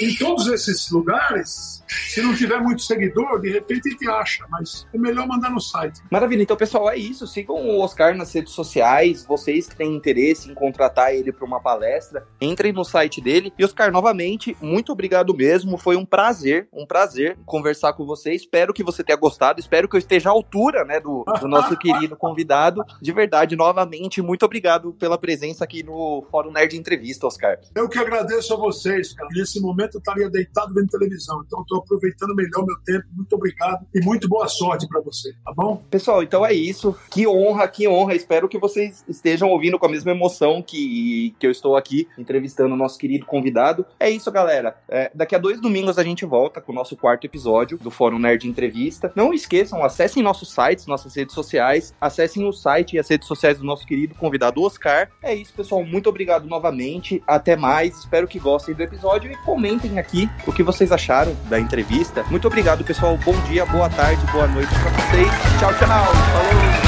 Em 0.00 0.14
todos 0.14 0.46
esses 0.46 0.90
lugares, 0.90 1.82
se 1.88 2.22
não 2.22 2.34
tiver 2.34 2.60
muito 2.60 2.82
seguidor, 2.82 3.40
de 3.40 3.50
repente 3.50 3.88
a 3.88 3.90
gente 3.90 4.08
acha, 4.08 4.46
mas 4.48 4.86
é 4.92 4.98
melhor 4.98 5.26
mandar 5.26 5.50
no 5.50 5.60
site. 5.60 6.00
Maravilha, 6.10 6.42
então 6.42 6.56
pessoal, 6.56 6.90
é 6.90 6.96
isso. 6.96 7.26
Sigam 7.26 7.56
o 7.56 7.80
Oscar 7.80 8.16
nas 8.16 8.32
redes 8.32 8.52
sociais. 8.52 9.24
Vocês 9.26 9.68
que 9.68 9.76
têm 9.76 9.94
interesse 9.94 10.50
em 10.50 10.54
contratar 10.54 11.14
ele 11.14 11.32
para 11.32 11.44
uma 11.44 11.60
palestra, 11.60 12.26
entrem 12.40 12.72
no 12.72 12.84
site 12.84 13.20
dele. 13.20 13.52
E 13.58 13.64
Oscar, 13.64 13.90
novamente, 13.90 14.56
muito 14.60 14.92
obrigado 14.92 15.34
mesmo. 15.34 15.76
Foi 15.76 15.96
um 15.96 16.04
prazer, 16.04 16.68
um 16.72 16.86
prazer 16.86 17.38
conversar 17.44 17.92
com 17.94 18.04
você. 18.04 18.32
Espero 18.32 18.72
que 18.72 18.84
você 18.84 19.02
tenha 19.02 19.18
gostado. 19.18 19.60
Espero 19.60 19.88
que 19.88 19.96
eu 19.96 19.98
esteja 19.98 20.28
à 20.28 20.32
altura, 20.32 20.84
né, 20.84 21.00
do, 21.00 21.24
do 21.40 21.48
nosso 21.48 21.76
querido 21.76 22.16
convidado. 22.16 22.84
De 23.00 23.12
verdade, 23.12 23.56
novamente, 23.56 24.17
muito 24.22 24.44
obrigado 24.44 24.92
pela 24.92 25.18
presença 25.18 25.64
aqui 25.64 25.82
no 25.82 26.24
Fórum 26.30 26.50
Nerd 26.50 26.76
Entrevista, 26.76 27.26
Oscar. 27.26 27.58
Eu 27.74 27.88
que 27.88 27.98
agradeço 27.98 28.54
a 28.54 28.56
vocês, 28.56 29.12
cara. 29.12 29.28
Nesse 29.32 29.60
momento 29.60 29.94
eu 29.94 29.98
estaria 29.98 30.30
deitado 30.30 30.72
vendo 30.74 30.88
televisão, 30.88 31.42
então 31.46 31.60
estou 31.60 31.78
aproveitando 31.78 32.34
melhor 32.34 32.64
meu 32.64 32.76
tempo. 32.84 33.06
Muito 33.12 33.34
obrigado 33.34 33.86
e 33.94 34.00
muito 34.00 34.28
boa 34.28 34.48
sorte 34.48 34.86
para 34.88 35.00
você, 35.00 35.32
tá 35.44 35.52
bom? 35.54 35.82
Pessoal, 35.90 36.22
então 36.22 36.44
é 36.44 36.52
isso. 36.52 36.96
Que 37.10 37.26
honra, 37.26 37.68
que 37.68 37.88
honra. 37.88 38.14
Espero 38.14 38.48
que 38.48 38.58
vocês 38.58 39.04
estejam 39.08 39.48
ouvindo 39.48 39.78
com 39.78 39.86
a 39.86 39.90
mesma 39.90 40.10
emoção 40.10 40.62
que, 40.62 41.34
que 41.38 41.46
eu 41.46 41.50
estou 41.50 41.76
aqui 41.76 42.08
entrevistando 42.16 42.74
o 42.74 42.76
nosso 42.76 42.98
querido 42.98 43.26
convidado. 43.26 43.84
É 43.98 44.10
isso, 44.10 44.30
galera. 44.30 44.76
É, 44.88 45.10
daqui 45.14 45.34
a 45.34 45.38
dois 45.38 45.60
domingos 45.60 45.98
a 45.98 46.04
gente 46.04 46.24
volta 46.24 46.60
com 46.60 46.72
o 46.72 46.74
nosso 46.74 46.96
quarto 46.96 47.24
episódio 47.24 47.78
do 47.78 47.90
Fórum 47.90 48.18
Nerd 48.18 48.48
Entrevista. 48.48 49.12
Não 49.14 49.32
esqueçam, 49.32 49.82
acessem 49.84 50.22
nossos 50.22 50.52
sites, 50.52 50.86
nossas 50.86 51.14
redes 51.14 51.34
sociais, 51.34 51.94
acessem 52.00 52.46
o 52.46 52.52
site 52.52 52.96
e 52.96 52.98
as 52.98 53.08
redes 53.08 53.26
sociais 53.26 53.58
do 53.58 53.64
nosso 53.64 53.86
querido 53.86 54.07
convidado 54.16 54.62
Oscar. 54.62 55.08
É 55.22 55.34
isso, 55.34 55.52
pessoal. 55.52 55.84
Muito 55.84 56.08
obrigado 56.08 56.46
novamente. 56.46 57.22
Até 57.26 57.56
mais. 57.56 57.98
Espero 57.98 58.26
que 58.26 58.38
gostem 58.38 58.74
do 58.74 58.82
episódio 58.82 59.30
e 59.30 59.36
comentem 59.38 59.98
aqui 59.98 60.28
o 60.46 60.52
que 60.52 60.62
vocês 60.62 60.92
acharam 60.92 61.36
da 61.48 61.58
entrevista. 61.58 62.24
Muito 62.30 62.46
obrigado, 62.46 62.84
pessoal. 62.84 63.16
Bom 63.18 63.38
dia, 63.48 63.64
boa 63.66 63.88
tarde, 63.88 64.24
boa 64.32 64.46
noite 64.46 64.70
pra 64.70 64.90
vocês. 64.90 65.28
Tchau, 65.58 65.72
tchau. 65.74 65.88
Falou. 65.88 66.87